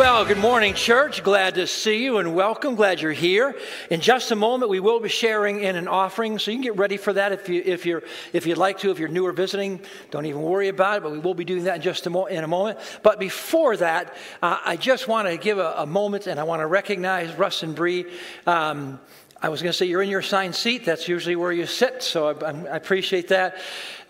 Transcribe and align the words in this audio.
Well, 0.00 0.24
good 0.24 0.38
morning, 0.38 0.72
church. 0.72 1.22
Glad 1.22 1.56
to 1.56 1.66
see 1.66 2.02
you 2.02 2.16
and 2.16 2.34
welcome. 2.34 2.74
Glad 2.74 3.02
you're 3.02 3.12
here. 3.12 3.54
In 3.90 4.00
just 4.00 4.30
a 4.30 4.34
moment, 4.34 4.70
we 4.70 4.80
will 4.80 4.98
be 4.98 5.10
sharing 5.10 5.60
in 5.60 5.76
an 5.76 5.88
offering, 5.88 6.38
so 6.38 6.50
you 6.50 6.56
can 6.56 6.62
get 6.62 6.78
ready 6.78 6.96
for 6.96 7.12
that 7.12 7.32
if 7.32 7.50
you 7.50 7.62
if 7.62 7.84
you're 7.84 8.02
if 8.32 8.46
you'd 8.46 8.56
like 8.56 8.78
to. 8.78 8.90
If 8.90 8.98
you're 8.98 9.10
new 9.10 9.26
or 9.26 9.32
visiting, 9.32 9.78
don't 10.10 10.24
even 10.24 10.40
worry 10.40 10.68
about 10.68 10.96
it. 10.96 11.02
But 11.02 11.12
we 11.12 11.18
will 11.18 11.34
be 11.34 11.44
doing 11.44 11.64
that 11.64 11.76
in 11.76 11.82
just 11.82 12.06
a 12.06 12.10
mo- 12.10 12.24
in 12.24 12.42
a 12.42 12.48
moment. 12.48 12.78
But 13.02 13.20
before 13.20 13.76
that, 13.76 14.16
uh, 14.40 14.56
I 14.64 14.76
just 14.76 15.06
want 15.06 15.28
to 15.28 15.36
give 15.36 15.58
a, 15.58 15.74
a, 15.76 15.86
moment, 15.86 16.26
and 16.26 16.40
I 16.40 16.44
want 16.44 16.60
to 16.60 16.66
recognize 16.66 17.36
Russ 17.36 17.62
and 17.62 17.74
Bree. 17.74 18.06
Um, 18.46 19.00
I 19.42 19.48
was 19.48 19.62
going 19.62 19.72
to 19.72 19.76
say 19.76 19.86
you're 19.86 20.02
in 20.02 20.10
your 20.10 20.20
assigned 20.20 20.54
seat. 20.54 20.84
That's 20.84 21.08
usually 21.08 21.34
where 21.34 21.50
you 21.50 21.64
sit, 21.64 22.02
so 22.02 22.28
I, 22.28 22.50
I 22.50 22.76
appreciate 22.76 23.28
that. 23.28 23.56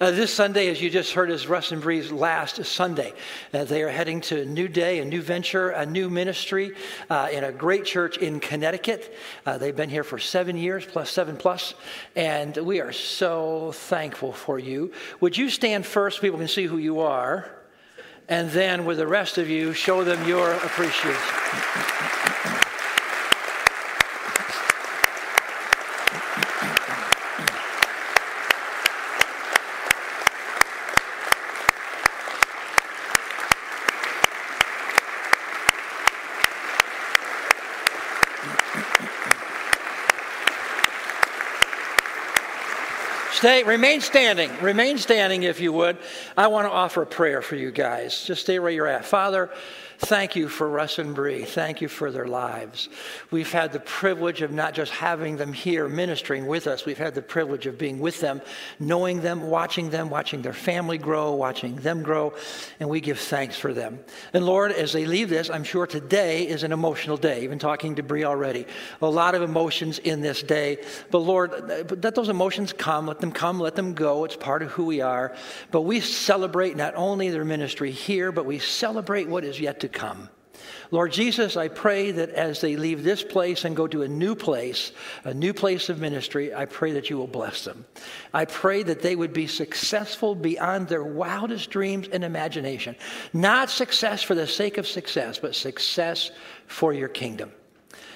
Uh, 0.00 0.10
this 0.10 0.34
Sunday, 0.34 0.68
as 0.68 0.82
you 0.82 0.90
just 0.90 1.12
heard, 1.12 1.30
is 1.30 1.46
Russ 1.46 1.70
and 1.70 1.80
Bree's 1.80 2.10
last 2.10 2.64
Sunday. 2.64 3.12
Uh, 3.54 3.62
they 3.62 3.84
are 3.84 3.90
heading 3.90 4.20
to 4.22 4.42
a 4.42 4.44
new 4.44 4.66
day, 4.66 4.98
a 4.98 5.04
new 5.04 5.22
venture, 5.22 5.70
a 5.70 5.86
new 5.86 6.10
ministry 6.10 6.74
uh, 7.10 7.28
in 7.30 7.44
a 7.44 7.52
great 7.52 7.84
church 7.84 8.16
in 8.16 8.40
Connecticut. 8.40 9.14
Uh, 9.46 9.56
they've 9.56 9.76
been 9.76 9.90
here 9.90 10.02
for 10.02 10.18
seven 10.18 10.56
years, 10.56 10.84
plus 10.84 11.10
seven 11.10 11.36
plus, 11.36 11.74
and 12.16 12.56
we 12.56 12.80
are 12.80 12.92
so 12.92 13.70
thankful 13.72 14.32
for 14.32 14.58
you. 14.58 14.92
Would 15.20 15.38
you 15.38 15.48
stand 15.48 15.86
first? 15.86 16.20
People 16.20 16.38
can 16.38 16.48
see 16.48 16.64
who 16.64 16.78
you 16.78 17.00
are, 17.00 17.48
and 18.28 18.50
then 18.50 18.84
with 18.84 18.96
the 18.96 19.06
rest 19.06 19.38
of 19.38 19.48
you, 19.48 19.74
show 19.74 20.02
them 20.02 20.26
your 20.26 20.50
appreciation. 20.54 21.14
Stay, 43.40 43.64
remain 43.64 44.02
standing. 44.02 44.50
Remain 44.60 44.98
standing 44.98 45.44
if 45.44 45.60
you 45.60 45.72
would. 45.72 45.96
I 46.36 46.48
want 46.48 46.66
to 46.66 46.70
offer 46.70 47.00
a 47.00 47.06
prayer 47.06 47.40
for 47.40 47.56
you 47.56 47.70
guys. 47.70 48.22
Just 48.26 48.42
stay 48.42 48.58
where 48.58 48.70
you're 48.70 48.86
at. 48.86 49.06
Father, 49.06 49.48
Thank 50.00 50.34
you 50.34 50.48
for 50.48 50.66
Russ 50.66 50.98
and 50.98 51.14
Bree. 51.14 51.44
Thank 51.44 51.82
you 51.82 51.88
for 51.88 52.10
their 52.10 52.26
lives. 52.26 52.88
We've 53.30 53.52
had 53.52 53.70
the 53.70 53.80
privilege 53.80 54.40
of 54.40 54.50
not 54.50 54.72
just 54.72 54.92
having 54.92 55.36
them 55.36 55.52
here 55.52 55.88
ministering 55.88 56.46
with 56.46 56.66
us, 56.66 56.86
we've 56.86 56.96
had 56.96 57.14
the 57.14 57.20
privilege 57.20 57.66
of 57.66 57.76
being 57.76 58.00
with 58.00 58.18
them, 58.18 58.40
knowing 58.78 59.20
them, 59.20 59.42
watching 59.42 59.90
them, 59.90 60.08
watching 60.08 60.40
their 60.40 60.54
family 60.54 60.96
grow, 60.96 61.34
watching 61.34 61.76
them 61.76 62.02
grow, 62.02 62.32
and 62.80 62.88
we 62.88 63.02
give 63.02 63.18
thanks 63.18 63.56
for 63.56 63.74
them. 63.74 64.00
And 64.32 64.46
Lord, 64.46 64.72
as 64.72 64.94
they 64.94 65.04
leave 65.04 65.28
this, 65.28 65.50
I'm 65.50 65.64
sure 65.64 65.86
today 65.86 66.48
is 66.48 66.62
an 66.62 66.72
emotional 66.72 67.18
day. 67.18 67.42
Even 67.42 67.58
talking 67.58 67.96
to 67.96 68.02
Bree 68.02 68.24
already, 68.24 68.64
a 69.02 69.06
lot 69.06 69.34
of 69.34 69.42
emotions 69.42 69.98
in 69.98 70.22
this 70.22 70.42
day. 70.42 70.78
But 71.10 71.18
Lord, 71.18 71.52
let 72.02 72.14
those 72.14 72.30
emotions 72.30 72.72
come, 72.72 73.06
let 73.06 73.20
them 73.20 73.32
come, 73.32 73.60
let 73.60 73.76
them 73.76 73.92
go. 73.92 74.24
It's 74.24 74.36
part 74.36 74.62
of 74.62 74.70
who 74.70 74.86
we 74.86 75.02
are. 75.02 75.36
But 75.70 75.82
we 75.82 76.00
celebrate 76.00 76.74
not 76.74 76.94
only 76.96 77.28
their 77.28 77.44
ministry 77.44 77.90
here, 77.90 78.32
but 78.32 78.46
we 78.46 78.58
celebrate 78.58 79.28
what 79.28 79.44
is 79.44 79.60
yet 79.60 79.80
to 79.80 79.89
come. 79.92 80.28
Lord 80.90 81.12
Jesus, 81.12 81.56
I 81.56 81.68
pray 81.68 82.10
that 82.10 82.30
as 82.30 82.60
they 82.60 82.76
leave 82.76 83.04
this 83.04 83.22
place 83.22 83.64
and 83.64 83.76
go 83.76 83.86
to 83.86 84.02
a 84.02 84.08
new 84.08 84.34
place, 84.34 84.90
a 85.24 85.32
new 85.32 85.54
place 85.54 85.88
of 85.88 86.00
ministry, 86.00 86.52
I 86.52 86.64
pray 86.64 86.92
that 86.92 87.08
you 87.08 87.16
will 87.16 87.28
bless 87.28 87.64
them. 87.64 87.86
I 88.34 88.44
pray 88.44 88.82
that 88.82 89.00
they 89.00 89.14
would 89.14 89.32
be 89.32 89.46
successful 89.46 90.34
beyond 90.34 90.88
their 90.88 91.04
wildest 91.04 91.70
dreams 91.70 92.08
and 92.08 92.24
imagination. 92.24 92.96
Not 93.32 93.70
success 93.70 94.22
for 94.22 94.34
the 94.34 94.48
sake 94.48 94.78
of 94.78 94.86
success, 94.86 95.38
but 95.38 95.54
success 95.54 96.32
for 96.66 96.92
your 96.92 97.08
kingdom. 97.08 97.52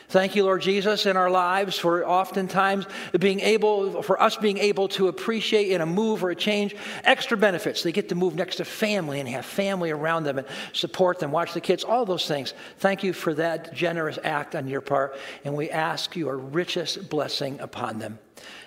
Thank 0.08 0.36
you, 0.36 0.44
Lord 0.44 0.62
Jesus, 0.62 1.06
in 1.06 1.16
our 1.16 1.30
lives 1.30 1.78
for 1.78 2.06
oftentimes 2.06 2.86
being 3.18 3.40
able, 3.40 4.02
for 4.02 4.20
us 4.20 4.36
being 4.36 4.58
able 4.58 4.88
to 4.88 5.08
appreciate 5.08 5.70
in 5.70 5.80
a 5.80 5.86
move 5.86 6.22
or 6.22 6.30
a 6.30 6.36
change 6.36 6.76
extra 7.04 7.36
benefits. 7.36 7.82
They 7.82 7.92
get 7.92 8.10
to 8.10 8.14
move 8.14 8.34
next 8.34 8.56
to 8.56 8.64
family 8.64 9.20
and 9.20 9.28
have 9.28 9.46
family 9.46 9.90
around 9.90 10.24
them 10.24 10.38
and 10.38 10.46
support 10.72 11.18
them, 11.18 11.32
watch 11.32 11.54
the 11.54 11.60
kids, 11.60 11.84
all 11.84 12.04
those 12.04 12.28
things. 12.28 12.54
Thank 12.78 13.02
you 13.02 13.12
for 13.12 13.34
that 13.34 13.74
generous 13.74 14.18
act 14.22 14.54
on 14.54 14.68
your 14.68 14.80
part, 14.80 15.16
and 15.44 15.54
we 15.54 15.70
ask 15.70 16.14
your 16.16 16.36
richest 16.36 17.08
blessing 17.08 17.58
upon 17.60 17.98
them 17.98 18.18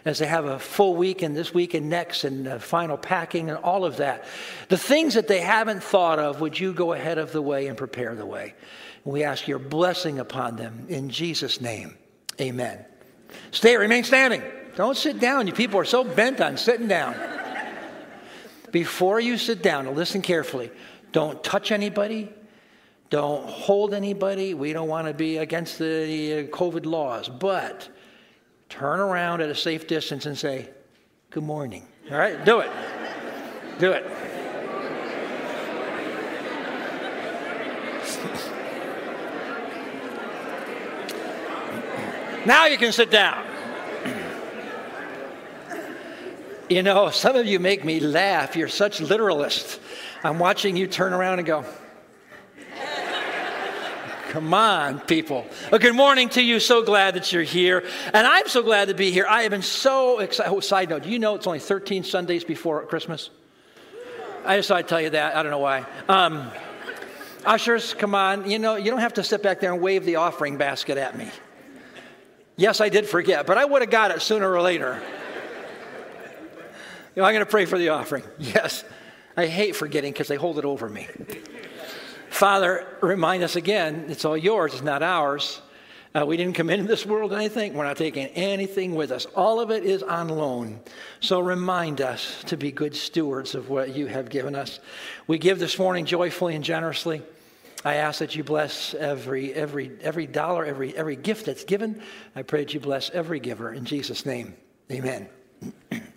as 0.06 0.20
they 0.20 0.26
have 0.26 0.46
a 0.46 0.58
full 0.58 0.96
week 0.96 1.22
and 1.22 1.36
this 1.36 1.53
week 1.53 1.74
and 1.74 1.90
next 1.90 2.24
and 2.24 2.62
final 2.62 2.97
packing 2.97 3.50
and 3.50 3.59
all 3.59 3.86
of 3.86 3.97
that. 3.97 4.26
The 4.70 4.78
things 4.78 5.14
that 5.16 5.28
they 5.28 5.42
haven't 5.42 5.84
thought 5.84 6.18
of, 6.18 6.42
would 6.42 6.59
you 6.59 6.74
go 6.74 6.94
ahead 6.94 7.18
of 7.18 7.31
the 7.31 7.42
way 7.42 7.68
and 7.68 7.78
prepare 7.78 8.16
the 8.16 8.26
way? 8.26 8.56
We 9.07 9.23
ask 9.23 9.47
your 9.47 9.59
blessing 9.59 10.19
upon 10.19 10.57
them 10.57 10.85
in 10.90 11.09
Jesus' 11.09 11.62
name. 11.62 11.97
Amen. 12.41 12.84
Stay, 13.51 13.78
remain 13.78 14.03
standing. 14.03 14.44
Don't 14.75 14.97
sit 14.97 15.22
down. 15.22 15.47
You 15.47 15.53
people 15.53 15.79
are 15.79 15.85
so 15.85 16.03
bent 16.03 16.41
on 16.41 16.57
sitting 16.57 16.90
down. 16.90 17.16
Before 18.73 19.22
you 19.22 19.38
sit 19.38 19.63
down, 19.63 19.96
listen 19.96 20.22
carefully. 20.22 20.72
Don't 21.13 21.41
touch 21.41 21.72
anybody. 21.72 22.29
Don't 23.09 23.47
hold 23.47 23.94
anybody. 23.94 24.53
We 24.53 24.73
don't 24.73 24.90
want 24.90 25.07
to 25.07 25.13
be 25.13 25.38
against 25.38 25.79
the 25.79 26.50
uh, 26.50 26.56
COVID 26.56 26.85
laws. 26.85 27.29
But 27.29 27.88
turn 28.67 29.00
around 29.00 29.40
at 29.40 29.50
a 29.50 29.56
safe 29.56 29.88
distance 29.88 30.25
and 30.25 30.38
say, 30.38 30.69
Good 31.29 31.44
morning. 31.44 31.88
All 32.12 32.17
right? 32.17 32.44
Do 32.44 32.59
it. 32.59 32.69
Do 33.79 33.94
it. 33.94 34.06
Now 42.47 42.66
you 42.68 42.78
can 42.78 42.94
sit 42.94 43.12
down. 43.12 43.46
You 46.69 46.81
know, 46.81 47.09
some 47.09 47.35
of 47.35 47.46
you 47.46 47.59
make 47.59 47.84
me 47.84 48.00
laugh. 48.00 48.56
You're 48.56 48.69
such 48.69 49.00
literalists. 49.00 49.80
I'm 50.24 50.40
watching 50.40 50.78
you 50.78 50.88
turn 50.88 51.12
around 51.12 51.40
and 51.40 51.46
go, 51.46 51.66
Come 54.30 54.53
on, 54.53 55.02
people. 55.02 55.46
Well, 55.72 55.80
good 55.80 55.96
morning 55.96 56.30
to 56.30 56.41
you. 56.41 56.62
So 56.62 56.84
glad 56.84 57.16
that 57.16 57.34
you're 57.34 57.44
here. 57.44 57.84
And 58.13 58.25
I'm 58.25 58.47
so 58.47 58.64
glad 58.64 58.88
to 58.88 58.94
be 58.94 59.12
here. 59.12 59.25
I 59.29 59.41
have 59.41 59.52
been 59.52 59.62
so 59.62 60.19
excited. 60.19 60.50
Oh, 60.50 60.62
side 60.62 60.90
note, 60.90 61.03
do 61.03 61.09
you 61.09 61.19
know 61.19 61.35
it's 61.35 61.47
only 61.47 61.59
13 61.59 62.06
Sundays 62.06 62.46
before 62.46 62.85
Christmas? 62.85 63.29
I 64.46 64.56
just 64.56 64.69
thought 64.69 64.78
I'd 64.78 64.88
tell 64.88 65.02
you 65.02 65.09
that. 65.09 65.35
I 65.35 65.44
don't 65.44 65.52
know 65.52 65.59
why. 65.59 65.85
Um, 66.08 66.50
ushers, 67.46 67.94
come 67.94 68.16
on. 68.16 68.50
You 68.50 68.58
know, 68.58 68.75
you 68.75 68.90
don't 68.90 69.02
have 69.02 69.16
to 69.16 69.24
sit 69.24 69.44
back 69.44 69.59
there 69.59 69.74
and 69.74 69.81
wave 69.81 70.06
the 70.06 70.16
offering 70.16 70.56
basket 70.56 70.97
at 70.97 71.18
me. 71.18 71.29
Yes, 72.57 72.81
I 72.81 72.90
did 72.90 73.07
forget, 73.07 73.45
but 73.45 73.59
I 73.59 73.66
would 73.66 73.84
have 73.84 73.91
got 73.91 74.09
it 74.09 74.22
sooner 74.22 74.51
or 74.51 74.62
later. 74.62 75.00
you 77.16 77.22
know, 77.22 77.23
I'm 77.23 77.34
going 77.34 77.45
to 77.45 77.50
pray 77.50 77.66
for 77.66 77.78
the 77.78 77.90
offering. 77.90 78.23
Yes, 78.40 78.84
I 79.38 79.45
hate 79.45 79.75
forgetting 79.75 80.12
because 80.12 80.28
they 80.28 80.35
hold 80.35 80.57
it 80.57 80.66
over 80.66 80.90
me. 80.90 81.07
Father, 82.29 82.88
remind 83.01 83.44
us 83.44 83.56
again, 83.56 84.06
it's 84.09 84.25
all 84.25 84.35
yours, 84.35 84.73
it's 84.73 84.81
not 84.81 85.03
ours. 85.03 85.62
Uh, 86.16 86.25
we 86.25 86.35
didn't 86.35 86.56
come 86.56 86.72
into 86.72 86.88
this 86.88 87.06
world 87.06 87.31
anything. 87.31 87.75
We're 87.75 87.84
not 87.84 87.97
taking 87.97 88.25
anything 88.28 88.96
with 88.96 89.12
us. 89.12 89.28
All 89.35 89.59
of 89.59 89.69
it 89.69 89.84
is 89.84 90.01
on 90.01 90.29
loan. 90.29 90.79
So 91.19 91.40
remind 91.40 92.01
us 92.01 92.44
to 92.46 92.57
be 92.57 92.72
good 92.72 92.96
stewards 92.96 93.53
of 93.53 93.69
what 93.69 93.96
you 93.96 94.07
have 94.07 94.29
given 94.29 94.56
us. 94.56 94.79
We 95.28 95.38
give 95.38 95.59
this 95.59 95.78
morning 95.78 96.06
joyfully 96.06 96.56
and 96.56 96.63
generously. 96.63 97.22
I 97.86 97.96
ask 97.96 98.20
that 98.20 98.36
you 98.36 98.44
bless 98.44 98.94
every, 98.94 99.54
every, 99.54 99.92
every 100.02 100.28
dollar, 100.28 100.66
every, 100.66 100.96
every 100.98 101.16
gift 101.16 101.46
that's 101.46 101.64
given. 101.64 102.02
I 102.36 102.42
pray 102.42 102.64
that 102.64 102.74
you 102.74 102.80
bless 102.80 103.10
every 103.12 103.40
giver. 103.40 103.72
In 103.72 103.86
Jesus' 103.86 104.26
name, 104.26 104.56
amen. 104.92 105.30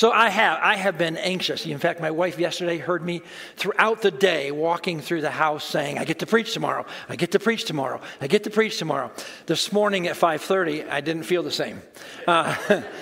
So 0.00 0.10
I 0.10 0.30
have, 0.30 0.58
I 0.62 0.76
have 0.76 0.96
been 0.96 1.18
anxious. 1.18 1.66
In 1.66 1.78
fact, 1.78 2.00
my 2.00 2.10
wife 2.10 2.38
yesterday 2.38 2.78
heard 2.78 3.04
me 3.04 3.20
throughout 3.56 4.00
the 4.00 4.10
day 4.10 4.50
walking 4.50 5.02
through 5.02 5.20
the 5.20 5.30
house 5.30 5.62
saying, 5.62 5.98
I 5.98 6.06
get 6.06 6.20
to 6.20 6.26
preach 6.26 6.54
tomorrow. 6.54 6.86
I 7.10 7.16
get 7.16 7.32
to 7.32 7.38
preach 7.38 7.66
tomorrow. 7.66 8.00
I 8.18 8.26
get 8.26 8.44
to 8.44 8.50
preach 8.50 8.78
tomorrow. 8.78 9.12
This 9.44 9.74
morning 9.74 10.06
at 10.06 10.16
5.30, 10.16 10.88
I 10.88 11.02
didn't 11.02 11.24
feel 11.24 11.42
the 11.42 11.50
same. 11.50 11.82
Uh, 12.26 12.56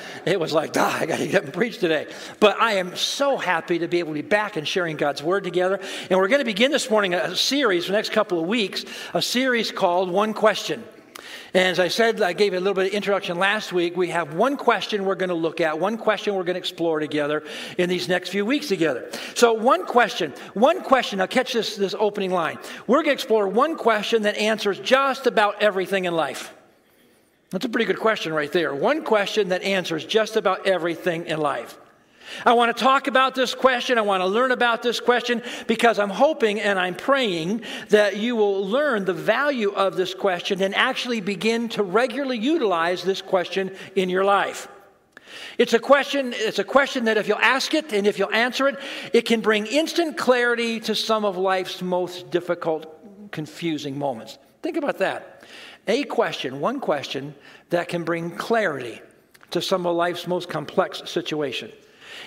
it 0.26 0.40
was 0.40 0.52
like, 0.52 0.72
ah, 0.76 0.98
I 0.98 1.06
got 1.06 1.18
to 1.18 1.28
get 1.28 1.44
and 1.44 1.52
preach 1.52 1.78
today. 1.78 2.08
But 2.40 2.60
I 2.60 2.72
am 2.78 2.96
so 2.96 3.36
happy 3.36 3.78
to 3.78 3.86
be 3.86 4.00
able 4.00 4.10
to 4.14 4.20
be 4.20 4.28
back 4.28 4.56
and 4.56 4.66
sharing 4.66 4.96
God's 4.96 5.22
word 5.22 5.44
together. 5.44 5.78
And 6.10 6.18
we're 6.18 6.26
going 6.26 6.40
to 6.40 6.44
begin 6.44 6.72
this 6.72 6.90
morning 6.90 7.14
a 7.14 7.36
series 7.36 7.84
for 7.84 7.92
the 7.92 7.98
next 7.98 8.10
couple 8.10 8.40
of 8.40 8.48
weeks, 8.48 8.84
a 9.14 9.22
series 9.22 9.70
called 9.70 10.10
One 10.10 10.34
Question. 10.34 10.82
And 11.54 11.66
as 11.68 11.78
I 11.78 11.88
said, 11.88 12.20
I 12.22 12.32
gave 12.32 12.52
a 12.52 12.58
little 12.58 12.74
bit 12.74 12.88
of 12.88 12.92
introduction 12.92 13.38
last 13.38 13.72
week. 13.72 13.96
We 13.96 14.08
have 14.08 14.34
one 14.34 14.56
question 14.56 15.04
we're 15.04 15.14
going 15.14 15.30
to 15.30 15.34
look 15.34 15.60
at, 15.60 15.78
one 15.78 15.96
question 15.96 16.34
we're 16.34 16.44
going 16.44 16.54
to 16.54 16.60
explore 16.60 17.00
together 17.00 17.42
in 17.76 17.88
these 17.88 18.08
next 18.08 18.30
few 18.30 18.44
weeks 18.44 18.68
together. 18.68 19.10
So, 19.34 19.52
one 19.52 19.86
question, 19.86 20.32
one 20.54 20.82
question. 20.82 21.18
Now, 21.18 21.26
catch 21.26 21.52
this, 21.52 21.76
this 21.76 21.94
opening 21.98 22.30
line. 22.30 22.58
We're 22.86 22.98
going 22.98 23.06
to 23.06 23.12
explore 23.12 23.48
one 23.48 23.76
question 23.76 24.22
that 24.22 24.36
answers 24.36 24.78
just 24.78 25.26
about 25.26 25.62
everything 25.62 26.04
in 26.04 26.14
life. 26.14 26.54
That's 27.50 27.64
a 27.64 27.68
pretty 27.68 27.86
good 27.86 27.98
question 27.98 28.32
right 28.32 28.52
there. 28.52 28.74
One 28.74 29.04
question 29.04 29.48
that 29.48 29.62
answers 29.62 30.04
just 30.04 30.36
about 30.36 30.66
everything 30.66 31.26
in 31.26 31.40
life. 31.40 31.78
I 32.44 32.52
want 32.52 32.76
to 32.76 32.82
talk 32.82 33.06
about 33.06 33.34
this 33.34 33.54
question. 33.54 33.98
I 33.98 34.02
want 34.02 34.22
to 34.22 34.26
learn 34.26 34.52
about 34.52 34.82
this 34.82 35.00
question 35.00 35.42
because 35.66 35.98
I'm 35.98 36.10
hoping 36.10 36.60
and 36.60 36.78
I'm 36.78 36.94
praying 36.94 37.62
that 37.88 38.16
you 38.16 38.36
will 38.36 38.66
learn 38.66 39.04
the 39.04 39.14
value 39.14 39.70
of 39.72 39.96
this 39.96 40.14
question 40.14 40.62
and 40.62 40.74
actually 40.74 41.20
begin 41.20 41.68
to 41.70 41.82
regularly 41.82 42.38
utilize 42.38 43.02
this 43.02 43.22
question 43.22 43.74
in 43.96 44.08
your 44.08 44.24
life. 44.24 44.68
It's 45.58 45.74
a 45.74 45.78
question, 45.78 46.32
it's 46.34 46.58
a 46.58 46.64
question 46.64 47.04
that 47.04 47.16
if 47.16 47.28
you'll 47.28 47.38
ask 47.38 47.74
it 47.74 47.92
and 47.92 48.06
if 48.06 48.18
you'll 48.18 48.32
answer 48.32 48.68
it, 48.68 48.78
it 49.12 49.22
can 49.22 49.40
bring 49.40 49.66
instant 49.66 50.16
clarity 50.16 50.80
to 50.80 50.94
some 50.94 51.24
of 51.24 51.36
life's 51.36 51.82
most 51.82 52.30
difficult, 52.30 53.30
confusing 53.30 53.98
moments. 53.98 54.38
Think 54.62 54.76
about 54.76 54.98
that. 54.98 55.44
A 55.86 56.04
question, 56.04 56.60
one 56.60 56.80
question 56.80 57.34
that 57.70 57.88
can 57.88 58.04
bring 58.04 58.30
clarity 58.30 59.00
to 59.50 59.62
some 59.62 59.86
of 59.86 59.96
life's 59.96 60.26
most 60.26 60.48
complex 60.48 61.02
situation. 61.06 61.72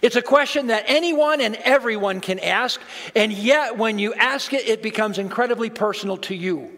It's 0.02 0.16
a 0.16 0.22
question 0.22 0.68
that 0.68 0.86
anyone 0.88 1.42
and 1.42 1.56
everyone 1.58 2.22
can 2.22 2.40
ask, 2.40 2.82
and 3.16 3.32
yet 3.32 3.78
when 3.78 4.00
you 4.00 4.14
ask 4.16 4.52
it, 4.54 4.68
it 4.68 4.82
becomes 4.82 5.20
incredibly 5.20 5.70
personal 5.70 6.18
to 6.18 6.36
you. 6.36 6.78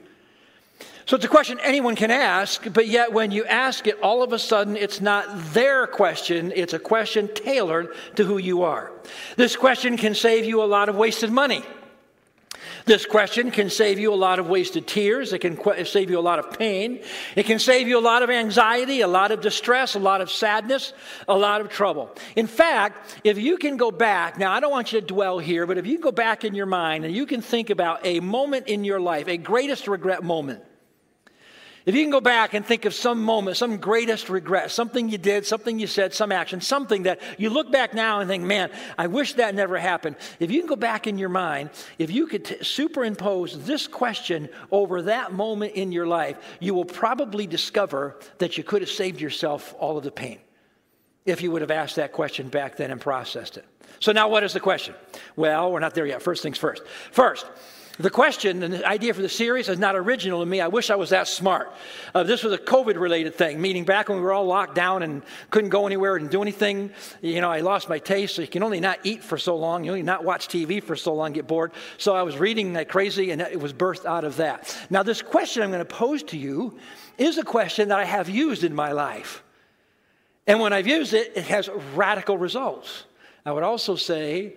So 1.06 1.18
it's 1.18 1.25
a 1.25 1.30
question 1.30 1.60
anyone 1.62 1.96
can 1.96 2.12
ask, 2.12 2.66
but 2.72 2.88
yet 2.88 3.12
when 3.12 3.31
you 3.31 3.44
ask 3.46 3.88
it, 3.88 4.00
all 4.02 4.24
of 4.24 4.31
a 4.31 4.40
sudden 4.40 4.78
it's 4.78 5.02
not 5.02 5.25
their 5.54 5.86
question, 5.86 6.54
it's 6.56 6.74
a 6.74 6.80
question 6.80 7.30
tailored 7.34 7.94
to 8.16 8.24
who 8.24 8.38
you 8.38 8.64
are. 8.64 8.92
This 9.36 9.56
question 9.58 9.98
can 9.98 10.16
save 10.16 10.46
you 10.46 10.64
a 10.64 10.66
lot 10.66 10.88
of 10.88 10.96
wasted 10.96 11.30
money. 11.30 11.64
This 12.86 13.06
question 13.06 13.50
can 13.50 13.70
save 13.70 13.98
you 13.98 14.14
a 14.14 14.16
lot 14.16 14.40
of 14.40 14.50
wasted 14.50 14.88
tears. 14.88 15.32
It 15.32 15.40
can 15.40 15.58
save 15.86 16.10
you 16.10 16.20
a 16.20 16.22
lot 16.22 16.40
of 16.40 16.58
pain. 16.58 17.02
It 17.36 17.46
can 17.46 17.60
save 17.60 17.88
you 17.88 17.98
a 17.98 18.02
lot 18.02 18.24
of 18.24 18.30
anxiety, 18.30 19.02
a 19.02 19.08
lot 19.08 19.32
of 19.32 19.40
distress, 19.40 19.96
a 19.96 20.00
lot 20.00 20.20
of 20.20 20.30
sadness, 20.30 20.92
a 21.28 21.38
lot 21.38 21.62
of 21.62 21.70
trouble. 21.70 22.14
In 22.36 22.48
fact, 22.48 23.20
if 23.24 23.38
you 23.38 23.58
can 23.58 23.78
go 23.78 23.90
back, 23.90 24.38
now 24.38 24.52
I 24.52 24.60
don't 24.60 24.72
want 24.72 24.92
you 24.92 25.00
to 25.00 25.06
dwell 25.06 25.40
here, 25.40 25.66
but 25.66 25.78
if 25.78 25.88
you 25.88 25.98
go 25.98 26.12
back 26.12 26.44
in 26.44 26.54
your 26.56 26.66
mind 26.66 27.06
and 27.06 27.16
you 27.16 27.26
can 27.26 27.42
think 27.42 27.70
about 27.70 28.06
a 28.06 28.20
moment 28.20 28.68
in 28.68 28.84
your 28.84 29.00
life, 29.00 29.30
a 29.30 29.38
greatest 29.38 29.88
regret 29.88 30.24
moment, 30.24 30.62
if 31.86 31.96
you 31.96 32.04
can 32.04 32.12
go 32.12 32.22
back 32.22 32.54
and 32.54 32.66
think 32.66 32.86
of 32.86 32.94
some 32.94 33.22
moment, 33.22 33.58
some 33.58 33.78
greatest 33.78 34.30
regret, 34.30 34.72
something 34.72 35.10
you 35.10 35.18
did, 35.18 35.46
something 35.46 35.80
you 35.80 35.88
said, 35.88 36.14
some 36.14 36.32
action, 36.32 36.62
something 36.62 37.04
that 37.04 37.22
you 37.38 37.50
look 37.50 37.72
back 37.72 37.94
now 37.94 38.20
and 38.20 38.30
think, 38.30 38.44
man, 38.44 38.72
I 38.98 39.08
wish 39.08 39.34
that 39.34 39.54
never 39.54 39.78
happened. 39.78 40.16
If 40.40 40.50
you 40.50 40.60
can 40.60 40.70
go 40.70 40.78
back 40.78 41.08
in 41.08 41.18
your 41.18 41.30
mind, 41.30 41.72
if 41.98 42.10
you 42.10 42.28
could 42.28 42.46
t- 42.46 42.64
superimpose 42.64 43.66
this 43.66 43.88
question 43.88 44.48
over 44.72 45.02
that 45.04 45.34
moment 45.34 45.74
in 45.74 45.92
your 45.92 46.08
life, 46.08 46.38
you 46.60 46.74
will 46.74 46.86
probably 46.86 47.48
discover 47.48 48.18
that 48.38 48.58
you 48.58 48.64
could 48.64 48.82
have 48.82 48.92
saved 48.92 49.20
yourself 49.20 49.76
all 49.78 49.98
of 49.98 50.04
the 50.04 50.12
pain 50.12 50.40
if 51.26 51.42
you 51.42 51.52
would 51.52 51.62
have 51.62 51.72
asked 51.72 51.98
that 51.98 52.12
question 52.14 52.48
back 52.48 52.78
then 52.78 52.92
and 52.92 53.00
processed 53.00 53.58
it. 53.58 53.66
So 54.00 54.12
now 54.12 54.30
what 54.30 54.44
is 54.44 54.54
the 54.54 54.60
question? 54.60 54.96
Well, 55.36 55.72
we're 55.72 55.80
not 55.80 55.94
there 55.94 56.06
yet. 56.06 56.22
First 56.22 56.44
things 56.44 56.58
first. 56.58 56.84
First, 57.12 57.46
the 58.00 58.10
question 58.10 58.63
and 58.63 58.74
the 58.74 58.88
idea 58.88 59.13
for 59.13 59.22
the 59.22 59.30
series 59.30 59.69
is 59.69 59.78
not 59.78 59.95
original 59.95 60.40
to 60.40 60.45
me. 60.45 60.60
I 60.60 60.68
wish 60.68 60.90
I 60.90 60.95
was 60.95 61.12
that 61.12 61.28
smart. 61.28 61.72
Uh, 62.16 62.24
this 62.24 62.44
was 62.44 62.51
a 62.51 62.57
COVID 62.57 63.00
related 63.00 63.36
thing, 63.36 63.62
meaning 63.62 63.84
back 63.86 64.10
when 64.10 64.18
we 64.18 64.24
were 64.24 64.34
all 64.34 64.45
locked 64.45 64.74
down 64.74 65.04
and 65.04 65.22
couldn't 65.51 65.69
go 65.69 65.86
anywhere 65.86 66.16
and 66.16 66.28
do 66.30 66.42
anything. 66.42 66.90
You 67.22 67.40
know, 67.40 67.51
I 67.51 67.60
lost 67.60 67.90
my 67.90 68.00
taste, 68.00 68.36
so 68.36 68.42
you 68.42 68.48
can 68.48 68.63
only 68.63 68.80
not 68.80 69.00
eat 69.04 69.24
for 69.24 69.38
so 69.38 69.56
long. 69.56 69.84
You 69.84 69.92
only 69.92 70.01
not 70.01 70.24
watch 70.24 70.48
TV 70.48 70.81
for 70.81 70.95
so 70.95 71.13
long, 71.13 71.34
get 71.34 71.45
bored. 71.45 71.72
So 72.00 72.16
I 72.16 72.24
was 72.24 72.38
reading 72.38 72.74
like 72.74 72.90
crazy, 72.90 73.30
and 73.30 73.42
it 73.42 73.60
was 73.60 73.74
birthed 73.74 74.06
out 74.06 74.24
of 74.24 74.38
that. 74.38 74.75
Now, 74.89 75.04
this 75.04 75.22
question 75.22 75.62
I'm 75.62 75.69
going 75.69 75.80
to 75.80 75.86
pose 75.86 76.24
to 76.24 76.38
you 76.38 76.80
is 77.19 77.38
a 77.38 77.44
question 77.44 77.89
that 77.89 78.00
I 78.00 78.06
have 78.06 78.28
used 78.28 78.63
in 78.63 78.74
my 78.74 78.92
life. 78.92 79.44
And 80.48 80.60
when 80.60 80.74
I've 80.74 80.88
used 80.88 81.13
it, 81.13 81.34
it 81.36 81.46
has 81.46 81.69
radical 81.94 82.39
results. 82.39 83.04
I 83.46 83.51
would 83.51 83.63
also 83.63 83.96
say 83.96 84.56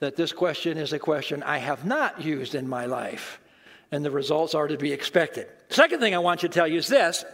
that 0.00 0.16
this 0.16 0.32
question 0.32 0.78
is 0.78 0.92
a 0.92 0.98
question 0.98 1.42
I 1.42 1.58
have 1.58 1.84
not 1.84 2.22
used 2.22 2.54
in 2.54 2.68
my 2.68 2.86
life, 2.86 3.40
and 3.90 4.04
the 4.04 4.10
results 4.10 4.54
are 4.54 4.68
to 4.68 4.76
be 4.76 4.92
expected. 4.92 5.48
Second 5.68 6.00
thing 6.00 6.14
I 6.14 6.18
want 6.18 6.42
you 6.42 6.48
to 6.48 6.54
tell 6.54 6.68
you 6.68 6.78
is 6.78 6.86
this 6.88 7.24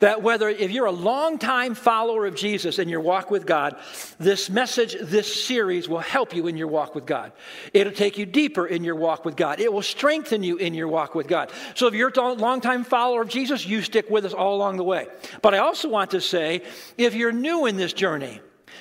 that 0.00 0.22
whether 0.22 0.48
if 0.48 0.70
you're 0.70 0.86
a 0.86 0.90
long-time 0.90 1.74
follower 1.74 2.24
of 2.24 2.34
Jesus 2.34 2.78
in 2.78 2.88
your 2.88 3.00
walk 3.00 3.30
with 3.30 3.46
God, 3.46 3.76
this 4.18 4.48
message, 4.48 4.96
this 5.00 5.44
series 5.44 5.88
will 5.88 5.98
help 6.00 6.34
you 6.34 6.46
in 6.46 6.56
your 6.56 6.68
walk 6.68 6.94
with 6.94 7.04
God. 7.04 7.32
It'll 7.74 7.92
take 7.92 8.16
you 8.16 8.24
deeper 8.24 8.66
in 8.66 8.82
your 8.82 8.96
walk 8.96 9.26
with 9.26 9.36
God. 9.36 9.60
It 9.60 9.72
will 9.72 9.82
strengthen 9.82 10.42
you 10.42 10.56
in 10.56 10.72
your 10.72 10.88
walk 10.88 11.14
with 11.14 11.28
God. 11.28 11.52
So 11.74 11.86
if 11.86 11.94
you're 11.94 12.10
a 12.16 12.32
long-time 12.32 12.84
follower 12.84 13.22
of 13.22 13.28
Jesus, 13.28 13.66
you 13.66 13.82
stick 13.82 14.08
with 14.08 14.24
us 14.24 14.32
all 14.32 14.56
along 14.56 14.78
the 14.78 14.84
way. 14.84 15.06
But 15.42 15.54
I 15.54 15.58
also 15.58 15.88
want 15.90 16.12
to 16.12 16.20
say, 16.20 16.62
if 16.96 17.14
you're 17.14 17.32
new 17.32 17.66
in 17.66 17.76
this 17.76 17.92
journey, 17.92 18.40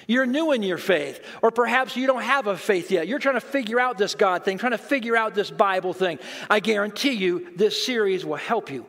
you're 0.09 0.25
new 0.25 0.53
in 0.53 0.63
your 0.63 0.79
faith, 0.79 1.23
or 1.43 1.51
perhaps 1.51 1.95
you 1.95 2.07
don't 2.07 2.23
have 2.23 2.47
a 2.47 2.57
faith 2.57 2.89
yet. 2.89 3.07
You're 3.07 3.19
trying 3.19 3.35
to 3.35 3.41
figure 3.41 3.79
out 3.79 3.99
this 3.99 4.15
God 4.15 4.43
thing, 4.43 4.57
trying 4.57 4.71
to 4.71 4.79
figure 4.79 5.15
out 5.15 5.35
this 5.35 5.51
Bible 5.51 5.93
thing. 5.93 6.17
I 6.49 6.61
guarantee 6.61 7.11
you 7.11 7.55
this 7.55 7.85
series 7.85 8.25
will 8.25 8.35
help 8.35 8.71
you 8.71 8.87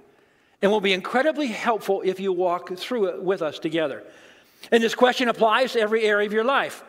and 0.62 0.72
will 0.72 0.80
be 0.80 0.94
incredibly 0.94 1.48
helpful 1.48 2.00
if 2.02 2.20
you 2.20 2.32
walk 2.32 2.74
through 2.74 3.08
it 3.08 3.22
with 3.22 3.42
us 3.42 3.58
together. 3.58 4.02
And 4.72 4.82
this 4.82 4.94
question 4.94 5.28
applies 5.28 5.74
to 5.74 5.80
every 5.80 6.04
area 6.04 6.26
of 6.26 6.32
your 6.32 6.42
life. 6.42 6.82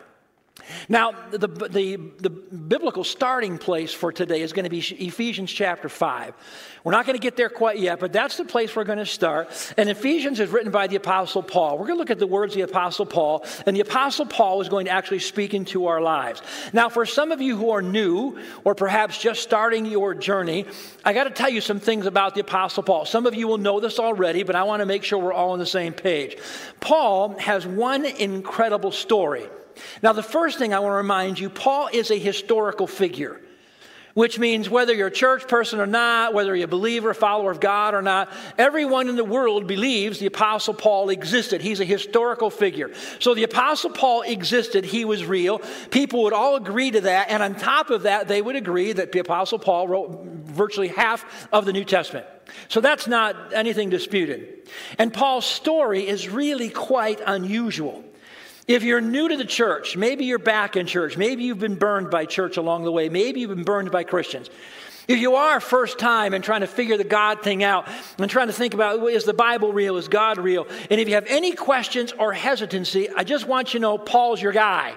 Now, 0.88 1.12
the, 1.30 1.48
the, 1.48 1.96
the, 2.18 2.30
biblical 2.30 3.04
starting 3.04 3.58
place 3.58 3.92
for 3.92 4.12
today 4.12 4.42
is 4.42 4.52
going 4.52 4.64
to 4.64 4.70
be 4.70 4.80
Ephesians 4.80 5.50
chapter 5.50 5.88
5. 5.88 6.34
We're 6.84 6.92
not 6.92 7.06
going 7.06 7.18
to 7.18 7.22
get 7.22 7.36
there 7.36 7.48
quite 7.48 7.78
yet, 7.78 8.00
but 8.00 8.12
that's 8.12 8.36
the 8.36 8.44
place 8.44 8.74
we're 8.76 8.84
going 8.84 8.98
to 8.98 9.06
start. 9.06 9.74
And 9.76 9.88
Ephesians 9.88 10.40
is 10.40 10.50
written 10.50 10.70
by 10.70 10.86
the 10.88 10.96
Apostle 10.96 11.42
Paul. 11.42 11.78
We're 11.78 11.86
going 11.86 11.96
to 11.96 12.00
look 12.00 12.10
at 12.10 12.18
the 12.18 12.26
words 12.26 12.52
of 12.52 12.56
the 12.58 12.62
Apostle 12.62 13.06
Paul, 13.06 13.44
and 13.66 13.76
the 13.76 13.80
Apostle 13.80 14.26
Paul 14.26 14.60
is 14.60 14.68
going 14.68 14.86
to 14.86 14.90
actually 14.90 15.20
speak 15.20 15.54
into 15.54 15.86
our 15.86 16.00
lives. 16.00 16.42
Now, 16.72 16.88
for 16.88 17.06
some 17.06 17.32
of 17.32 17.40
you 17.40 17.56
who 17.56 17.70
are 17.70 17.82
new, 17.82 18.38
or 18.64 18.74
perhaps 18.74 19.18
just 19.18 19.42
starting 19.42 19.86
your 19.86 20.14
journey, 20.14 20.66
I 21.04 21.12
got 21.12 21.24
to 21.24 21.30
tell 21.30 21.50
you 21.50 21.60
some 21.60 21.80
things 21.80 22.06
about 22.06 22.34
the 22.34 22.40
Apostle 22.42 22.82
Paul. 22.82 23.06
Some 23.06 23.26
of 23.26 23.34
you 23.34 23.48
will 23.48 23.58
know 23.58 23.80
this 23.80 23.98
already, 23.98 24.42
but 24.42 24.54
I 24.54 24.64
want 24.64 24.80
to 24.80 24.86
make 24.86 25.04
sure 25.04 25.18
we're 25.18 25.32
all 25.32 25.52
on 25.52 25.58
the 25.58 25.66
same 25.66 25.92
page. 25.92 26.36
Paul 26.80 27.38
has 27.38 27.66
one 27.66 28.04
incredible 28.04 28.92
story. 28.92 29.46
Now, 30.02 30.12
the 30.12 30.22
first 30.22 30.58
thing 30.58 30.74
I 30.74 30.80
want 30.80 30.92
to 30.92 30.96
remind 30.96 31.38
you 31.38 31.50
Paul 31.50 31.88
is 31.92 32.10
a 32.10 32.18
historical 32.18 32.86
figure, 32.86 33.40
which 34.14 34.38
means 34.38 34.68
whether 34.68 34.92
you're 34.92 35.06
a 35.06 35.10
church 35.10 35.48
person 35.48 35.80
or 35.80 35.86
not, 35.86 36.34
whether 36.34 36.54
you're 36.54 36.66
a 36.66 36.68
believer, 36.68 37.10
a 37.10 37.14
follower 37.14 37.50
of 37.50 37.60
God 37.60 37.94
or 37.94 38.02
not, 38.02 38.30
everyone 38.58 39.08
in 39.08 39.16
the 39.16 39.24
world 39.24 39.66
believes 39.66 40.18
the 40.18 40.26
Apostle 40.26 40.74
Paul 40.74 41.08
existed. 41.08 41.62
He's 41.62 41.80
a 41.80 41.84
historical 41.84 42.50
figure. 42.50 42.90
So 43.20 43.34
the 43.34 43.44
Apostle 43.44 43.90
Paul 43.90 44.22
existed, 44.22 44.84
he 44.84 45.04
was 45.04 45.24
real. 45.24 45.60
People 45.90 46.24
would 46.24 46.34
all 46.34 46.56
agree 46.56 46.90
to 46.90 47.00
that. 47.02 47.30
And 47.30 47.42
on 47.42 47.54
top 47.54 47.90
of 47.90 48.02
that, 48.02 48.28
they 48.28 48.42
would 48.42 48.56
agree 48.56 48.92
that 48.92 49.12
the 49.12 49.20
Apostle 49.20 49.58
Paul 49.58 49.88
wrote 49.88 50.24
virtually 50.44 50.88
half 50.88 51.48
of 51.50 51.64
the 51.64 51.72
New 51.72 51.84
Testament. 51.84 52.26
So 52.68 52.82
that's 52.82 53.06
not 53.06 53.54
anything 53.54 53.88
disputed. 53.88 54.68
And 54.98 55.12
Paul's 55.12 55.46
story 55.46 56.06
is 56.06 56.28
really 56.28 56.68
quite 56.68 57.20
unusual. 57.24 58.04
If 58.72 58.84
you're 58.84 59.02
new 59.02 59.28
to 59.28 59.36
the 59.36 59.44
church, 59.44 59.98
maybe 59.98 60.24
you're 60.24 60.38
back 60.38 60.76
in 60.76 60.86
church, 60.86 61.18
maybe 61.18 61.44
you've 61.44 61.58
been 61.58 61.74
burned 61.74 62.10
by 62.10 62.24
church 62.24 62.56
along 62.56 62.84
the 62.84 62.90
way, 62.90 63.10
maybe 63.10 63.40
you've 63.40 63.54
been 63.54 63.64
burned 63.64 63.90
by 63.90 64.02
Christians. 64.02 64.48
If 65.06 65.18
you 65.18 65.34
are 65.34 65.60
first 65.60 65.98
time 65.98 66.32
and 66.32 66.42
trying 66.42 66.62
to 66.62 66.66
figure 66.66 66.96
the 66.96 67.04
God 67.04 67.42
thing 67.42 67.62
out 67.62 67.86
and 68.16 68.30
trying 68.30 68.46
to 68.46 68.54
think 68.54 68.72
about 68.72 69.06
is 69.10 69.24
the 69.24 69.34
Bible 69.34 69.74
real, 69.74 69.98
is 69.98 70.08
God 70.08 70.38
real, 70.38 70.66
and 70.90 70.98
if 71.02 71.06
you 71.06 71.16
have 71.16 71.26
any 71.26 71.52
questions 71.52 72.12
or 72.12 72.32
hesitancy, 72.32 73.10
I 73.14 73.24
just 73.24 73.46
want 73.46 73.74
you 73.74 73.80
to 73.80 73.82
know 73.82 73.98
Paul's 73.98 74.40
your 74.40 74.52
guy. 74.52 74.94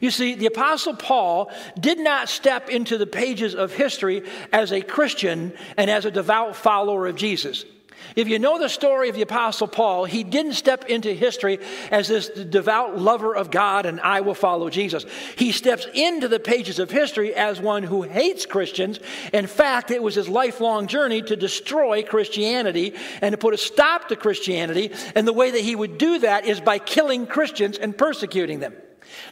You 0.00 0.10
see, 0.10 0.34
the 0.34 0.46
Apostle 0.46 0.96
Paul 0.96 1.52
did 1.78 1.98
not 1.98 2.30
step 2.30 2.70
into 2.70 2.96
the 2.96 3.06
pages 3.06 3.54
of 3.54 3.70
history 3.74 4.22
as 4.50 4.72
a 4.72 4.80
Christian 4.80 5.52
and 5.76 5.90
as 5.90 6.06
a 6.06 6.10
devout 6.10 6.56
follower 6.56 7.06
of 7.06 7.16
Jesus. 7.16 7.66
If 8.14 8.28
you 8.28 8.38
know 8.38 8.58
the 8.58 8.68
story 8.68 9.08
of 9.08 9.14
the 9.14 9.22
Apostle 9.22 9.68
Paul, 9.68 10.04
he 10.04 10.22
didn't 10.22 10.52
step 10.52 10.84
into 10.86 11.12
history 11.12 11.58
as 11.90 12.08
this 12.08 12.28
devout 12.28 12.98
lover 12.98 13.34
of 13.34 13.50
God 13.50 13.86
and 13.86 14.00
I 14.00 14.20
will 14.20 14.34
follow 14.34 14.70
Jesus. 14.70 15.04
He 15.36 15.52
steps 15.52 15.86
into 15.92 16.28
the 16.28 16.40
pages 16.40 16.78
of 16.78 16.90
history 16.90 17.34
as 17.34 17.60
one 17.60 17.82
who 17.82 18.02
hates 18.02 18.46
Christians. 18.46 19.00
In 19.32 19.46
fact, 19.46 19.90
it 19.90 20.02
was 20.02 20.14
his 20.14 20.28
lifelong 20.28 20.86
journey 20.86 21.22
to 21.22 21.36
destroy 21.36 22.02
Christianity 22.02 22.94
and 23.20 23.32
to 23.32 23.38
put 23.38 23.54
a 23.54 23.58
stop 23.58 24.08
to 24.08 24.16
Christianity. 24.16 24.92
And 25.14 25.26
the 25.26 25.32
way 25.32 25.50
that 25.50 25.60
he 25.60 25.74
would 25.74 25.98
do 25.98 26.20
that 26.20 26.46
is 26.46 26.60
by 26.60 26.78
killing 26.78 27.26
Christians 27.26 27.78
and 27.78 27.96
persecuting 27.96 28.60
them. 28.60 28.74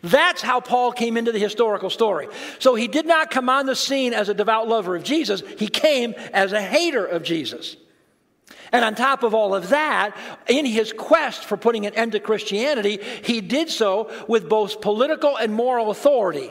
That's 0.03 0.43
how 0.43 0.61
Paul 0.61 0.93
came 0.93 1.17
into 1.17 1.33
the 1.33 1.39
historical 1.39 1.91
story. 1.91 2.29
So 2.59 2.75
he 2.75 2.89
did 2.89 3.07
not 3.07 3.31
come 3.31 3.49
on 3.49 3.67
the 3.67 3.77
scene 3.77 4.13
as 4.13 4.29
a 4.29 4.35
devout 4.35 4.69
lover 4.69 4.97
of 4.97 5.03
Jesus, 5.03 5.43
he 5.59 5.69
came 5.69 6.15
as 6.33 6.53
a 6.53 6.63
hater 6.63 7.05
of 7.05 7.23
Jesus. 7.23 7.77
And 8.75 8.85
on 8.85 8.97
top 8.97 9.23
of 9.23 9.35
all 9.35 9.55
of 9.55 9.69
that, 9.69 10.17
in 10.49 10.67
his 10.67 10.93
quest 10.93 11.45
for 11.45 11.57
putting 11.57 11.87
an 11.87 11.95
end 11.95 12.11
to 12.11 12.19
Christianity, 12.19 12.99
he 13.23 13.41
did 13.41 13.71
so 13.71 14.11
with 14.27 14.49
both 14.49 14.81
political 14.81 15.37
and 15.37 15.55
moral 15.55 15.93
authority. 15.93 16.51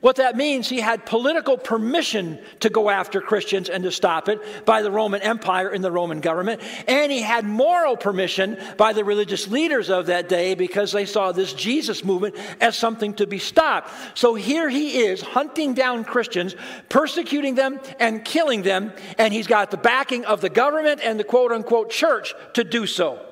What 0.00 0.16
that 0.16 0.36
means, 0.36 0.68
he 0.68 0.80
had 0.80 1.06
political 1.06 1.58
permission 1.58 2.38
to 2.60 2.70
go 2.70 2.88
after 2.88 3.20
Christians 3.20 3.68
and 3.68 3.82
to 3.82 3.90
stop 3.90 4.28
it 4.28 4.64
by 4.64 4.82
the 4.82 4.92
Roman 4.92 5.22
Empire 5.22 5.70
and 5.70 5.82
the 5.82 5.90
Roman 5.90 6.20
government. 6.20 6.62
And 6.86 7.10
he 7.10 7.20
had 7.20 7.44
moral 7.44 7.96
permission 7.96 8.58
by 8.76 8.92
the 8.92 9.04
religious 9.04 9.48
leaders 9.48 9.90
of 9.90 10.06
that 10.06 10.28
day 10.28 10.54
because 10.54 10.92
they 10.92 11.04
saw 11.04 11.32
this 11.32 11.52
Jesus 11.52 12.04
movement 12.04 12.36
as 12.60 12.76
something 12.76 13.14
to 13.14 13.26
be 13.26 13.40
stopped. 13.40 13.90
So 14.14 14.36
here 14.36 14.68
he 14.68 15.00
is 15.00 15.20
hunting 15.20 15.74
down 15.74 16.04
Christians, 16.04 16.54
persecuting 16.88 17.56
them, 17.56 17.80
and 17.98 18.24
killing 18.24 18.62
them. 18.62 18.92
And 19.18 19.34
he's 19.34 19.48
got 19.48 19.72
the 19.72 19.76
backing 19.76 20.24
of 20.24 20.40
the 20.40 20.50
government 20.50 21.00
and 21.02 21.18
the 21.18 21.24
quote 21.24 21.50
unquote 21.50 21.90
church 21.90 22.34
to 22.54 22.62
do 22.62 22.86
so. 22.86 23.24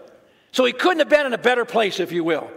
So 0.50 0.64
he 0.64 0.72
couldn't 0.72 0.98
have 0.98 1.08
been 1.08 1.26
in 1.26 1.32
a 1.32 1.38
better 1.38 1.64
place, 1.64 2.00
if 2.00 2.10
you 2.10 2.24
will 2.24 2.50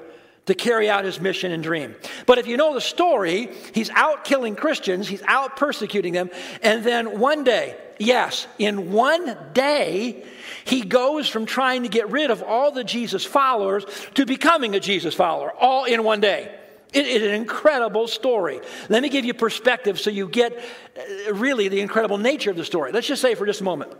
to 0.49 0.55
carry 0.55 0.89
out 0.89 1.05
his 1.05 1.19
mission 1.19 1.51
and 1.51 1.63
dream. 1.63 1.95
But 2.25 2.37
if 2.37 2.47
you 2.47 2.57
know 2.57 2.73
the 2.73 2.81
story, 2.81 3.49
he's 3.73 3.89
out 3.91 4.25
killing 4.25 4.55
Christians, 4.55 5.07
he's 5.07 5.23
out 5.27 5.55
persecuting 5.55 6.13
them, 6.13 6.29
and 6.61 6.83
then 6.83 7.19
one 7.19 7.43
day, 7.43 7.77
yes, 7.97 8.47
in 8.57 8.91
one 8.91 9.37
day, 9.53 10.25
he 10.65 10.81
goes 10.81 11.29
from 11.29 11.45
trying 11.45 11.83
to 11.83 11.89
get 11.89 12.11
rid 12.11 12.31
of 12.31 12.43
all 12.43 12.71
the 12.71 12.83
Jesus 12.83 13.25
followers 13.25 13.85
to 14.15 14.25
becoming 14.25 14.75
a 14.75 14.79
Jesus 14.79 15.15
follower, 15.15 15.51
all 15.51 15.85
in 15.85 16.03
one 16.03 16.19
day. 16.19 16.55
It 16.91 17.05
is 17.05 17.21
an 17.21 17.35
incredible 17.35 18.07
story. 18.07 18.61
Let 18.89 19.03
me 19.03 19.09
give 19.09 19.23
you 19.23 19.35
perspective 19.35 19.99
so 19.99 20.09
you 20.09 20.27
get 20.27 20.57
uh, 20.57 21.33
really 21.35 21.67
the 21.67 21.81
incredible 21.81 22.17
nature 22.17 22.49
of 22.49 22.57
the 22.57 22.65
story. 22.65 22.91
Let's 22.91 23.07
just 23.07 23.21
say 23.21 23.35
for 23.35 23.45
just 23.45 23.61
a 23.61 23.63
moment 23.63 23.93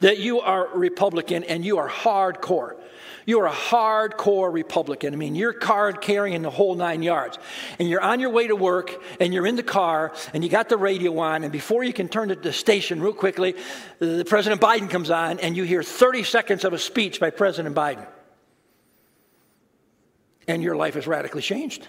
that 0.00 0.18
you 0.18 0.40
are 0.40 0.68
Republican 0.74 1.42
and 1.44 1.64
you 1.64 1.78
are 1.78 1.88
hardcore. 1.88 2.76
You're 3.26 3.46
a 3.46 3.52
hardcore 3.52 4.52
Republican. 4.52 5.12
I 5.12 5.16
mean, 5.16 5.34
you're 5.34 5.52
card 5.52 6.00
carrying 6.00 6.42
the 6.42 6.50
whole 6.50 6.76
nine 6.76 7.02
yards. 7.02 7.38
And 7.80 7.88
you're 7.88 8.00
on 8.00 8.20
your 8.20 8.30
way 8.30 8.46
to 8.46 8.54
work 8.54 9.02
and 9.18 9.34
you're 9.34 9.46
in 9.46 9.56
the 9.56 9.64
car 9.64 10.12
and 10.32 10.44
you 10.44 10.48
got 10.48 10.68
the 10.68 10.76
radio 10.76 11.18
on. 11.18 11.42
And 11.42 11.52
before 11.52 11.82
you 11.82 11.92
can 11.92 12.08
turn 12.08 12.28
to 12.28 12.36
the 12.36 12.52
station 12.52 13.02
real 13.02 13.12
quickly, 13.12 13.56
the 13.98 14.24
President 14.24 14.60
Biden 14.60 14.88
comes 14.88 15.10
on 15.10 15.40
and 15.40 15.56
you 15.56 15.64
hear 15.64 15.82
30 15.82 16.22
seconds 16.22 16.64
of 16.64 16.72
a 16.72 16.78
speech 16.78 17.18
by 17.18 17.30
President 17.30 17.74
Biden. 17.74 18.06
And 20.46 20.62
your 20.62 20.76
life 20.76 20.94
is 20.94 21.08
radically 21.08 21.42
changed. 21.42 21.88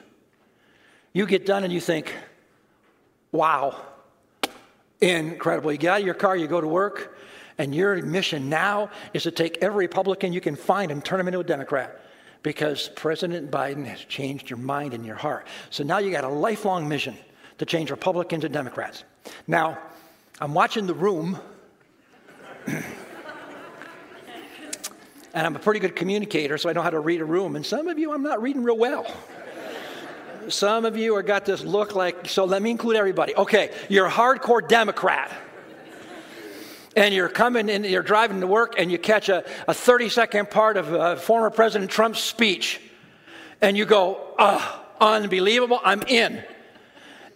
You 1.13 1.27
get 1.27 1.45
done 1.45 1.63
and 1.63 1.71
you 1.71 1.79
think, 1.79 2.15
wow, 3.31 3.79
incredible. 4.99 5.71
You 5.71 5.77
get 5.77 5.93
out 5.93 5.99
of 5.99 6.05
your 6.05 6.15
car, 6.15 6.35
you 6.35 6.47
go 6.47 6.59
to 6.59 6.67
work, 6.67 7.15
and 7.57 7.73
your 7.73 8.01
mission 8.03 8.49
now 8.49 8.89
is 9.13 9.23
to 9.23 9.31
take 9.31 9.57
every 9.61 9.85
Republican 9.85 10.33
you 10.33 10.41
can 10.41 10.55
find 10.55 10.91
and 10.91 11.03
turn 11.03 11.17
them 11.17 11.27
into 11.27 11.39
a 11.39 11.43
Democrat 11.43 12.01
because 12.43 12.89
President 12.95 13.49
Biden 13.49 13.85
has 13.85 13.99
changed 13.99 14.49
your 14.49 14.57
mind 14.57 14.93
and 14.93 15.05
your 15.05 15.15
heart. 15.15 15.47
So 15.69 15.83
now 15.83 15.97
you 15.97 16.11
got 16.11 16.23
a 16.23 16.29
lifelong 16.29 16.87
mission 16.87 17.17
to 17.57 17.65
change 17.65 17.89
Republicans 17.89 18.43
and 18.43 18.53
Democrats. 18.53 19.03
Now, 19.47 19.79
I'm 20.39 20.53
watching 20.53 20.85
the 20.85 20.93
room. 20.93 21.39
and 22.67 22.85
I'm 25.33 25.55
a 25.55 25.59
pretty 25.59 25.79
good 25.79 25.95
communicator, 25.95 26.57
so 26.57 26.69
I 26.69 26.73
know 26.73 26.83
how 26.83 26.91
to 26.91 26.99
read 26.99 27.21
a 27.21 27.25
room. 27.25 27.55
And 27.55 27.65
some 27.65 27.87
of 27.87 27.97
you, 27.97 28.13
I'm 28.13 28.23
not 28.23 28.41
reading 28.41 28.63
real 28.63 28.77
well. 28.77 29.11
some 30.47 30.85
of 30.85 30.95
you 30.95 31.15
are 31.15 31.23
got 31.23 31.45
this 31.45 31.63
look 31.63 31.95
like, 31.95 32.29
so 32.29 32.45
let 32.45 32.61
me 32.61 32.69
include 32.69 32.97
everybody. 32.97 33.35
Okay, 33.35 33.73
you're 33.89 34.05
a 34.05 34.11
hardcore 34.11 34.65
Democrat 34.67 35.31
and 36.97 37.13
you're 37.13 37.29
coming 37.29 37.69
and 37.69 37.85
you're 37.85 38.01
driving 38.01 38.41
to 38.41 38.47
work 38.47 38.73
and 38.77 38.91
you 38.91 38.97
catch 38.97 39.29
a, 39.29 39.45
a 39.67 39.73
30 39.73 40.09
second 40.09 40.49
part 40.49 40.77
of 40.77 40.91
uh, 40.93 41.15
former 41.15 41.51
President 41.51 41.91
Trump's 41.91 42.19
speech 42.19 42.81
and 43.61 43.77
you 43.77 43.85
go, 43.85 44.19
ah, 44.39 44.83
unbelievable, 44.99 45.79
I'm 45.83 46.01
in. 46.03 46.43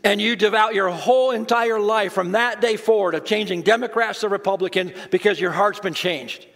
And 0.04 0.20
you 0.20 0.36
devote 0.36 0.74
your 0.74 0.90
whole 0.90 1.30
entire 1.30 1.80
life 1.80 2.14
from 2.14 2.32
that 2.32 2.60
day 2.60 2.76
forward 2.76 3.14
of 3.14 3.24
changing 3.24 3.62
Democrats 3.62 4.22
to 4.22 4.30
Republicans 4.30 4.94
because 5.12 5.40
your 5.40 5.52
heart's 5.52 5.80
been 5.80 5.94
changed. 5.94 6.48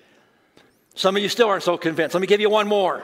Some 0.96 1.16
of 1.16 1.22
you 1.22 1.30
still 1.30 1.48
aren't 1.48 1.64
so 1.64 1.78
convinced. 1.78 2.16
Let 2.16 2.22
me 2.22 2.28
give 2.28 2.42
you 2.42 2.50
one 2.50 2.68
more. 2.68 3.04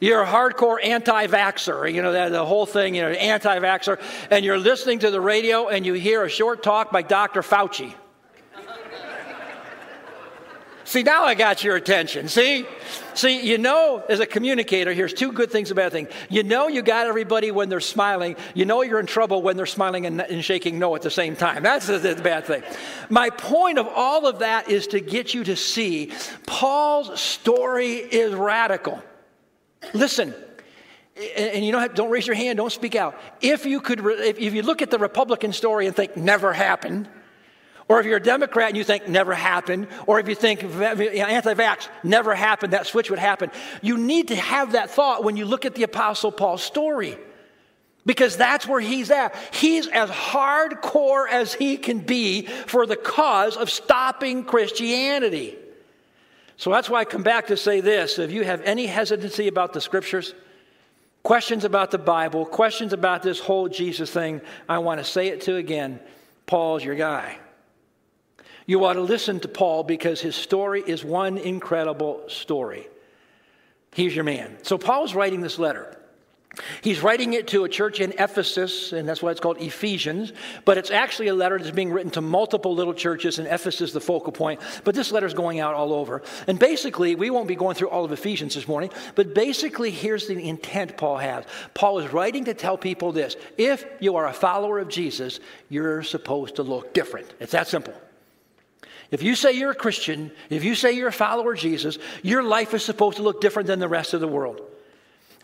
You're 0.00 0.22
a 0.22 0.26
hardcore 0.26 0.84
anti 0.84 1.28
vaxxer, 1.28 1.92
you 1.92 2.02
know, 2.02 2.10
the, 2.10 2.30
the 2.30 2.44
whole 2.44 2.66
thing, 2.66 2.96
you 2.96 3.02
know, 3.02 3.10
anti 3.10 3.60
vaxxer, 3.60 4.00
and 4.32 4.44
you're 4.44 4.58
listening 4.58 4.98
to 5.00 5.12
the 5.12 5.20
radio 5.20 5.68
and 5.68 5.86
you 5.86 5.94
hear 5.94 6.24
a 6.24 6.28
short 6.28 6.64
talk 6.64 6.90
by 6.90 7.02
Dr. 7.02 7.42
Fauci. 7.42 7.94
See, 10.84 11.02
now 11.02 11.24
I 11.24 11.34
got 11.34 11.62
your 11.62 11.76
attention. 11.76 12.28
See? 12.28 12.66
See, 13.14 13.46
you 13.46 13.58
know, 13.58 14.02
as 14.08 14.20
a 14.20 14.26
communicator, 14.26 14.92
here's 14.92 15.12
two 15.12 15.32
good 15.32 15.50
things 15.50 15.70
about 15.70 15.92
things. 15.92 16.08
You 16.28 16.42
know 16.42 16.68
you 16.68 16.82
got 16.82 17.06
everybody 17.06 17.50
when 17.50 17.68
they're 17.68 17.80
smiling. 17.80 18.36
You 18.54 18.64
know 18.64 18.82
you're 18.82 19.00
in 19.00 19.06
trouble 19.06 19.42
when 19.42 19.56
they're 19.56 19.66
smiling 19.66 20.06
and, 20.06 20.20
and 20.20 20.44
shaking 20.44 20.78
no 20.78 20.94
at 20.96 21.02
the 21.02 21.10
same 21.10 21.36
time. 21.36 21.62
That's 21.62 21.86
the, 21.86 21.98
the 21.98 22.22
bad 22.22 22.46
thing. 22.46 22.62
My 23.10 23.30
point 23.30 23.78
of 23.78 23.86
all 23.86 24.26
of 24.26 24.40
that 24.40 24.68
is 24.68 24.88
to 24.88 25.00
get 25.00 25.34
you 25.34 25.44
to 25.44 25.56
see 25.56 26.12
Paul's 26.46 27.20
story 27.20 27.94
is 27.94 28.34
radical. 28.34 29.02
Listen, 29.94 30.34
and 31.36 31.64
you 31.64 31.72
don't, 31.72 31.94
don't 31.94 32.10
raise 32.10 32.26
your 32.26 32.36
hand, 32.36 32.56
don't 32.56 32.72
speak 32.72 32.94
out. 32.94 33.18
If 33.40 33.66
you 33.66 33.80
could, 33.80 34.00
if 34.04 34.40
you 34.40 34.62
look 34.62 34.82
at 34.82 34.90
the 34.90 34.98
Republican 34.98 35.52
story 35.52 35.86
and 35.86 35.94
think 35.94 36.16
never 36.16 36.52
happened, 36.52 37.08
or 37.92 38.00
if 38.00 38.06
you're 38.06 38.16
a 38.16 38.22
Democrat 38.22 38.68
and 38.68 38.76
you 38.78 38.84
think 38.84 39.06
never 39.06 39.34
happened, 39.34 39.86
or 40.06 40.18
if 40.18 40.26
you 40.26 40.34
think 40.34 40.64
anti 40.64 41.52
vax 41.52 41.88
never 42.02 42.34
happened, 42.34 42.72
that 42.72 42.86
switch 42.86 43.10
would 43.10 43.18
happen, 43.18 43.50
you 43.82 43.98
need 43.98 44.28
to 44.28 44.36
have 44.36 44.72
that 44.72 44.90
thought 44.90 45.22
when 45.24 45.36
you 45.36 45.44
look 45.44 45.66
at 45.66 45.74
the 45.74 45.82
Apostle 45.82 46.32
Paul's 46.32 46.62
story. 46.62 47.18
Because 48.06 48.38
that's 48.38 48.66
where 48.66 48.80
he's 48.80 49.10
at. 49.10 49.36
He's 49.52 49.88
as 49.88 50.08
hardcore 50.08 51.28
as 51.28 51.52
he 51.52 51.76
can 51.76 51.98
be 51.98 52.46
for 52.46 52.86
the 52.86 52.96
cause 52.96 53.58
of 53.58 53.68
stopping 53.68 54.44
Christianity. 54.44 55.58
So 56.56 56.70
that's 56.70 56.88
why 56.88 57.00
I 57.00 57.04
come 57.04 57.22
back 57.22 57.48
to 57.48 57.58
say 57.58 57.82
this. 57.82 58.18
If 58.18 58.32
you 58.32 58.42
have 58.42 58.62
any 58.62 58.86
hesitancy 58.86 59.48
about 59.48 59.74
the 59.74 59.82
scriptures, 59.82 60.32
questions 61.22 61.66
about 61.66 61.90
the 61.90 61.98
Bible, 61.98 62.46
questions 62.46 62.94
about 62.94 63.22
this 63.22 63.38
whole 63.38 63.68
Jesus 63.68 64.10
thing, 64.10 64.40
I 64.66 64.78
want 64.78 64.98
to 64.98 65.04
say 65.04 65.28
it 65.28 65.42
to 65.42 65.56
again. 65.56 66.00
Paul's 66.46 66.82
your 66.82 66.94
guy. 66.94 67.38
You 68.66 68.84
ought 68.84 68.94
to 68.94 69.00
listen 69.00 69.40
to 69.40 69.48
Paul 69.48 69.84
because 69.84 70.20
his 70.20 70.36
story 70.36 70.82
is 70.86 71.04
one 71.04 71.38
incredible 71.38 72.22
story. 72.28 72.88
He's 73.94 74.14
your 74.14 74.24
man. 74.24 74.56
So 74.62 74.78
Paul's 74.78 75.14
writing 75.14 75.40
this 75.40 75.58
letter. 75.58 75.98
He's 76.82 77.00
writing 77.00 77.32
it 77.32 77.48
to 77.48 77.64
a 77.64 77.68
church 77.68 78.00
in 78.00 78.12
Ephesus, 78.18 78.92
and 78.92 79.08
that's 79.08 79.22
why 79.22 79.30
it's 79.30 79.40
called 79.40 79.58
Ephesians. 79.58 80.32
But 80.64 80.76
it's 80.76 80.90
actually 80.90 81.28
a 81.28 81.34
letter 81.34 81.58
that's 81.58 81.70
being 81.70 81.90
written 81.90 82.10
to 82.12 82.20
multiple 82.20 82.74
little 82.74 82.92
churches, 82.92 83.38
and 83.38 83.48
Ephesus 83.48 83.92
the 83.92 84.00
focal 84.00 84.32
point. 84.32 84.60
But 84.84 84.94
this 84.94 85.12
letter 85.12 85.26
is 85.26 85.34
going 85.34 85.60
out 85.60 85.74
all 85.74 85.94
over. 85.94 86.22
And 86.46 86.58
basically, 86.58 87.14
we 87.14 87.30
won't 87.30 87.48
be 87.48 87.56
going 87.56 87.74
through 87.74 87.88
all 87.88 88.04
of 88.04 88.12
Ephesians 88.12 88.54
this 88.54 88.68
morning, 88.68 88.90
but 89.14 89.34
basically, 89.34 89.90
here's 89.90 90.26
the 90.26 90.46
intent 90.46 90.96
Paul 90.96 91.16
has. 91.16 91.44
Paul 91.72 92.00
is 92.00 92.12
writing 92.12 92.44
to 92.44 92.54
tell 92.54 92.76
people 92.76 93.12
this 93.12 93.36
if 93.56 93.86
you 94.00 94.16
are 94.16 94.26
a 94.26 94.32
follower 94.34 94.78
of 94.78 94.88
Jesus, 94.88 95.40
you're 95.70 96.02
supposed 96.02 96.56
to 96.56 96.62
look 96.62 96.92
different. 96.92 97.32
It's 97.40 97.52
that 97.52 97.68
simple. 97.68 97.94
If 99.12 99.22
you 99.22 99.36
say 99.36 99.52
you're 99.52 99.70
a 99.70 99.76
Christian, 99.76 100.32
if 100.50 100.64
you 100.64 100.74
say 100.74 100.92
you're 100.92 101.08
a 101.08 101.12
follower 101.12 101.52
of 101.52 101.58
Jesus, 101.58 101.98
your 102.22 102.42
life 102.42 102.74
is 102.74 102.82
supposed 102.84 103.18
to 103.18 103.22
look 103.22 103.40
different 103.40 103.68
than 103.68 103.78
the 103.78 103.88
rest 103.88 104.14
of 104.14 104.20
the 104.20 104.26
world. 104.26 104.60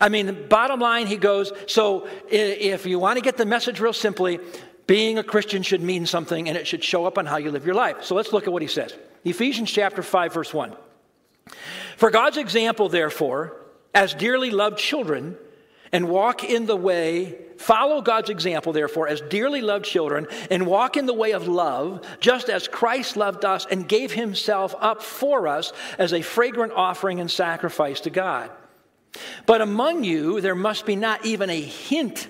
I 0.01 0.09
mean, 0.09 0.47
bottom 0.49 0.79
line, 0.79 1.07
he 1.07 1.17
goes, 1.17 1.53
so 1.67 2.07
if 2.29 2.85
you 2.85 2.99
want 2.99 3.17
to 3.17 3.21
get 3.21 3.37
the 3.37 3.45
message 3.45 3.79
real 3.79 3.93
simply, 3.93 4.39
being 4.87 5.19
a 5.19 5.23
Christian 5.23 5.61
should 5.61 5.81
mean 5.81 6.07
something 6.07 6.49
and 6.49 6.57
it 6.57 6.65
should 6.65 6.83
show 6.83 7.05
up 7.05 7.19
on 7.19 7.27
how 7.27 7.37
you 7.37 7.51
live 7.51 7.65
your 7.65 7.75
life. 7.75 8.03
So 8.03 8.15
let's 8.15 8.33
look 8.33 8.47
at 8.47 8.53
what 8.53 8.63
he 8.63 8.67
says. 8.67 8.95
Ephesians 9.23 9.71
chapter 9.71 10.01
5, 10.01 10.33
verse 10.33 10.53
1. 10.53 10.75
For 11.95 12.09
God's 12.09 12.37
example, 12.37 12.89
therefore, 12.89 13.55
as 13.93 14.15
dearly 14.15 14.49
loved 14.49 14.79
children, 14.79 15.37
and 15.91 16.09
walk 16.09 16.43
in 16.43 16.65
the 16.65 16.75
way, 16.75 17.37
follow 17.57 18.01
God's 18.01 18.29
example, 18.29 18.73
therefore, 18.73 19.07
as 19.07 19.21
dearly 19.21 19.61
loved 19.61 19.85
children, 19.85 20.27
and 20.49 20.67
walk 20.67 20.97
in 20.97 21.05
the 21.05 21.13
way 21.13 21.31
of 21.31 21.47
love, 21.47 22.05
just 22.19 22.49
as 22.49 22.67
Christ 22.67 23.17
loved 23.17 23.45
us 23.45 23.65
and 23.69 23.87
gave 23.87 24.11
himself 24.11 24.75
up 24.79 25.01
for 25.01 25.47
us 25.47 25.73
as 25.97 26.13
a 26.13 26.21
fragrant 26.21 26.73
offering 26.73 27.19
and 27.19 27.29
sacrifice 27.29 28.01
to 28.01 28.09
God. 28.09 28.51
But 29.45 29.61
among 29.61 30.03
you, 30.03 30.41
there 30.41 30.55
must 30.55 30.85
be 30.85 30.95
not 30.95 31.25
even 31.25 31.49
a 31.49 31.61
hint 31.61 32.27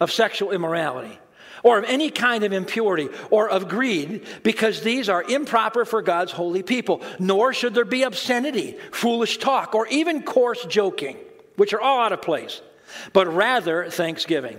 of 0.00 0.12
sexual 0.12 0.52
immorality. 0.52 1.18
Or 1.64 1.76
of 1.78 1.84
any 1.84 2.10
kind 2.10 2.44
of 2.44 2.52
impurity 2.52 3.08
or 3.30 3.48
of 3.48 3.68
greed, 3.68 4.24
because 4.44 4.82
these 4.82 5.08
are 5.08 5.24
improper 5.24 5.84
for 5.84 6.02
God's 6.02 6.30
holy 6.30 6.62
people. 6.62 7.02
Nor 7.18 7.52
should 7.52 7.74
there 7.74 7.84
be 7.84 8.04
obscenity, 8.04 8.76
foolish 8.92 9.38
talk, 9.38 9.74
or 9.74 9.88
even 9.88 10.22
coarse 10.22 10.64
joking, 10.66 11.16
which 11.56 11.72
are 11.72 11.80
all 11.80 12.00
out 12.00 12.12
of 12.12 12.22
place 12.22 12.60
but 13.12 13.32
rather 13.32 13.90
thanksgiving. 13.90 14.58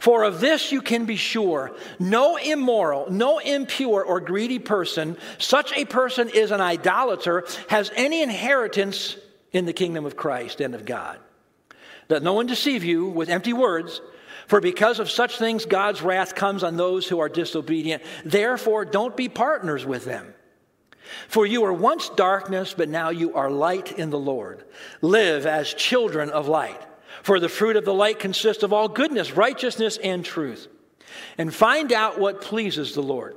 For 0.00 0.24
of 0.24 0.40
this 0.40 0.72
you 0.72 0.80
can 0.80 1.06
be 1.06 1.16
sure 1.16 1.74
no 1.98 2.36
immoral, 2.36 3.10
no 3.10 3.38
impure 3.38 4.02
or 4.02 4.20
greedy 4.20 4.58
person, 4.58 5.16
such 5.38 5.72
a 5.72 5.84
person 5.84 6.28
is 6.28 6.50
an 6.50 6.60
idolater, 6.60 7.44
has 7.68 7.90
any 7.96 8.22
inheritance 8.22 9.16
in 9.52 9.66
the 9.66 9.72
kingdom 9.72 10.04
of 10.04 10.16
Christ 10.16 10.60
and 10.60 10.74
of 10.74 10.84
God. 10.84 11.18
Let 12.08 12.22
no 12.22 12.32
one 12.32 12.46
deceive 12.46 12.84
you 12.84 13.06
with 13.06 13.28
empty 13.28 13.52
words. 13.52 14.00
For 14.46 14.60
because 14.62 14.98
of 14.98 15.10
such 15.10 15.36
things, 15.36 15.66
God's 15.66 16.00
wrath 16.00 16.34
comes 16.34 16.64
on 16.64 16.76
those 16.76 17.06
who 17.06 17.18
are 17.18 17.28
disobedient. 17.28 18.02
Therefore, 18.24 18.86
don't 18.86 19.14
be 19.14 19.28
partners 19.28 19.84
with 19.84 20.06
them. 20.06 20.34
For 21.28 21.44
you 21.44 21.62
were 21.62 21.72
once 21.72 22.08
darkness, 22.10 22.74
but 22.74 22.88
now 22.88 23.10
you 23.10 23.34
are 23.34 23.50
light 23.50 23.98
in 23.98 24.08
the 24.08 24.18
Lord. 24.18 24.64
Live 25.02 25.44
as 25.44 25.72
children 25.74 26.30
of 26.30 26.48
light. 26.48 26.80
For 27.28 27.40
the 27.40 27.48
fruit 27.50 27.76
of 27.76 27.84
the 27.84 27.92
light 27.92 28.18
consists 28.18 28.62
of 28.62 28.72
all 28.72 28.88
goodness, 28.88 29.32
righteousness, 29.32 29.98
and 29.98 30.24
truth. 30.24 30.66
And 31.36 31.54
find 31.54 31.92
out 31.92 32.18
what 32.18 32.40
pleases 32.40 32.94
the 32.94 33.02
Lord. 33.02 33.36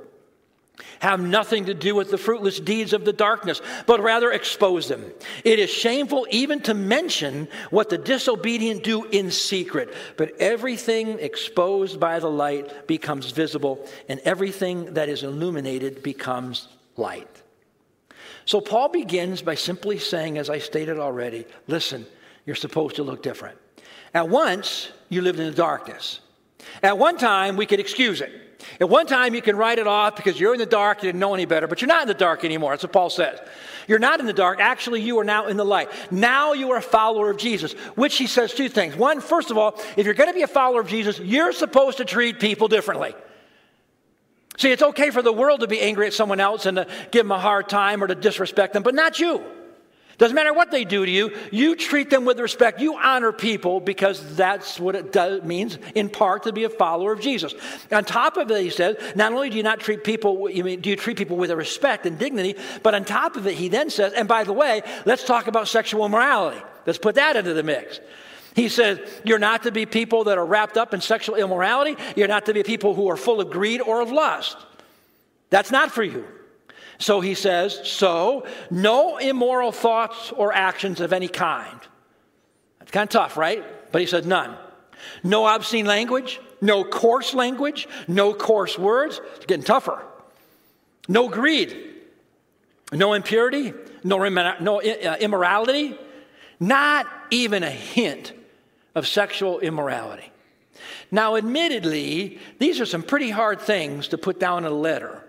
Have 1.00 1.20
nothing 1.20 1.66
to 1.66 1.74
do 1.74 1.94
with 1.94 2.10
the 2.10 2.16
fruitless 2.16 2.58
deeds 2.58 2.94
of 2.94 3.04
the 3.04 3.12
darkness, 3.12 3.60
but 3.84 4.00
rather 4.00 4.32
expose 4.32 4.88
them. 4.88 5.12
It 5.44 5.58
is 5.58 5.68
shameful 5.68 6.26
even 6.30 6.60
to 6.60 6.72
mention 6.72 7.48
what 7.68 7.90
the 7.90 7.98
disobedient 7.98 8.82
do 8.82 9.04
in 9.04 9.30
secret, 9.30 9.92
but 10.16 10.40
everything 10.40 11.18
exposed 11.18 12.00
by 12.00 12.18
the 12.18 12.30
light 12.30 12.86
becomes 12.86 13.30
visible, 13.30 13.86
and 14.08 14.20
everything 14.20 14.94
that 14.94 15.10
is 15.10 15.22
illuminated 15.22 16.02
becomes 16.02 16.66
light. 16.96 17.42
So 18.46 18.62
Paul 18.62 18.88
begins 18.88 19.42
by 19.42 19.56
simply 19.56 19.98
saying, 19.98 20.38
as 20.38 20.48
I 20.48 20.60
stated 20.60 20.98
already, 20.98 21.44
listen, 21.66 22.06
you're 22.46 22.56
supposed 22.56 22.96
to 22.96 23.02
look 23.02 23.22
different. 23.22 23.58
At 24.14 24.28
once, 24.28 24.90
you 25.08 25.22
lived 25.22 25.40
in 25.40 25.46
the 25.46 25.56
darkness. 25.56 26.20
At 26.82 26.98
one 26.98 27.16
time, 27.16 27.56
we 27.56 27.66
could 27.66 27.80
excuse 27.80 28.20
it. 28.20 28.30
At 28.80 28.88
one 28.88 29.06
time, 29.06 29.34
you 29.34 29.42
can 29.42 29.56
write 29.56 29.78
it 29.78 29.86
off 29.86 30.16
because 30.16 30.38
you're 30.38 30.54
in 30.54 30.60
the 30.60 30.66
dark, 30.66 30.98
you 31.02 31.08
didn't 31.08 31.20
know 31.20 31.34
any 31.34 31.44
better, 31.46 31.66
but 31.66 31.80
you're 31.80 31.88
not 31.88 32.02
in 32.02 32.08
the 32.08 32.14
dark 32.14 32.44
anymore. 32.44 32.72
That's 32.72 32.84
what 32.84 32.92
Paul 32.92 33.10
says. 33.10 33.40
You're 33.88 33.98
not 33.98 34.20
in 34.20 34.26
the 34.26 34.32
dark. 34.32 34.60
Actually, 34.60 35.02
you 35.02 35.18
are 35.18 35.24
now 35.24 35.46
in 35.48 35.56
the 35.56 35.64
light. 35.64 35.90
Now 36.12 36.52
you 36.52 36.70
are 36.70 36.76
a 36.76 36.82
follower 36.82 37.30
of 37.30 37.36
Jesus, 37.36 37.72
which 37.96 38.16
he 38.16 38.26
says 38.26 38.54
two 38.54 38.68
things. 38.68 38.94
One, 38.96 39.20
first 39.20 39.50
of 39.50 39.58
all, 39.58 39.80
if 39.96 40.04
you're 40.04 40.14
going 40.14 40.30
to 40.30 40.34
be 40.34 40.42
a 40.42 40.48
follower 40.48 40.80
of 40.80 40.88
Jesus, 40.88 41.18
you're 41.18 41.52
supposed 41.52 41.98
to 41.98 42.04
treat 42.04 42.38
people 42.38 42.68
differently. 42.68 43.14
See, 44.58 44.70
it's 44.70 44.82
okay 44.82 45.10
for 45.10 45.22
the 45.22 45.32
world 45.32 45.60
to 45.60 45.66
be 45.66 45.80
angry 45.80 46.06
at 46.06 46.12
someone 46.12 46.38
else 46.38 46.66
and 46.66 46.76
to 46.76 46.86
give 47.10 47.24
them 47.24 47.32
a 47.32 47.40
hard 47.40 47.68
time 47.68 48.02
or 48.02 48.06
to 48.06 48.14
disrespect 48.14 48.74
them, 48.74 48.82
but 48.82 48.94
not 48.94 49.18
you. 49.18 49.42
Doesn't 50.22 50.36
matter 50.36 50.52
what 50.54 50.70
they 50.70 50.84
do 50.84 51.04
to 51.04 51.10
you, 51.10 51.36
you 51.50 51.74
treat 51.74 52.08
them 52.08 52.24
with 52.24 52.38
respect. 52.38 52.80
You 52.80 52.96
honor 52.96 53.32
people 53.32 53.80
because 53.80 54.36
that's 54.36 54.78
what 54.78 54.94
it 54.94 55.10
does, 55.10 55.42
means, 55.42 55.78
in 55.96 56.08
part, 56.08 56.44
to 56.44 56.52
be 56.52 56.62
a 56.62 56.68
follower 56.68 57.10
of 57.10 57.20
Jesus. 57.20 57.52
On 57.90 58.04
top 58.04 58.36
of 58.36 58.48
it, 58.52 58.62
he 58.62 58.70
says, 58.70 58.94
not 59.16 59.32
only 59.32 59.50
do 59.50 59.56
you 59.56 59.64
not 59.64 59.80
treat 59.80 60.04
people, 60.04 60.48
you 60.48 60.62
mean, 60.62 60.80
do 60.80 60.90
you 60.90 60.94
treat 60.94 61.16
people 61.18 61.36
with 61.36 61.50
respect 61.50 62.06
and 62.06 62.20
dignity, 62.20 62.54
but 62.84 62.94
on 62.94 63.04
top 63.04 63.34
of 63.34 63.48
it, 63.48 63.54
he 63.54 63.66
then 63.68 63.90
says, 63.90 64.12
and 64.12 64.28
by 64.28 64.44
the 64.44 64.52
way, 64.52 64.82
let's 65.06 65.24
talk 65.24 65.48
about 65.48 65.66
sexual 65.66 66.08
morality. 66.08 66.62
Let's 66.86 67.00
put 67.00 67.16
that 67.16 67.34
into 67.34 67.52
the 67.52 67.64
mix. 67.64 67.98
He 68.54 68.68
says, 68.68 69.00
You're 69.24 69.40
not 69.40 69.64
to 69.64 69.72
be 69.72 69.86
people 69.86 70.22
that 70.24 70.38
are 70.38 70.46
wrapped 70.46 70.76
up 70.76 70.94
in 70.94 71.00
sexual 71.00 71.34
immorality. 71.34 71.96
You're 72.14 72.28
not 72.28 72.46
to 72.46 72.54
be 72.54 72.62
people 72.62 72.94
who 72.94 73.10
are 73.10 73.16
full 73.16 73.40
of 73.40 73.50
greed 73.50 73.80
or 73.80 74.00
of 74.00 74.12
lust. 74.12 74.56
That's 75.50 75.72
not 75.72 75.90
for 75.90 76.04
you. 76.04 76.24
So 77.02 77.20
he 77.20 77.34
says, 77.34 77.80
So, 77.82 78.46
no 78.70 79.18
immoral 79.18 79.72
thoughts 79.72 80.30
or 80.30 80.52
actions 80.52 81.00
of 81.00 81.12
any 81.12 81.26
kind. 81.26 81.80
That's 82.78 82.92
kind 82.92 83.08
of 83.08 83.10
tough, 83.10 83.36
right? 83.36 83.64
But 83.90 84.00
he 84.00 84.06
said, 84.06 84.24
None. 84.24 84.56
No 85.24 85.44
obscene 85.44 85.84
language, 85.84 86.40
no 86.60 86.84
coarse 86.84 87.34
language, 87.34 87.88
no 88.06 88.32
coarse 88.32 88.78
words. 88.78 89.20
It's 89.34 89.46
getting 89.46 89.64
tougher. 89.64 90.00
No 91.08 91.28
greed, 91.28 91.76
no 92.92 93.14
impurity, 93.14 93.74
no, 94.04 94.16
no 94.60 94.80
uh, 94.80 95.16
immorality, 95.18 95.98
not 96.60 97.08
even 97.32 97.64
a 97.64 97.70
hint 97.70 98.32
of 98.94 99.08
sexual 99.08 99.58
immorality. 99.58 100.30
Now, 101.10 101.34
admittedly, 101.34 102.38
these 102.60 102.80
are 102.80 102.86
some 102.86 103.02
pretty 103.02 103.30
hard 103.30 103.60
things 103.60 104.06
to 104.08 104.18
put 104.18 104.38
down 104.38 104.64
in 104.64 104.70
a 104.70 104.74
letter. 104.74 105.21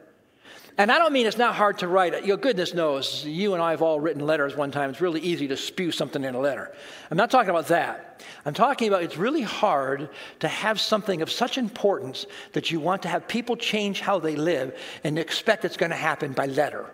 And 0.78 0.92
I 0.92 0.98
don't 0.98 1.14
mean 1.14 1.28
it's 1.28 1.38
not 1.38 1.54
hard 1.54 1.80
to 1.80 1.88
write. 1.88 2.26
Your 2.26 2.38
goodness 2.38 2.74
knows, 2.74 3.24
you 3.26 3.54
and 3.54 3.62
I 3.62 3.72
have 3.72 3.84
all 3.84 4.00
written 4.00 4.26
letters 4.26 4.56
one 4.56 4.72
time. 4.72 4.90
It's 4.90 5.02
really 5.02 5.22
easy 5.22 5.48
to 5.50 5.58
spew 5.58 5.92
something 5.92 6.24
in 6.24 6.34
a 6.34 6.40
letter. 6.40 6.74
I'm 7.12 7.18
not 7.18 7.30
talking 7.30 7.52
about 7.52 7.68
that. 7.68 8.24
I'm 8.44 8.56
talking 8.56 8.88
about 8.88 9.04
it's 9.04 9.18
really 9.18 9.44
hard 9.44 10.10
to 10.40 10.48
have 10.48 10.80
something 10.80 11.22
of 11.22 11.32
such 11.32 11.60
importance 11.60 12.26
that 12.54 12.72
you 12.72 12.80
want 12.80 13.04
to 13.04 13.08
have 13.08 13.28
people 13.28 13.56
change 13.56 14.02
how 14.02 14.18
they 14.18 14.36
live 14.36 14.76
and 15.04 15.20
expect 15.20 15.64
it's 15.64 15.78
going 15.78 15.92
to 15.92 15.96
happen 15.96 16.34
by 16.34 16.48
letter. 16.48 16.90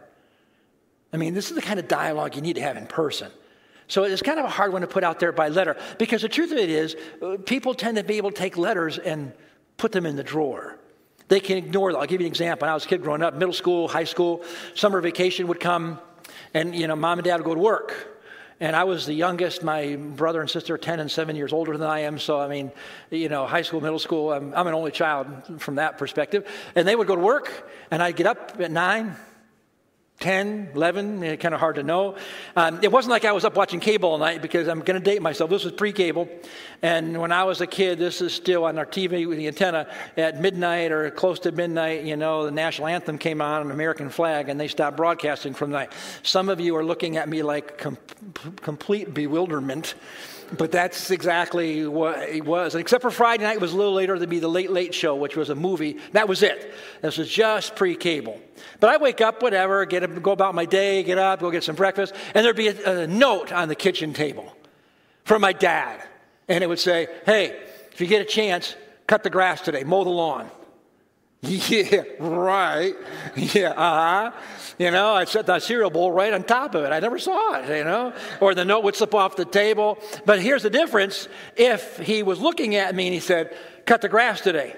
I 1.14 1.18
mean, 1.18 1.34
this 1.34 1.50
is 1.50 1.56
the 1.56 1.62
kind 1.62 1.80
of 1.80 1.88
dialogue 1.88 2.36
you 2.36 2.42
need 2.42 2.58
to 2.58 2.62
have 2.62 2.76
in 2.76 2.86
person. 2.86 3.32
So 3.88 4.04
it's 4.04 4.22
kind 4.22 4.40
of 4.40 4.46
a 4.46 4.50
hard 4.50 4.74
one 4.74 4.82
to 4.82 4.88
put 4.88 5.04
out 5.06 5.20
there 5.20 5.32
by 5.32 5.48
letter 5.48 5.78
because 5.98 6.22
the 6.22 6.30
truth 6.30 6.52
of 6.52 6.58
it 6.58 6.70
is, 6.70 6.96
uh, 7.22 7.38
people 7.46 7.74
tend 7.74 7.98
to 7.98 8.04
be 8.04 8.18
able 8.18 8.30
to 8.30 8.38
take 8.38 8.58
letters 8.58 8.98
and 8.98 9.32
put 9.78 9.94
them 9.94 10.06
in 10.06 10.16
the 10.18 10.24
drawer. 10.24 10.78
They 11.30 11.40
can 11.40 11.58
ignore 11.58 11.92
them. 11.92 12.02
I'll 12.02 12.08
give 12.08 12.22
you 12.22 12.28
an 12.28 12.32
example. 12.32 12.66
When 12.66 12.72
I 12.72 12.74
was 12.74 12.86
a 12.86 12.88
kid 12.88 13.02
growing 13.02 13.22
up, 13.22 13.36
middle 13.36 13.54
school, 13.54 13.88
high 13.88 14.04
school, 14.04 14.44
summer 14.76 15.00
vacation 15.00 15.48
would 15.48 15.60
come, 15.60 16.00
and 16.54 16.76
you 16.76 16.88
know, 16.88 16.96
mom 16.96 17.20
and 17.20 17.26
dad 17.26 17.38
would 17.38 17.46
go 17.46 17.56
to 17.56 17.62
work. 17.62 18.16
And 18.60 18.76
I 18.76 18.84
was 18.84 19.06
the 19.06 19.14
youngest. 19.14 19.64
My 19.64 19.96
brother 19.96 20.42
and 20.42 20.50
sister 20.50 20.74
are 20.74 20.78
10 20.78 21.00
and 21.00 21.10
7 21.10 21.36
years 21.36 21.54
older 21.54 21.78
than 21.78 21.88
I 21.88 22.00
am. 22.00 22.20
So, 22.20 22.42
I 22.42 22.50
mean, 22.50 22.72
you 23.10 23.30
know, 23.30 23.46
high 23.48 23.62
school, 23.62 23.80
middle 23.80 24.00
school, 24.00 24.34
I'm, 24.34 24.54
I'm 24.54 24.68
an 24.68 24.74
only 24.74 24.92
child 24.92 25.62
from 25.62 25.76
that 25.76 25.98
perspective. 25.98 26.46
And 26.76 26.86
they 26.86 26.96
would 26.96 27.08
go 27.08 27.16
to 27.16 27.22
work, 27.22 27.72
and 27.90 28.04
I'd 28.04 28.18
get 28.18 28.28
up 28.28 28.60
at 28.60 28.70
9, 28.70 29.16
10, 30.20 30.72
11, 30.76 31.24
eh, 31.24 31.36
kind 31.38 31.54
of 31.54 31.62
hard 31.62 31.76
to 31.76 31.84
know. 31.84 32.16
Um, 32.56 32.80
it 32.82 32.92
wasn't 32.92 33.12
like 33.12 33.24
I 33.24 33.32
was 33.32 33.46
up 33.46 33.56
watching 33.56 33.80
cable 33.80 34.10
all 34.10 34.18
night 34.18 34.42
because 34.42 34.68
I'm 34.68 34.82
going 34.82 35.00
to 35.00 35.04
date 35.04 35.22
myself. 35.22 35.50
This 35.50 35.64
was 35.64 35.72
pre 35.72 35.94
cable. 35.94 36.28
And 36.82 37.20
when 37.22 37.32
I 37.32 37.46
was 37.46 37.62
a 37.62 37.68
kid, 37.68 38.00
this 38.00 38.20
is 38.22 38.34
still 38.34 38.66
on 38.66 38.78
our 38.78 38.86
TV 38.86 39.28
with 39.28 39.38
the 39.38 39.48
antenna 39.48 39.88
at 40.18 40.42
midnight 40.42 40.92
or 40.92 41.10
close 41.10 41.40
to 41.40 41.54
midnight. 41.54 42.04
You 42.04 42.18
know, 42.18 42.46
the 42.46 42.52
national 42.52 42.88
anthem 42.88 43.18
came 43.18 43.42
on, 43.42 43.62
an 43.62 43.72
American 43.72 44.10
flag, 44.10 44.50
and 44.50 44.60
they 44.60 44.68
stopped 44.68 44.98
broadcasting 44.98 45.54
from 45.54 45.72
night. 45.72 45.94
Some 46.24 46.50
of 46.50 46.60
you 46.60 46.76
are 46.76 46.84
looking 46.84 47.16
at 47.16 47.30
me 47.30 47.42
like 47.42 47.78
com- 47.78 47.98
complete 48.62 49.14
bewilderment 49.14 49.96
but 50.58 50.72
that's 50.72 51.12
exactly 51.12 51.86
what 51.88 52.20
it 52.30 52.44
was. 52.44 52.74
And 52.74 52.82
except 52.82 53.02
for 53.02 53.12
Friday 53.12 53.44
night, 53.44 53.56
it 53.56 53.62
was 53.62 53.74
a 53.74 53.78
little 53.78 53.94
later. 53.94 54.18
There'd 54.18 54.30
be 54.30 54.40
the 54.40 54.48
Late 54.48 54.72
Late 54.72 54.94
Show, 54.94 55.16
which 55.16 55.36
was 55.36 55.50
a 55.50 55.56
movie. 55.56 55.98
That 56.14 56.28
was 56.28 56.44
it. 56.44 56.74
This 57.02 57.18
was 57.18 57.30
just 57.30 57.76
pre-cable. 57.76 58.40
But 58.80 58.90
I 58.90 58.98
wake 58.98 59.22
up, 59.22 59.42
whatever, 59.42 59.86
get 59.86 60.04
up, 60.04 60.22
go 60.22 60.32
about 60.32 60.56
my 60.56 60.66
day, 60.66 61.04
get 61.04 61.18
up, 61.18 61.40
go 61.40 61.52
get 61.52 61.64
some 61.64 61.76
breakfast, 61.76 62.14
and 62.34 62.46
there'd 62.46 62.56
be 62.56 62.70
a, 62.70 63.02
a 63.02 63.08
note 63.08 63.52
on 63.52 63.68
the 63.68 63.76
kitchen 63.76 64.14
table 64.14 64.56
from 65.24 65.42
my 65.42 65.54
dad, 65.54 66.02
and 66.48 66.64
it 66.64 66.68
would 66.68 66.80
say, 66.80 67.08
"Hey, 67.26 67.60
if 67.92 68.02
you 68.02 68.08
get 68.08 68.22
a 68.22 68.26
chance, 68.26 68.76
cut 69.08 69.24
the 69.24 69.30
grass 69.30 69.62
today, 69.62 69.84
mow 69.84 70.04
the 70.04 70.10
lawn." 70.10 70.50
Yeah, 71.70 72.04
right. 72.20 72.96
Yeah, 73.36 73.70
uh 73.70 74.32
huh. 74.32 74.32
You 74.78 74.92
know, 74.92 75.14
I 75.14 75.26
set 75.26 75.46
the 75.46 75.60
cereal 75.60 75.90
bowl 75.90 76.12
right 76.12 76.34
on 76.34 76.44
top 76.44 76.76
of 76.76 76.84
it. 76.84 76.92
I 76.92 77.00
never 77.00 77.18
saw 77.18 77.56
it, 77.56 77.78
you 77.78 77.84
know. 77.84 78.14
Or 78.42 78.54
the 78.54 78.66
note 78.66 78.84
would 78.84 78.96
slip 78.96 79.16
off 79.16 79.36
the 79.36 79.46
table. 79.46 79.98
But 80.26 80.42
here's 80.42 80.64
the 80.64 80.70
difference. 80.70 81.28
If 81.56 81.98
he 81.98 82.24
was 82.24 82.40
looking 82.40 82.76
at 82.76 82.94
me 82.96 83.08
and 83.08 83.14
he 83.14 83.20
said, 83.20 83.56
cut 83.86 84.02
the 84.02 84.10
grass 84.10 84.42
today, 84.42 84.76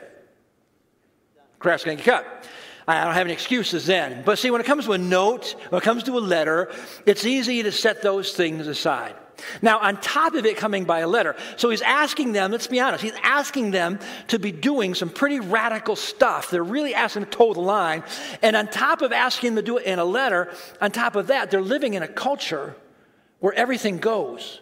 grass 1.60 1.84
going 1.84 1.98
to 1.98 2.04
get 2.04 2.24
cut. 2.24 2.46
I 2.88 3.06
don't 3.06 3.14
have 3.14 3.26
any 3.28 3.34
excuses 3.34 3.86
then. 3.86 4.24
But 4.26 4.40
see, 4.40 4.52
when 4.52 4.62
it 4.62 4.68
comes 4.68 4.86
to 4.86 4.94
a 4.94 4.98
note, 4.98 5.56
when 5.70 5.82
it 5.82 5.86
comes 5.86 6.04
to 6.04 6.18
a 6.18 6.20
letter, 6.20 6.72
it's 7.06 7.26
easy 7.26 7.64
to 7.64 7.72
set 7.72 8.02
those 8.02 8.34
things 8.34 8.68
aside. 8.68 9.16
Now, 9.62 9.80
on 9.80 9.98
top 9.98 10.34
of 10.36 10.46
it 10.46 10.58
coming 10.58 10.86
by 10.86 11.00
a 11.00 11.08
letter, 11.08 11.36
so 11.58 11.70
he's 11.70 11.82
asking 11.82 12.34
them, 12.34 12.52
let's 12.52 12.68
be 12.68 12.80
honest, 12.80 13.04
he's 13.04 13.14
asking 13.24 13.72
them 13.72 14.00
to 14.28 14.40
be 14.40 14.52
doing 14.52 14.96
some 14.96 15.10
pretty 15.10 15.40
radical 15.40 15.96
stuff. 15.96 16.50
They're 16.50 16.64
really 16.64 16.94
asking 16.94 17.26
to 17.26 17.30
toe 17.30 17.54
the 17.54 17.62
line. 17.62 18.04
And 18.42 18.56
on 18.56 18.68
top 18.68 19.02
of 19.02 19.12
asking 19.12 19.56
them 19.56 19.64
to 19.64 19.72
do 19.72 19.78
it 19.78 19.86
in 19.86 20.00
a 20.00 20.06
letter, 20.06 20.54
on 20.80 20.92
top 20.92 21.16
of 21.16 21.28
that, 21.28 21.52
they're 21.52 21.62
living 21.62 21.94
in 21.94 22.04
a 22.04 22.08
culture 22.08 22.76
where 23.40 23.54
everything 23.54 23.98
goes. 23.98 24.62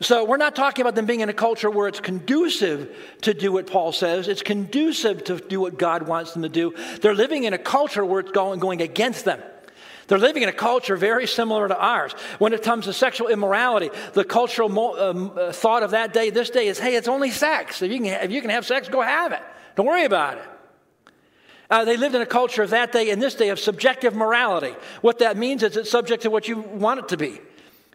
So 0.00 0.24
we're 0.24 0.36
not 0.36 0.54
talking 0.54 0.82
about 0.82 0.94
them 0.94 1.06
being 1.06 1.20
in 1.20 1.28
a 1.28 1.34
culture 1.34 1.68
where 1.68 1.88
it's 1.88 1.98
conducive 1.98 2.94
to 3.22 3.34
do 3.34 3.50
what 3.50 3.66
Paul 3.66 3.90
says. 3.90 4.28
It's 4.28 4.42
conducive 4.42 5.24
to 5.24 5.38
do 5.38 5.60
what 5.60 5.76
God 5.76 6.06
wants 6.06 6.32
them 6.34 6.42
to 6.42 6.48
do. 6.48 6.74
They're 7.00 7.14
living 7.14 7.44
in 7.44 7.52
a 7.52 7.58
culture 7.58 8.04
where 8.04 8.20
it's 8.20 8.30
going, 8.30 8.60
going 8.60 8.80
against 8.80 9.24
them. 9.24 9.42
They're 10.08 10.18
living 10.18 10.42
in 10.42 10.48
a 10.48 10.54
culture 10.54 10.96
very 10.96 11.26
similar 11.26 11.68
to 11.68 11.78
ours. 11.78 12.12
When 12.38 12.52
it 12.54 12.62
comes 12.62 12.86
to 12.86 12.92
sexual 12.92 13.28
immorality, 13.28 13.90
the 14.14 14.24
cultural 14.24 14.70
mo- 14.70 15.10
um, 15.10 15.32
uh, 15.36 15.52
thought 15.52 15.82
of 15.82 15.92
that 15.92 16.12
day, 16.12 16.30
this 16.30 16.50
day, 16.50 16.66
is 16.66 16.78
hey, 16.78 16.96
it's 16.96 17.08
only 17.08 17.30
sex. 17.30 17.82
If 17.82 17.92
you 17.92 17.98
can, 17.98 18.24
if 18.24 18.30
you 18.30 18.40
can 18.40 18.50
have 18.50 18.66
sex, 18.66 18.88
go 18.88 19.02
have 19.02 19.32
it. 19.32 19.42
Don't 19.76 19.86
worry 19.86 20.04
about 20.04 20.38
it. 20.38 20.44
Uh, 21.70 21.84
they 21.84 21.98
lived 21.98 22.14
in 22.14 22.22
a 22.22 22.26
culture 22.26 22.62
of 22.62 22.70
that 22.70 22.90
day 22.90 23.10
and 23.10 23.20
this 23.20 23.34
day 23.34 23.50
of 23.50 23.60
subjective 23.60 24.14
morality. 24.14 24.74
What 25.02 25.18
that 25.18 25.36
means 25.36 25.62
is 25.62 25.76
it's 25.76 25.90
subject 25.90 26.22
to 26.22 26.30
what 26.30 26.48
you 26.48 26.58
want 26.58 27.00
it 27.00 27.08
to 27.08 27.18
be. 27.18 27.40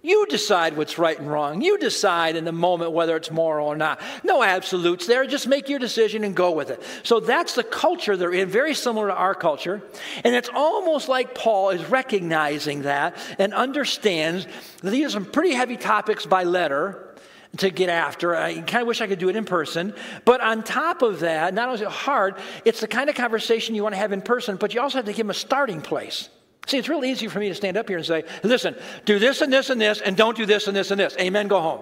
You 0.06 0.26
decide 0.28 0.76
what's 0.76 0.98
right 0.98 1.18
and 1.18 1.32
wrong. 1.32 1.62
You 1.62 1.78
decide 1.78 2.36
in 2.36 2.44
the 2.44 2.52
moment 2.52 2.92
whether 2.92 3.16
it's 3.16 3.32
moral 3.32 3.70
or 3.70 3.78
not. 3.78 4.02
No 4.22 4.44
absolutes 4.44 5.08
there. 5.08 5.26
Just 5.26 5.48
make 5.48 5.70
your 5.70 5.80
decision 5.80 6.26
and 6.26 6.36
go 6.36 6.52
with 6.52 6.72
it. 6.72 6.84
So 7.04 7.22
that's 7.22 7.56
the 7.56 7.64
culture 7.64 8.18
they're 8.18 8.34
in, 8.34 8.50
very 8.50 8.74
similar 8.74 9.08
to 9.08 9.14
our 9.14 9.34
culture. 9.34 9.82
And 10.26 10.36
it's 10.36 10.50
almost 10.54 11.08
like 11.08 11.34
Paul 11.34 11.70
is 11.70 11.86
recognizing 11.86 12.82
that 12.82 13.16
and 13.40 13.54
understands 13.54 14.46
that 14.82 14.92
these 14.92 15.06
are 15.06 15.12
some 15.12 15.26
pretty 15.26 15.54
heavy 15.54 15.78
topics 15.78 16.26
by 16.26 16.44
letter. 16.44 17.16
to 17.58 17.70
get 17.70 17.90
after. 17.90 18.36
I 18.36 18.56
kind 18.62 18.82
of 18.82 18.88
wish 18.88 19.00
I 19.00 19.08
could 19.08 19.20
do 19.20 19.30
it 19.30 19.36
in 19.36 19.46
person. 19.46 19.94
But 20.26 20.42
on 20.42 20.64
top 20.64 21.02
of 21.02 21.20
that, 21.20 21.54
not 21.54 21.70
only 21.70 21.76
is 21.76 21.82
it 21.82 21.88
hard, 21.88 22.36
it's 22.66 22.82
the 22.82 22.88
kind 22.88 23.10
of 23.10 23.16
conversation 23.16 23.76
you 23.76 23.84
want 23.84 23.94
to 23.94 24.00
have 24.00 24.12
in 24.12 24.22
person, 24.22 24.56
but 24.56 24.74
you 24.74 24.82
also 24.82 24.98
have 24.98 25.06
to 25.06 25.12
give 25.12 25.26
them 25.26 25.30
a 25.30 25.36
starting 25.36 25.82
place. 25.82 26.30
See, 26.68 26.78
it's 26.78 26.88
real 26.88 27.04
easy 27.04 27.28
for 27.28 27.40
me 27.40 27.50
to 27.50 27.56
stand 27.56 27.78
up 27.78 27.90
here 27.90 27.98
and 27.98 28.06
say, 28.06 28.24
listen, 28.42 28.76
do 29.06 29.20
this 29.20 29.42
and 29.42 29.52
this 29.52 29.70
and 29.70 29.82
this, 29.82 30.00
and 30.00 30.16
don't 30.16 30.38
do 30.38 30.46
this 30.46 30.68
and 30.68 30.76
this 30.76 30.92
and 30.92 31.00
this. 31.00 31.16
Amen, 31.20 31.48
go 31.48 31.60
home. 31.60 31.82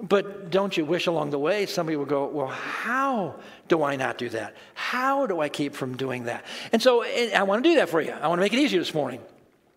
But 0.00 0.50
don't 0.50 0.76
you 0.76 0.84
wish 0.84 1.06
along 1.06 1.30
the 1.30 1.38
way 1.38 1.64
somebody 1.64 1.96
would 1.96 2.08
go, 2.08 2.26
Well, 2.26 2.48
how 2.48 3.36
do 3.68 3.82
I 3.82 3.96
not 3.96 4.18
do 4.18 4.28
that? 4.28 4.54
How 4.74 5.26
do 5.26 5.40
I 5.40 5.48
keep 5.48 5.74
from 5.74 5.96
doing 5.96 6.24
that? 6.24 6.44
And 6.72 6.82
so 6.82 7.02
I 7.02 7.42
want 7.44 7.64
to 7.64 7.70
do 7.70 7.76
that 7.76 7.88
for 7.88 8.02
you. 8.02 8.12
I 8.12 8.28
want 8.28 8.38
to 8.38 8.42
make 8.42 8.52
it 8.52 8.58
easier 8.58 8.78
this 8.78 8.92
morning. 8.92 9.22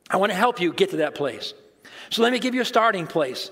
I 0.09 0.17
want 0.17 0.31
to 0.31 0.37
help 0.37 0.59
you 0.59 0.73
get 0.73 0.89
to 0.89 0.97
that 0.97 1.15
place. 1.15 1.53
So 2.09 2.21
let 2.21 2.33
me 2.33 2.39
give 2.39 2.53
you 2.53 2.61
a 2.61 2.65
starting 2.65 3.07
place 3.07 3.49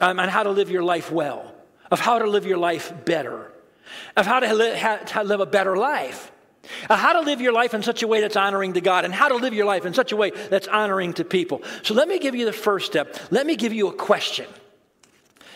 um, 0.00 0.18
on 0.18 0.30
how 0.30 0.44
to 0.44 0.50
live 0.50 0.70
your 0.70 0.82
life 0.82 1.12
well, 1.12 1.54
of 1.90 2.00
how 2.00 2.18
to 2.18 2.26
live 2.26 2.46
your 2.46 2.58
life 2.58 2.92
better, 3.04 3.52
of 4.16 4.24
how 4.24 4.40
to, 4.40 4.76
how 4.78 4.96
to 4.96 5.24
live 5.24 5.40
a 5.40 5.46
better 5.46 5.76
life. 5.76 6.31
How 6.88 7.12
to 7.12 7.20
live 7.20 7.40
your 7.40 7.52
life 7.52 7.74
in 7.74 7.82
such 7.82 8.02
a 8.02 8.08
way 8.08 8.20
that's 8.20 8.36
honoring 8.36 8.74
to 8.74 8.80
God, 8.80 9.04
and 9.04 9.12
how 9.12 9.28
to 9.28 9.36
live 9.36 9.54
your 9.54 9.66
life 9.66 9.84
in 9.84 9.94
such 9.94 10.12
a 10.12 10.16
way 10.16 10.30
that's 10.30 10.68
honoring 10.68 11.12
to 11.14 11.24
people. 11.24 11.62
So, 11.82 11.94
let 11.94 12.08
me 12.08 12.18
give 12.18 12.34
you 12.34 12.44
the 12.44 12.52
first 12.52 12.86
step. 12.86 13.16
Let 13.30 13.46
me 13.46 13.56
give 13.56 13.72
you 13.72 13.88
a 13.88 13.92
question. 13.92 14.46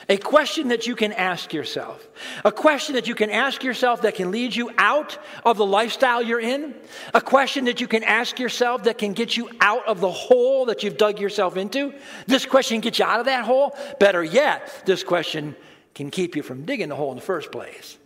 A 0.08 0.16
question 0.16 0.68
that 0.68 0.86
you 0.86 0.94
can 0.94 1.12
ask 1.12 1.52
yourself. 1.52 2.06
A 2.44 2.52
question 2.52 2.94
that 2.94 3.08
you 3.08 3.16
can 3.16 3.28
ask 3.28 3.64
yourself 3.64 4.02
that 4.02 4.14
can 4.14 4.30
lead 4.30 4.54
you 4.54 4.70
out 4.78 5.18
of 5.44 5.56
the 5.56 5.66
lifestyle 5.66 6.22
you're 6.22 6.40
in. 6.40 6.76
A 7.12 7.20
question 7.20 7.64
that 7.64 7.80
you 7.80 7.88
can 7.88 8.04
ask 8.04 8.38
yourself 8.38 8.84
that 8.84 8.98
can 8.98 9.14
get 9.14 9.36
you 9.36 9.50
out 9.60 9.84
of 9.88 10.00
the 10.00 10.10
hole 10.10 10.66
that 10.66 10.84
you've 10.84 10.96
dug 10.96 11.18
yourself 11.18 11.56
into. 11.56 11.92
This 12.26 12.46
question 12.46 12.80
gets 12.80 13.00
you 13.00 13.04
out 13.04 13.18
of 13.18 13.26
that 13.26 13.44
hole. 13.44 13.76
Better 13.98 14.22
yet, 14.22 14.82
this 14.86 15.02
question 15.02 15.56
can 15.94 16.10
keep 16.10 16.36
you 16.36 16.42
from 16.44 16.64
digging 16.64 16.88
the 16.88 16.94
hole 16.94 17.10
in 17.10 17.16
the 17.16 17.22
first 17.22 17.50
place. 17.50 17.98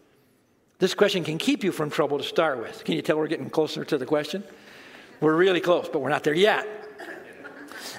This 0.80 0.94
question 0.94 1.24
can 1.24 1.36
keep 1.36 1.62
you 1.62 1.72
from 1.72 1.90
trouble 1.90 2.16
to 2.16 2.24
start 2.24 2.58
with. 2.58 2.84
Can 2.84 2.94
you 2.94 3.02
tell 3.02 3.18
we're 3.18 3.28
getting 3.28 3.50
closer 3.50 3.84
to 3.84 3.98
the 3.98 4.06
question? 4.06 4.42
We're 5.20 5.36
really 5.36 5.60
close, 5.60 5.90
but 5.90 6.00
we're 6.00 6.08
not 6.08 6.24
there 6.24 6.34
yet. 6.34 6.66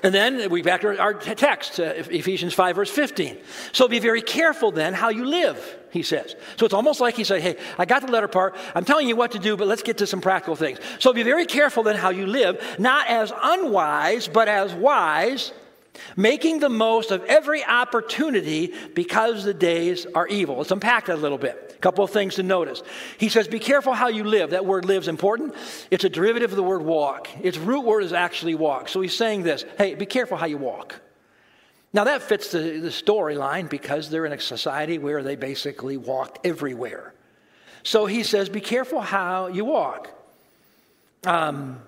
And 0.03 0.13
then 0.13 0.49
we 0.49 0.63
back 0.63 0.81
to 0.81 0.99
our 0.99 1.13
text, 1.13 1.79
uh, 1.79 1.93
Ephesians 1.95 2.55
5, 2.55 2.75
verse 2.75 2.89
15. 2.89 3.37
So 3.71 3.87
be 3.87 3.99
very 3.99 4.23
careful 4.23 4.71
then 4.71 4.95
how 4.95 5.09
you 5.09 5.25
live, 5.25 5.77
he 5.91 6.01
says. 6.01 6.35
So 6.57 6.65
it's 6.65 6.73
almost 6.73 6.99
like 6.99 7.15
he 7.15 7.23
said, 7.23 7.41
Hey, 7.41 7.55
I 7.77 7.85
got 7.85 8.01
the 8.01 8.11
letter 8.11 8.27
part. 8.27 8.55
I'm 8.73 8.83
telling 8.83 9.07
you 9.07 9.15
what 9.15 9.33
to 9.33 9.39
do, 9.39 9.55
but 9.55 9.67
let's 9.67 9.83
get 9.83 9.99
to 9.99 10.07
some 10.07 10.19
practical 10.19 10.55
things. 10.55 10.79
So 10.97 11.13
be 11.13 11.21
very 11.21 11.45
careful 11.45 11.83
then 11.83 11.97
how 11.97 12.09
you 12.09 12.25
live, 12.25 12.79
not 12.79 13.07
as 13.07 13.31
unwise, 13.43 14.27
but 14.27 14.47
as 14.47 14.73
wise 14.73 15.51
making 16.15 16.59
the 16.59 16.69
most 16.69 17.11
of 17.11 17.23
every 17.25 17.63
opportunity 17.63 18.73
because 18.93 19.43
the 19.43 19.53
days 19.53 20.05
are 20.15 20.27
evil. 20.27 20.57
Let's 20.57 20.71
unpack 20.71 21.05
that 21.05 21.15
a 21.15 21.21
little 21.21 21.37
bit. 21.37 21.75
A 21.75 21.79
couple 21.79 22.03
of 22.03 22.11
things 22.11 22.35
to 22.35 22.43
notice. 22.43 22.83
He 23.17 23.29
says, 23.29 23.47
Be 23.47 23.59
careful 23.59 23.93
how 23.93 24.07
you 24.07 24.23
live. 24.23 24.51
That 24.51 24.65
word 24.65 24.85
live 24.85 25.03
is 25.03 25.07
important. 25.07 25.55
It's 25.89 26.03
a 26.03 26.09
derivative 26.09 26.51
of 26.51 26.55
the 26.55 26.63
word 26.63 26.81
walk. 26.81 27.27
Its 27.41 27.57
root 27.57 27.81
word 27.85 28.03
is 28.03 28.13
actually 28.13 28.55
walk. 28.55 28.89
So 28.89 29.01
he's 29.01 29.15
saying 29.15 29.43
this 29.43 29.65
hey, 29.77 29.95
be 29.95 30.05
careful 30.05 30.37
how 30.37 30.45
you 30.45 30.57
walk. 30.57 30.99
Now 31.93 32.05
that 32.05 32.21
fits 32.21 32.51
the, 32.51 32.79
the 32.79 32.89
storyline 32.89 33.69
because 33.69 34.09
they're 34.09 34.25
in 34.25 34.31
a 34.31 34.39
society 34.39 34.97
where 34.97 35.23
they 35.23 35.35
basically 35.35 35.97
walked 35.97 36.45
everywhere. 36.45 37.13
So 37.83 38.05
he 38.05 38.23
says, 38.23 38.49
Be 38.49 38.61
careful 38.61 39.01
how 39.01 39.47
you 39.47 39.65
walk. 39.65 40.09
Um, 41.25 41.81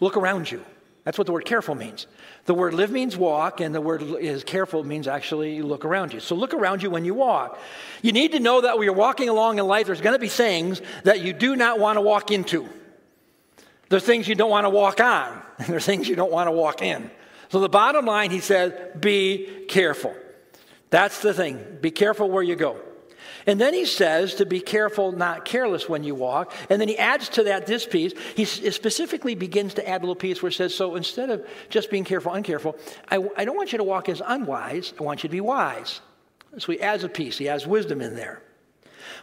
look 0.00 0.16
around 0.16 0.50
you. 0.50 0.64
That's 1.08 1.16
what 1.16 1.26
the 1.26 1.32
word 1.32 1.46
careful 1.46 1.74
means. 1.74 2.06
The 2.44 2.52
word 2.52 2.74
live 2.74 2.90
means 2.90 3.16
walk, 3.16 3.62
and 3.62 3.74
the 3.74 3.80
word 3.80 4.02
is 4.02 4.44
careful 4.44 4.84
means 4.84 5.08
actually 5.08 5.62
look 5.62 5.86
around 5.86 6.12
you. 6.12 6.20
So 6.20 6.34
look 6.34 6.52
around 6.52 6.82
you 6.82 6.90
when 6.90 7.06
you 7.06 7.14
walk. 7.14 7.58
You 8.02 8.12
need 8.12 8.32
to 8.32 8.40
know 8.40 8.60
that 8.60 8.76
when 8.76 8.84
you're 8.84 8.92
walking 8.92 9.30
along 9.30 9.58
in 9.58 9.66
life, 9.66 9.86
there's 9.86 10.02
going 10.02 10.12
to 10.12 10.18
be 10.18 10.28
things 10.28 10.82
that 11.04 11.22
you 11.22 11.32
do 11.32 11.56
not 11.56 11.80
want 11.80 11.96
to 11.96 12.02
walk 12.02 12.30
into. 12.30 12.68
There's 13.88 14.04
things 14.04 14.28
you 14.28 14.34
don't 14.34 14.50
want 14.50 14.66
to 14.66 14.68
walk 14.68 15.00
on, 15.00 15.40
and 15.58 15.68
there's 15.68 15.86
things 15.86 16.10
you 16.10 16.14
don't 16.14 16.30
want 16.30 16.46
to 16.46 16.52
walk 16.52 16.82
in. 16.82 17.10
So 17.48 17.60
the 17.60 17.70
bottom 17.70 18.04
line, 18.04 18.30
he 18.30 18.40
says, 18.40 18.74
be 19.00 19.64
careful. 19.66 20.14
That's 20.90 21.22
the 21.22 21.32
thing. 21.32 21.78
Be 21.80 21.90
careful 21.90 22.28
where 22.28 22.42
you 22.42 22.54
go. 22.54 22.76
And 23.48 23.58
then 23.58 23.72
he 23.72 23.86
says 23.86 24.34
to 24.34 24.44
be 24.44 24.60
careful, 24.60 25.10
not 25.10 25.46
careless 25.46 25.88
when 25.88 26.04
you 26.04 26.14
walk. 26.14 26.52
And 26.68 26.78
then 26.78 26.86
he 26.86 26.98
adds 26.98 27.30
to 27.30 27.44
that 27.44 27.66
this 27.66 27.86
piece. 27.86 28.12
He 28.36 28.44
specifically 28.44 29.34
begins 29.34 29.72
to 29.74 29.88
add 29.88 30.02
a 30.02 30.04
little 30.04 30.14
piece 30.14 30.42
where 30.42 30.50
it 30.50 30.52
says, 30.52 30.74
so 30.74 30.96
instead 30.96 31.30
of 31.30 31.46
just 31.70 31.90
being 31.90 32.04
careful, 32.04 32.30
uncareful, 32.30 32.78
I, 33.10 33.26
I 33.38 33.46
don't 33.46 33.56
want 33.56 33.72
you 33.72 33.78
to 33.78 33.84
walk 33.84 34.10
as 34.10 34.20
unwise. 34.24 34.92
I 35.00 35.02
want 35.02 35.22
you 35.22 35.30
to 35.30 35.32
be 35.32 35.40
wise. 35.40 36.02
So 36.58 36.72
he 36.72 36.80
adds 36.82 37.04
a 37.04 37.08
piece. 37.08 37.38
He 37.38 37.46
has 37.46 37.66
wisdom 37.66 38.02
in 38.02 38.14
there. 38.14 38.42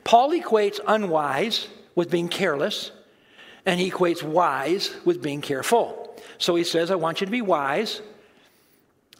Paul 0.04 0.32
equates 0.32 0.80
unwise 0.88 1.68
with 1.94 2.10
being 2.10 2.28
careless, 2.28 2.92
and 3.64 3.80
he 3.80 3.92
equates 3.92 4.24
wise 4.24 4.92
with 5.06 5.22
being 5.22 5.42
careful. 5.42 6.20
So 6.40 6.56
he 6.56 6.64
says, 6.64 6.90
I 6.90 6.96
want 6.96 7.22
you 7.22 7.26
to 7.26 7.32
be 7.32 7.44
wise. 7.44 8.02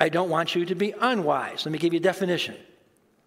I 0.02 0.10
don't 0.10 0.32
want 0.32 0.56
you 0.56 0.66
to 0.66 0.74
be 0.74 0.96
unwise. 1.00 1.64
Let 1.64 1.72
me 1.72 1.78
give 1.78 1.94
you 1.94 2.00
a 2.00 2.04
definition. 2.04 2.56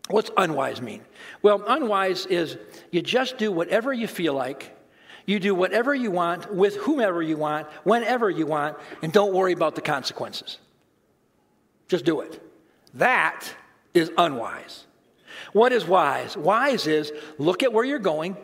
What's 0.09 0.31
unwise 0.37 0.81
mean? 0.81 1.03
Well, 1.43 1.63
unwise 1.67 2.27
is 2.27 2.57
you 2.91 3.03
just 3.03 3.39
do 3.39 3.53
whatever 3.53 3.93
you 3.93 4.07
feel 4.07 4.35
like, 4.35 4.75
you 5.27 5.39
do 5.39 5.55
whatever 5.55 5.95
you 5.95 6.11
want 6.11 6.55
with 6.55 6.77
whomever 6.77 7.23
you 7.23 7.37
want, 7.37 7.67
whenever 7.85 8.31
you 8.31 8.47
want, 8.47 8.79
and 9.03 9.13
don't 9.13 9.35
worry 9.35 9.53
about 9.53 9.75
the 9.75 9.83
consequences. 9.83 10.59
Just 11.89 12.05
do 12.05 12.21
it. 12.23 12.43
That 12.95 13.47
is 13.93 14.11
unwise. 14.17 14.87
What 15.53 15.73
is 15.73 15.87
wise? 15.87 16.37
Wise 16.37 16.87
is 16.87 17.13
look 17.37 17.63
at 17.63 17.73
where 17.73 17.85
you're 17.85 17.99
going, 17.99 18.37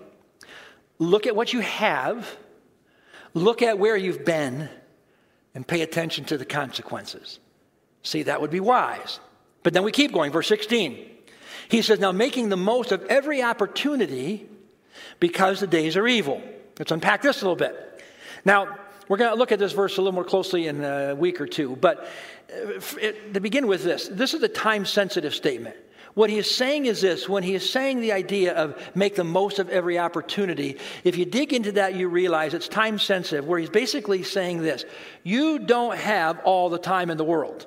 look 0.98 1.27
at 1.27 1.35
what 1.35 1.53
you 1.53 1.61
have, 1.61 2.37
look 3.33 3.62
at 3.62 3.79
where 3.79 3.96
you've 3.96 4.24
been, 4.24 4.68
and 5.55 5.66
pay 5.66 5.81
attention 5.81 6.24
to 6.27 6.37
the 6.37 6.44
consequences. 6.44 7.38
See, 8.03 8.24
that 8.24 8.40
would 8.40 8.50
be 8.50 8.61
wise. 8.61 9.20
But 9.62 9.72
then 9.72 9.83
we 9.83 9.92
keep 9.92 10.12
going, 10.12 10.31
verse 10.31 10.48
16. 10.48 11.13
He 11.68 11.83
says, 11.83 11.98
now 11.98 12.12
making 12.12 12.48
the 12.48 12.57
most 12.57 12.92
of 12.92 13.05
every 13.07 13.42
opportunity 13.42 14.48
because 15.20 15.61
the 15.61 15.66
days 15.66 15.96
are 15.96 16.07
evil. 16.07 16.42
Let's 16.79 16.92
unpack 16.92 17.22
this 17.22 17.42
a 17.42 17.44
little 17.44 17.57
bit. 17.57 18.03
Now, 18.44 18.79
we're 19.09 19.16
going 19.16 19.31
to 19.31 19.38
look 19.38 19.53
at 19.53 19.59
this 19.59 19.72
verse 19.72 19.96
a 19.96 20.00
little 20.00 20.14
more 20.14 20.24
closely 20.24 20.66
in 20.66 20.83
a 20.83 21.14
week 21.14 21.40
or 21.40 21.46
two, 21.46 21.77
but 21.77 22.09
uh, 22.50 23.12
to 23.33 23.40
begin 23.40 23.66
with 23.66 23.85
this, 23.85 24.09
this 24.09 24.35
is 24.35 24.42
a 24.42 24.48
time 24.48 24.87
sensitive 24.87 25.35
statement. 25.35 25.77
What 26.14 26.31
he 26.31 26.38
is 26.38 26.48
saying 26.48 26.87
is 26.87 27.00
this 27.00 27.29
when 27.29 27.42
he 27.42 27.55
is 27.55 27.68
saying 27.68 28.00
the 28.00 28.12
idea 28.12 28.55
of 28.55 28.81
make 28.94 29.16
the 29.16 29.24
most 29.24 29.59
of 29.59 29.68
every 29.68 29.98
opportunity, 29.98 30.79
if 31.03 31.16
you 31.18 31.24
dig 31.24 31.53
into 31.53 31.72
that, 31.72 31.96
you 31.96 32.09
realize 32.09 32.55
it's 32.55 32.68
time 32.68 32.98
sensitive, 33.00 33.46
where 33.46 33.59
he's 33.59 33.70
basically 33.70 34.22
saying 34.22 34.62
this 34.62 34.85
you 35.24 35.59
don't 35.59 35.98
have 35.98 36.38
all 36.44 36.70
the 36.70 36.79
time 36.79 37.11
in 37.11 37.16
the 37.16 37.24
world. 37.24 37.66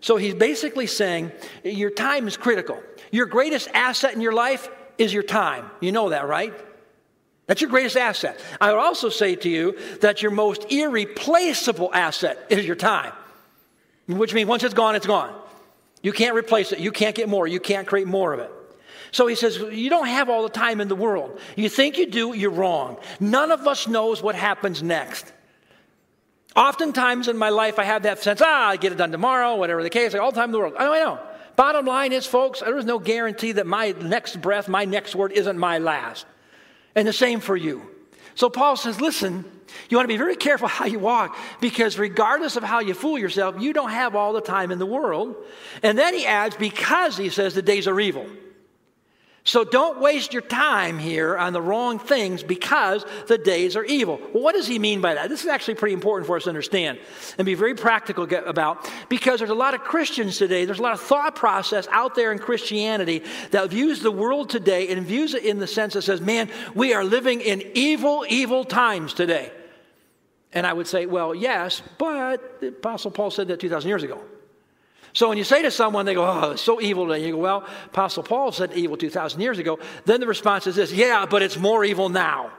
So 0.00 0.16
he's 0.16 0.34
basically 0.34 0.86
saying 0.86 1.32
your 1.62 1.90
time 1.90 2.26
is 2.26 2.36
critical. 2.36 2.82
Your 3.10 3.26
greatest 3.26 3.68
asset 3.74 4.14
in 4.14 4.20
your 4.20 4.32
life 4.32 4.68
is 4.98 5.12
your 5.12 5.22
time. 5.22 5.70
You 5.80 5.92
know 5.92 6.10
that, 6.10 6.26
right? 6.26 6.54
That's 7.46 7.60
your 7.60 7.70
greatest 7.70 7.96
asset. 7.96 8.40
I 8.60 8.70
would 8.70 8.78
also 8.78 9.08
say 9.08 9.34
to 9.34 9.48
you 9.48 9.76
that 10.00 10.22
your 10.22 10.30
most 10.30 10.70
irreplaceable 10.70 11.90
asset 11.92 12.38
is 12.48 12.64
your 12.64 12.76
time, 12.76 13.12
which 14.06 14.32
means 14.32 14.48
once 14.48 14.62
it's 14.62 14.74
gone, 14.74 14.94
it's 14.94 15.06
gone. 15.06 15.34
You 16.02 16.12
can't 16.12 16.34
replace 16.34 16.72
it. 16.72 16.78
You 16.78 16.92
can't 16.92 17.14
get 17.14 17.28
more. 17.28 17.46
You 17.46 17.60
can't 17.60 17.86
create 17.86 18.06
more 18.06 18.32
of 18.32 18.40
it. 18.40 18.50
So 19.12 19.26
he 19.26 19.34
says, 19.34 19.58
You 19.58 19.90
don't 19.90 20.06
have 20.06 20.30
all 20.30 20.42
the 20.42 20.48
time 20.48 20.80
in 20.80 20.88
the 20.88 20.96
world. 20.96 21.40
You 21.56 21.68
think 21.68 21.98
you 21.98 22.06
do, 22.06 22.34
you're 22.34 22.50
wrong. 22.50 22.96
None 23.18 23.50
of 23.50 23.66
us 23.66 23.88
knows 23.88 24.22
what 24.22 24.34
happens 24.34 24.82
next. 24.82 25.32
Oftentimes 26.56 27.28
in 27.28 27.36
my 27.36 27.50
life, 27.50 27.78
I 27.78 27.84
have 27.84 28.02
that 28.02 28.22
sense, 28.22 28.40
ah, 28.42 28.68
I 28.68 28.76
get 28.76 28.92
it 28.92 28.98
done 28.98 29.12
tomorrow, 29.12 29.56
whatever 29.56 29.82
the 29.82 29.90
case, 29.90 30.12
like 30.12 30.22
all 30.22 30.32
the 30.32 30.36
time 30.36 30.48
in 30.48 30.52
the 30.52 30.58
world. 30.58 30.74
I 30.78 30.84
know, 30.84 30.92
I 30.92 30.98
know. 30.98 31.18
Bottom 31.56 31.86
line 31.86 32.12
is, 32.12 32.26
folks, 32.26 32.60
there 32.60 32.76
is 32.78 32.84
no 32.84 32.98
guarantee 32.98 33.52
that 33.52 33.66
my 33.66 33.92
next 33.92 34.40
breath, 34.40 34.68
my 34.68 34.84
next 34.84 35.14
word 35.14 35.32
isn't 35.32 35.58
my 35.58 35.78
last. 35.78 36.26
And 36.94 37.06
the 37.06 37.12
same 37.12 37.40
for 37.40 37.56
you. 37.56 37.82
So 38.34 38.48
Paul 38.48 38.76
says, 38.76 39.00
listen, 39.00 39.44
you 39.88 39.96
want 39.96 40.04
to 40.04 40.12
be 40.12 40.16
very 40.16 40.36
careful 40.36 40.68
how 40.68 40.86
you 40.86 40.98
walk 40.98 41.36
because 41.60 41.98
regardless 41.98 42.56
of 42.56 42.62
how 42.62 42.80
you 42.80 42.94
fool 42.94 43.18
yourself, 43.18 43.60
you 43.60 43.72
don't 43.72 43.90
have 43.90 44.16
all 44.16 44.32
the 44.32 44.40
time 44.40 44.70
in 44.70 44.78
the 44.78 44.86
world. 44.86 45.36
And 45.82 45.98
then 45.98 46.14
he 46.14 46.26
adds, 46.26 46.56
because 46.56 47.16
he 47.16 47.28
says 47.28 47.54
the 47.54 47.62
days 47.62 47.86
are 47.86 48.00
evil. 48.00 48.26
So 49.42 49.64
don't 49.64 50.00
waste 50.00 50.34
your 50.34 50.42
time 50.42 50.98
here 50.98 51.36
on 51.36 51.54
the 51.54 51.62
wrong 51.62 51.98
things 51.98 52.42
because 52.42 53.06
the 53.26 53.38
days 53.38 53.74
are 53.74 53.84
evil. 53.84 54.20
Well, 54.34 54.42
what 54.42 54.54
does 54.54 54.66
he 54.66 54.78
mean 54.78 55.00
by 55.00 55.14
that? 55.14 55.30
This 55.30 55.40
is 55.40 55.48
actually 55.48 55.76
pretty 55.76 55.94
important 55.94 56.26
for 56.26 56.36
us 56.36 56.44
to 56.44 56.50
understand 56.50 56.98
and 57.38 57.46
be 57.46 57.54
very 57.54 57.74
practical 57.74 58.28
about 58.46 58.90
because 59.08 59.40
there's 59.40 59.50
a 59.50 59.54
lot 59.54 59.72
of 59.72 59.80
Christians 59.80 60.36
today, 60.36 60.66
there's 60.66 60.78
a 60.78 60.82
lot 60.82 60.92
of 60.92 61.00
thought 61.00 61.34
process 61.36 61.88
out 61.90 62.14
there 62.14 62.32
in 62.32 62.38
Christianity 62.38 63.22
that 63.50 63.70
views 63.70 64.00
the 64.00 64.10
world 64.10 64.50
today 64.50 64.88
and 64.88 65.06
views 65.06 65.32
it 65.32 65.44
in 65.44 65.58
the 65.58 65.66
sense 65.66 65.94
that 65.94 66.02
says, 66.02 66.20
man, 66.20 66.50
we 66.74 66.92
are 66.92 67.02
living 67.02 67.40
in 67.40 67.62
evil, 67.74 68.26
evil 68.28 68.62
times 68.62 69.14
today. 69.14 69.50
And 70.52 70.66
I 70.66 70.74
would 70.74 70.86
say, 70.86 71.06
well, 71.06 71.34
yes, 71.34 71.80
but 71.96 72.60
the 72.60 72.68
Apostle 72.68 73.10
Paul 73.10 73.30
said 73.30 73.48
that 73.48 73.60
2,000 73.60 73.88
years 73.88 74.02
ago. 74.02 74.20
So 75.12 75.28
when 75.28 75.38
you 75.38 75.44
say 75.44 75.62
to 75.62 75.70
someone, 75.70 76.06
they 76.06 76.14
go, 76.14 76.24
oh, 76.26 76.52
it's 76.52 76.62
so 76.62 76.80
evil 76.80 77.06
today. 77.06 77.26
You 77.26 77.32
go, 77.32 77.38
well, 77.38 77.66
Apostle 77.86 78.22
Paul 78.22 78.52
said 78.52 78.72
evil 78.74 78.96
2,000 78.96 79.40
years 79.40 79.58
ago. 79.58 79.78
Then 80.04 80.20
the 80.20 80.26
response 80.26 80.66
is 80.66 80.76
this, 80.76 80.92
yeah, 80.92 81.26
but 81.26 81.42
it's 81.42 81.56
more 81.56 81.84
evil 81.84 82.08
now. 82.08 82.50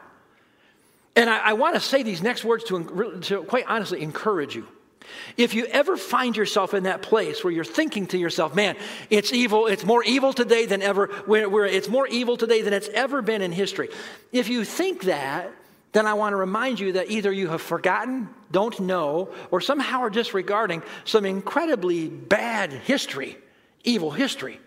And 1.16 1.30
I, 1.30 1.50
I 1.50 1.54
want 1.54 1.76
to 1.76 1.82
say 1.82 2.04
these 2.04 2.22
next 2.22 2.44
words 2.44 2.64
to, 2.66 3.20
to 3.24 3.44
quite 3.44 3.66
honestly 3.68 4.02
encourage 4.02 4.56
you. 4.56 4.68
If 5.38 5.54
you 5.54 5.66
ever 5.66 5.98
find 5.98 6.38
yourself 6.38 6.74
in 6.74 6.84
that 6.84 7.02
place 7.02 7.44
where 7.44 7.52
you're 7.52 7.64
thinking 7.64 8.08
to 8.08 8.18
yourself, 8.18 8.56
man, 8.56 8.76
it's 9.10 9.34
evil, 9.34 9.68
it's 9.68 9.84
more 9.84 10.04
evil 10.04 10.32
today 10.32 10.66
than 10.66 10.82
ever, 10.82 11.10
it's 11.28 11.90
more 11.90 12.08
evil 12.08 12.38
today 12.38 12.62
than 12.62 12.74
it's 12.74 12.90
ever 12.90 13.22
been 13.22 13.42
in 13.42 13.52
history. 13.52 13.90
If 14.32 14.50
you 14.50 14.64
think 14.64 15.04
that, 15.04 15.52
then 15.94 16.06
I 16.06 16.14
want 16.14 16.34
to 16.34 16.38
remind 16.38 16.80
you 16.80 16.94
that 16.94 17.12
either 17.12 17.32
you 17.32 17.50
have 17.50 17.62
forgotten, 17.62 18.30
don't 18.52 18.80
know, 18.80 19.30
or 19.52 19.60
somehow 19.60 20.02
are 20.02 20.10
disregarding 20.10 20.84
some 21.04 21.26
incredibly 21.26 22.08
bad 22.08 22.72
history, 22.72 23.38
evil 23.84 24.12
history, 24.12 24.60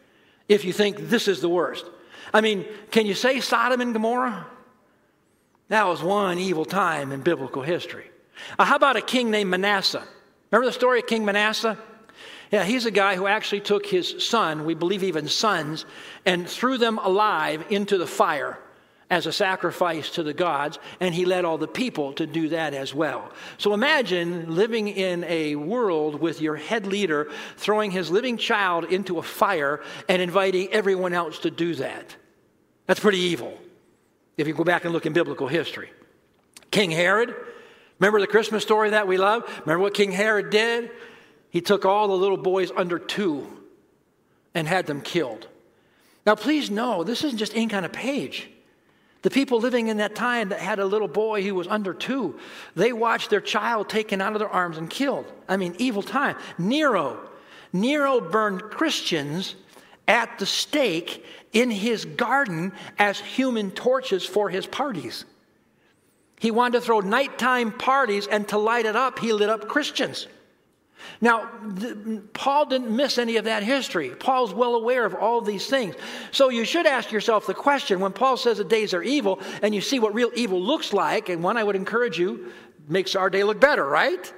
if 0.49 0.65
you 0.65 0.73
think 0.73 0.99
this 1.09 1.27
is 1.27 1.41
the 1.41 1.49
worst. 1.49 1.87
I 2.33 2.41
mean, 2.41 2.67
can 2.91 3.07
you 3.07 3.15
say 3.15 3.41
Sodom 3.41 3.81
and 3.81 3.95
Gomorrah? 3.95 4.47
That 5.69 5.87
was 5.87 6.03
one 6.03 6.39
evil 6.39 6.67
time 6.67 7.11
in 7.11 7.23
biblical 7.23 7.63
history. 7.63 8.11
Uh, 8.59 8.65
how 8.65 8.77
about 8.77 8.97
a 8.97 9.01
king 9.01 9.31
named 9.31 9.49
Manasseh? 9.49 10.03
Remember 10.51 10.67
the 10.67 10.73
story 10.73 10.99
of 10.99 11.07
King 11.07 11.25
Manasseh? 11.25 11.79
Yeah, 12.51 12.65
he's 12.65 12.85
a 12.85 12.91
guy 12.91 13.17
who 13.17 13.27
actually 13.27 13.63
took 13.63 13.87
his 13.87 14.25
son, 14.25 14.67
we 14.67 14.75
believe 14.75 15.03
even 15.03 15.27
sons, 15.27 15.87
and 16.27 16.47
threw 16.47 16.77
them 16.77 16.99
alive 16.99 17.65
into 17.71 17.97
the 17.97 18.07
fire 18.07 18.59
as 19.15 19.27
a 19.27 19.33
sacrifice 19.33 20.11
to 20.11 20.25
the 20.25 20.35
gods, 20.35 20.81
and 20.99 21.15
he 21.15 21.25
led 21.25 21.45
all 21.45 21.57
the 21.57 21.69
people 21.69 22.13
to 22.15 22.27
do 22.27 22.49
that 22.49 22.75
as 22.75 22.93
well. 22.93 23.31
So 23.59 23.73
imagine 23.73 24.57
living 24.57 24.89
in 24.89 25.23
a 25.23 25.55
world 25.55 26.21
with 26.21 26.41
your 26.41 26.57
head 26.57 26.85
leader 26.85 27.31
throwing 27.57 27.93
his 27.93 28.11
living 28.11 28.39
child 28.39 28.87
into 28.87 29.21
a 29.21 29.23
fire 29.23 29.81
and 30.09 30.21
inviting 30.21 30.67
everyone 30.73 31.13
else 31.13 31.39
to 31.41 31.51
do 31.53 31.77
that. 31.77 32.17
That's 32.87 32.99
pretty 32.99 33.21
evil 33.21 33.57
if 34.37 34.49
you 34.49 34.53
go 34.53 34.65
back 34.65 34.85
and 34.85 34.93
look 34.93 35.07
in 35.07 35.13
biblical 35.13 35.47
history. 35.47 35.93
King 36.73 36.91
Herod, 36.91 37.37
remember 38.01 38.19
the 38.19 38.27
Christmas 38.27 38.65
story 38.65 38.91
that 38.91 39.07
we 39.07 39.17
love? 39.17 39.45
Remember 39.61 39.79
what 39.79 39.95
King 39.95 40.11
Herod 40.11 40.51
did? 40.51 40.91
He 41.51 41.61
took 41.61 41.85
all 41.85 42.09
the 42.09 42.15
little 42.15 42.37
boys 42.37 42.73
under 42.75 42.99
two 42.99 43.47
and 44.55 44.67
had 44.67 44.87
them 44.87 45.01
killed. 45.03 45.47
Now, 46.27 46.35
please 46.35 46.69
know, 46.69 47.05
this 47.05 47.23
isn't 47.23 47.39
just 47.39 47.55
ink 47.55 47.73
on 47.73 47.85
a 47.85 47.89
page. 47.89 48.51
The 49.25 49.31
people 49.31 49.59
living 49.59 49.89
in 49.89 49.97
that 49.97 50.15
time 50.15 50.51
that 50.51 50.61
had 50.61 50.79
a 50.79 50.85
little 50.85 51.09
boy 51.09 51.43
who 51.43 51.55
was 51.55 51.67
under 51.67 51.95
two, 51.95 52.39
they 52.77 52.93
watched 52.93 53.31
their 53.31 53.41
child 53.41 53.89
taken 53.89 54.21
out 54.21 54.35
of 54.35 54.39
their 54.39 54.51
arms 54.51 54.77
and 54.77 54.89
killed. 54.89 55.25
I 55.49 55.57
mean, 55.57 55.75
evil 55.79 56.03
time. 56.03 56.37
Nero. 56.59 57.19
Nero 57.73 58.21
burned 58.21 58.65
Christians 58.65 59.55
at 60.07 60.39
the 60.39 60.45
stake 60.45 61.25
in 61.55 61.71
his 61.71 62.05
garden 62.05 62.75
as 62.99 63.19
human 63.19 63.71
torches 63.71 64.27
for 64.27 64.51
his 64.51 64.67
parties. 64.67 65.25
He 66.39 66.51
wanted 66.51 66.81
to 66.81 66.85
throw 66.85 67.01
nighttime 67.01 67.73
parties, 67.73 68.27
and 68.27 68.47
to 68.49 68.59
light 68.59 68.85
it 68.85 68.95
up, 68.95 69.21
he 69.21 69.33
lit 69.33 69.49
up 69.49 69.69
Christians. 69.69 70.27
Now, 71.21 71.51
Paul 72.33 72.67
didn't 72.67 72.95
miss 72.95 73.19
any 73.19 73.37
of 73.37 73.45
that 73.45 73.63
history. 73.63 74.11
Paul's 74.11 74.53
well 74.53 74.75
aware 74.75 75.05
of 75.05 75.15
all 75.15 75.41
these 75.41 75.67
things. 75.67 75.95
So 76.31 76.49
you 76.49 76.65
should 76.65 76.87
ask 76.87 77.13
yourself 77.13 77.47
the 77.47 77.55
question 77.55 78.01
when 78.01 78.13
Paul 78.13 78.37
says 78.37 78.59
the 78.59 78.65
days 78.65 78.95
are 78.95 79.03
evil, 79.03 79.41
and 79.63 79.75
you 79.75 79.81
see 79.81 79.99
what 79.99 80.15
real 80.15 80.31
evil 80.35 80.61
looks 80.61 80.93
like, 80.93 81.29
and 81.29 81.43
one 81.43 81.57
I 81.57 81.65
would 81.65 81.77
encourage 81.77 82.19
you 82.19 82.53
makes 82.89 83.15
our 83.15 83.31
day 83.31 83.45
look 83.45 83.61
better, 83.61 83.85
right? 83.85 84.33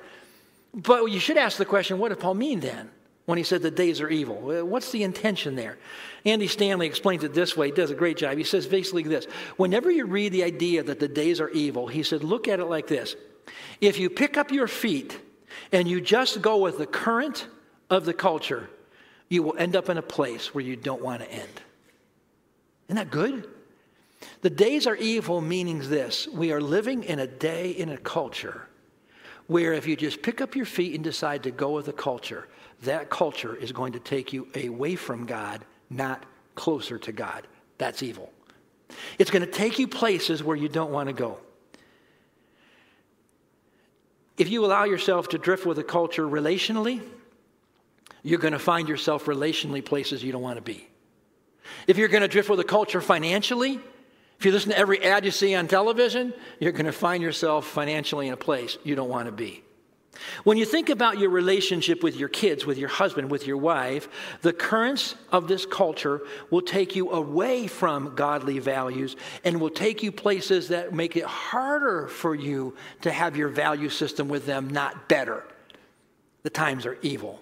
But 0.75 1.07
you 1.07 1.21
should 1.21 1.37
ask 1.39 1.59
the 1.59 1.65
question 1.65 1.99
what 1.99 2.11
did 2.11 2.21
Paul 2.21 2.35
mean 2.35 2.61
then? 2.61 2.91
when 3.27 3.39
he 3.39 3.45
said 3.45 3.61
the 3.61 3.71
days 3.71 4.01
are 4.01 4.09
evil. 4.09 4.37
What's 4.65 4.93
the 4.93 5.03
intention 5.03 5.57
there? 5.57 5.77
Andy 6.25 6.47
Stanley 6.47 6.87
explains 6.87 7.25
it 7.25 7.35
this 7.35 7.57
way. 7.57 7.67
He 7.67 7.73
does 7.73 7.91
a 7.91 7.95
great 7.95 8.17
job. 8.17 8.39
He 8.39 8.45
says 8.45 8.67
basically 8.67 9.03
this 9.03 9.27
Whenever 9.57 9.91
you 9.91 10.07
read 10.07 10.33
the 10.33 10.45
idea 10.45 10.83
that 10.85 11.01
the 11.01 11.09
days 11.09 11.41
are 11.41 11.51
evil, 11.51 11.89
he 11.89 12.03
said, 12.03 12.25
look 12.25 12.49
at 12.49 12.61
it 12.61 12.67
like 12.67 12.87
this. 12.87 13.17
If 13.81 13.99
you 13.99 14.09
pick 14.09 14.37
up 14.37 14.51
your 14.51 14.69
feet 14.69 15.21
and 15.73 15.89
you 15.89 16.01
just 16.01 16.43
go 16.43 16.59
with 16.59 16.79
the 16.79 16.87
current 16.87 17.47
of 17.91 18.05
the 18.05 18.15
culture, 18.15 18.69
you 19.29 19.43
will 19.43 19.57
end 19.57 19.77
up 19.77 19.89
in 19.89 19.99
a 19.99 20.03
place 20.03 20.55
where 20.55 20.65
you 20.65 20.77
don't 20.77 21.03
want 21.03 21.23
to 21.23 21.31
end. 21.31 21.61
Isn't 22.89 22.97
that 22.97 23.11
good? 23.11 23.49
The 24.43 24.51
days 24.51 24.87
are 24.87 24.97
evil, 24.97 25.41
meaning 25.41 25.81
this 25.89 26.29
we 26.29 26.53
are 26.53 26.61
living 26.61 27.05
in 27.05 27.19
a 27.19 27.27
day 27.27 27.71
in 27.71 27.91
a 27.91 27.99
culture 27.99 28.69
where 29.47 29.73
if 29.73 29.87
you 29.87 29.97
just 29.97 30.23
pick 30.23 30.41
up 30.41 30.57
your 30.57 30.65
feet 30.65 30.95
and 30.95 31.05
decide 31.05 31.45
to 31.45 31.51
go 31.51 31.71
with 31.71 31.87
the 31.87 31.93
culture, 31.93 32.49
that 32.83 33.11
culture 33.11 33.55
is 33.55 33.73
going 33.73 33.93
to 33.93 34.01
take 34.01 34.33
you 34.33 34.49
away 34.57 34.97
from 34.97 35.25
God, 35.25 35.65
not 35.89 36.25
closer 36.55 36.99
to 36.99 37.13
God. 37.13 37.47
That's 37.79 38.03
evil. 38.03 38.33
It's 39.19 39.31
going 39.31 39.45
to 39.45 39.51
take 39.51 39.79
you 39.79 39.89
places 39.89 40.43
where 40.43 40.57
you 40.57 40.69
don't 40.69 40.91
want 40.91 41.09
to 41.09 41.13
go. 41.13 41.39
If 44.39 44.51
you 44.51 44.65
allow 44.65 44.85
yourself 44.85 45.31
to 45.31 45.39
drift 45.39 45.65
with 45.65 45.79
a 45.79 45.85
culture 45.85 46.27
relationally, 46.27 47.01
you're 48.23 48.39
going 48.39 48.53
to 48.53 48.59
find 48.59 48.89
yourself 48.89 49.27
relationally 49.27 49.85
places 49.85 50.23
you 50.23 50.33
don't 50.33 50.43
want 50.43 50.57
to 50.57 50.63
be. 50.63 50.87
If 51.87 51.97
you're 51.97 52.09
going 52.09 52.23
to 52.23 52.29
drift 52.29 52.51
with 52.51 52.61
a 52.61 52.65
culture 52.65 53.01
financially, 53.01 53.81
if 54.39 54.45
you 54.45 54.53
listen 54.53 54.71
to 54.71 54.79
every 54.79 55.03
ad 55.03 55.25
you 55.25 55.31
see 55.31 55.55
on 55.55 55.69
television, 55.69 56.35
you're 56.61 56.73
going 56.73 56.87
to 56.87 56.93
find 56.93 57.23
yourself 57.23 57.67
financially 57.67 58.29
in 58.29 58.35
a 58.35 58.37
place 58.37 58.77
you 58.85 58.95
don't 58.95 59.09
want 59.09 59.27
to 59.27 59.33
be. 59.33 59.63
When 60.45 60.57
you 60.57 60.65
think 60.65 60.89
about 60.89 61.19
your 61.19 61.31
relationship 61.31 62.03
with 62.03 62.17
your 62.17 62.29
kids, 62.29 62.67
with 62.67 62.79
your 62.79 62.89
husband, 62.89 63.31
with 63.31 63.47
your 63.47 63.57
wife, 63.57 64.09
the 64.43 64.53
currents 64.53 65.15
of 65.33 65.49
this 65.49 65.67
culture 65.67 66.23
will 66.51 66.63
take 66.63 66.97
you 66.97 67.11
away 67.11 67.67
from 67.67 68.15
godly 68.15 68.59
values 68.59 69.17
and 69.45 69.61
will 69.61 69.71
take 69.71 70.03
you 70.03 70.13
places 70.13 70.69
that 70.69 70.93
make 70.95 71.17
it 71.17 71.25
harder 71.25 72.09
for 72.09 72.35
you 72.35 72.75
to 73.03 73.11
have 73.11 73.37
your 73.37 73.49
value 73.49 73.89
system 73.89 74.29
with 74.29 74.47
them, 74.47 74.69
not 74.69 75.09
better. 75.09 75.45
The 76.43 76.51
times 76.51 76.87
are 76.87 76.99
evil. 77.03 77.41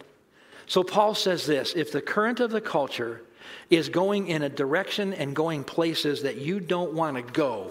So 0.67 0.83
Paul 0.83 1.15
says 1.15 1.47
this 1.47 1.75
if 1.75 1.93
the 1.93 2.01
current 2.01 2.41
of 2.41 2.51
the 2.51 2.61
culture 2.61 3.23
is 3.71 3.89
going 3.89 4.29
in 4.29 4.43
a 4.43 4.49
direction 4.49 5.13
and 5.13 5.37
going 5.37 5.65
places 5.65 6.23
that 6.23 6.37
you 6.37 6.61
don't 6.61 6.95
want 6.95 7.17
to 7.17 7.23
go, 7.33 7.71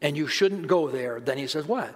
and 0.00 0.16
you 0.16 0.26
shouldn't 0.26 0.66
go 0.66 0.88
there, 0.88 1.20
then 1.20 1.38
he 1.38 1.46
says, 1.46 1.66
What? 1.66 1.94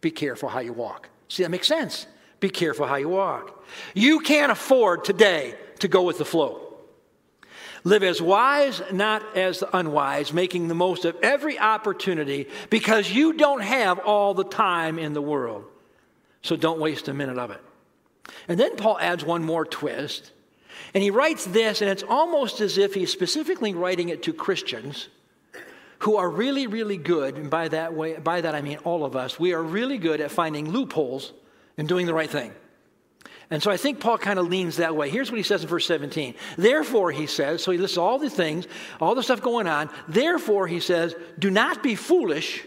Be 0.00 0.10
careful 0.10 0.48
how 0.48 0.60
you 0.60 0.72
walk. 0.72 1.08
See, 1.28 1.42
that 1.42 1.50
makes 1.50 1.68
sense. 1.68 2.06
Be 2.40 2.50
careful 2.50 2.86
how 2.86 2.96
you 2.96 3.08
walk. 3.08 3.64
You 3.94 4.20
can't 4.20 4.52
afford 4.52 5.04
today 5.04 5.54
to 5.80 5.88
go 5.88 6.02
with 6.02 6.18
the 6.18 6.24
flow. 6.24 6.60
Live 7.84 8.02
as 8.02 8.20
wise, 8.20 8.80
not 8.92 9.36
as 9.36 9.60
the 9.60 9.76
unwise, 9.76 10.32
making 10.32 10.68
the 10.68 10.74
most 10.74 11.04
of 11.04 11.16
every 11.22 11.58
opportunity 11.58 12.48
because 12.70 13.10
you 13.12 13.34
don't 13.34 13.60
have 13.60 13.98
all 13.98 14.32
the 14.32 14.44
time 14.44 14.98
in 14.98 15.12
the 15.12 15.20
world. 15.20 15.64
So 16.40 16.56
don't 16.56 16.80
waste 16.80 17.08
a 17.08 17.14
minute 17.14 17.38
of 17.38 17.50
it. 17.50 17.60
And 18.48 18.58
then 18.58 18.76
Paul 18.76 18.98
adds 18.98 19.24
one 19.24 19.44
more 19.44 19.66
twist. 19.66 20.32
And 20.94 21.02
he 21.02 21.10
writes 21.10 21.44
this, 21.44 21.82
and 21.82 21.90
it's 21.90 22.02
almost 22.02 22.60
as 22.60 22.78
if 22.78 22.94
he's 22.94 23.12
specifically 23.12 23.74
writing 23.74 24.08
it 24.08 24.22
to 24.24 24.32
Christians 24.32 25.08
who 26.04 26.16
are 26.16 26.28
really, 26.28 26.66
really 26.66 26.98
good, 26.98 27.36
and 27.36 27.50
by 27.50 27.68
that 27.68 27.94
way, 27.94 28.18
by 28.18 28.40
that 28.42 28.54
I 28.54 28.60
mean 28.60 28.76
all 28.84 29.04
of 29.04 29.16
us, 29.16 29.40
we 29.40 29.54
are 29.54 29.62
really 29.62 29.96
good 29.96 30.20
at 30.20 30.30
finding 30.30 30.70
loopholes 30.70 31.32
and 31.78 31.88
doing 31.88 32.04
the 32.06 32.12
right 32.12 32.28
thing. 32.28 32.52
And 33.50 33.62
so 33.62 33.70
I 33.70 33.76
think 33.76 34.00
Paul 34.00 34.18
kind 34.18 34.38
of 34.38 34.46
leans 34.48 34.76
that 34.76 34.94
way. 34.96 35.08
Here's 35.08 35.30
what 35.30 35.38
he 35.38 35.42
says 35.42 35.62
in 35.62 35.68
verse 35.68 35.86
17. 35.86 36.34
Therefore, 36.56 37.10
he 37.10 37.26
says, 37.26 37.62
so 37.62 37.70
he 37.70 37.78
lists 37.78 37.96
all 37.96 38.18
the 38.18 38.30
things, 38.30 38.66
all 39.00 39.14
the 39.14 39.22
stuff 39.22 39.40
going 39.40 39.66
on. 39.66 39.90
Therefore, 40.08 40.66
he 40.66 40.80
says, 40.80 41.14
do 41.38 41.50
not 41.50 41.82
be 41.82 41.94
foolish, 41.94 42.64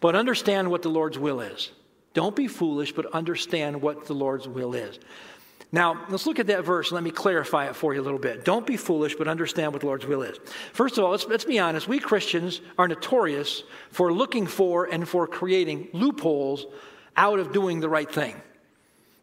but 0.00 0.14
understand 0.14 0.70
what 0.70 0.82
the 0.82 0.88
Lord's 0.88 1.18
will 1.18 1.40
is. 1.40 1.70
Don't 2.14 2.34
be 2.36 2.48
foolish, 2.48 2.92
but 2.92 3.06
understand 3.12 3.80
what 3.82 4.06
the 4.06 4.14
Lord's 4.14 4.48
will 4.48 4.74
is. 4.74 4.98
Now, 5.72 6.04
let's 6.08 6.26
look 6.26 6.40
at 6.40 6.48
that 6.48 6.64
verse. 6.64 6.88
And 6.88 6.96
let 6.96 7.04
me 7.04 7.10
clarify 7.10 7.66
it 7.66 7.76
for 7.76 7.94
you 7.94 8.00
a 8.00 8.02
little 8.02 8.18
bit. 8.18 8.44
Don't 8.44 8.66
be 8.66 8.76
foolish, 8.76 9.14
but 9.14 9.28
understand 9.28 9.72
what 9.72 9.80
the 9.80 9.86
Lord's 9.86 10.06
will 10.06 10.22
is. 10.22 10.38
First 10.72 10.98
of 10.98 11.04
all, 11.04 11.12
let's, 11.12 11.26
let's 11.26 11.44
be 11.44 11.58
honest. 11.58 11.86
We 11.86 12.00
Christians 12.00 12.60
are 12.76 12.88
notorious 12.88 13.62
for 13.90 14.12
looking 14.12 14.46
for 14.46 14.86
and 14.86 15.08
for 15.08 15.26
creating 15.26 15.88
loopholes 15.92 16.66
out 17.16 17.38
of 17.38 17.52
doing 17.52 17.80
the 17.80 17.88
right 17.88 18.10
thing. 18.10 18.34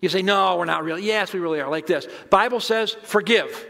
You 0.02 0.10
say, 0.10 0.22
no, 0.22 0.58
we're 0.58 0.66
not 0.66 0.84
really. 0.84 1.04
Yes, 1.04 1.34
we 1.34 1.40
really 1.40 1.60
are. 1.60 1.70
Like 1.70 1.88
this 1.88 2.08
Bible 2.30 2.60
says, 2.60 2.96
forgive. 3.04 3.66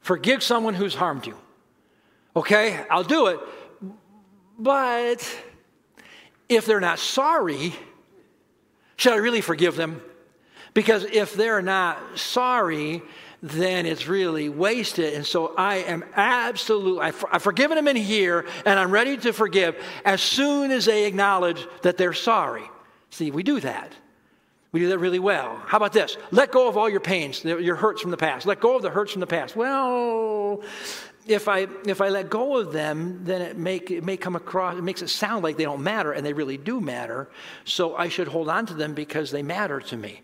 Forgive 0.00 0.42
someone 0.42 0.74
who's 0.74 0.94
harmed 0.94 1.26
you. 1.26 1.36
Okay, 2.36 2.84
I'll 2.90 3.04
do 3.04 3.26
it. 3.26 3.40
But 4.58 5.40
if 6.48 6.66
they're 6.66 6.80
not 6.80 6.98
sorry, 6.98 7.74
should 8.96 9.12
I 9.12 9.16
really 9.16 9.40
forgive 9.40 9.76
them? 9.76 10.02
Because 10.78 11.02
if 11.02 11.34
they're 11.34 11.60
not 11.60 11.98
sorry, 12.20 13.02
then 13.42 13.84
it's 13.84 14.06
really 14.06 14.48
wasted. 14.48 15.14
And 15.14 15.26
so 15.26 15.52
I 15.56 15.78
am 15.78 16.04
absolutely, 16.14 17.00
I've, 17.00 17.24
I've 17.32 17.42
forgiven 17.42 17.74
them 17.74 17.88
in 17.88 17.96
here, 17.96 18.46
and 18.64 18.78
I'm 18.78 18.92
ready 18.92 19.16
to 19.16 19.32
forgive 19.32 19.74
as 20.04 20.22
soon 20.22 20.70
as 20.70 20.84
they 20.84 21.06
acknowledge 21.06 21.66
that 21.82 21.96
they're 21.96 22.12
sorry. 22.12 22.62
See, 23.10 23.32
we 23.32 23.42
do 23.42 23.58
that. 23.58 23.92
We 24.70 24.78
do 24.78 24.90
that 24.90 24.98
really 24.98 25.18
well. 25.18 25.60
How 25.66 25.78
about 25.78 25.94
this? 25.94 26.16
Let 26.30 26.52
go 26.52 26.68
of 26.68 26.76
all 26.76 26.88
your 26.88 27.00
pains, 27.00 27.44
your 27.44 27.74
hurts 27.74 28.00
from 28.00 28.12
the 28.12 28.16
past. 28.16 28.46
Let 28.46 28.60
go 28.60 28.76
of 28.76 28.82
the 28.82 28.90
hurts 28.90 29.10
from 29.10 29.18
the 29.18 29.26
past. 29.26 29.56
Well, 29.56 30.62
if 31.26 31.48
I 31.48 31.66
if 31.86 32.00
I 32.00 32.08
let 32.10 32.30
go 32.30 32.56
of 32.58 32.72
them, 32.72 33.24
then 33.24 33.42
it 33.42 33.58
make 33.58 33.90
it 33.90 34.04
may 34.04 34.16
come 34.16 34.36
across 34.36 34.78
it 34.78 34.84
makes 34.84 35.02
it 35.02 35.08
sound 35.08 35.42
like 35.42 35.56
they 35.56 35.64
don't 35.64 35.82
matter, 35.82 36.12
and 36.12 36.24
they 36.24 36.34
really 36.34 36.56
do 36.56 36.80
matter. 36.80 37.28
So 37.64 37.96
I 37.96 38.08
should 38.10 38.28
hold 38.28 38.48
on 38.48 38.66
to 38.66 38.74
them 38.74 38.94
because 38.94 39.32
they 39.32 39.42
matter 39.42 39.80
to 39.80 39.96
me. 39.96 40.22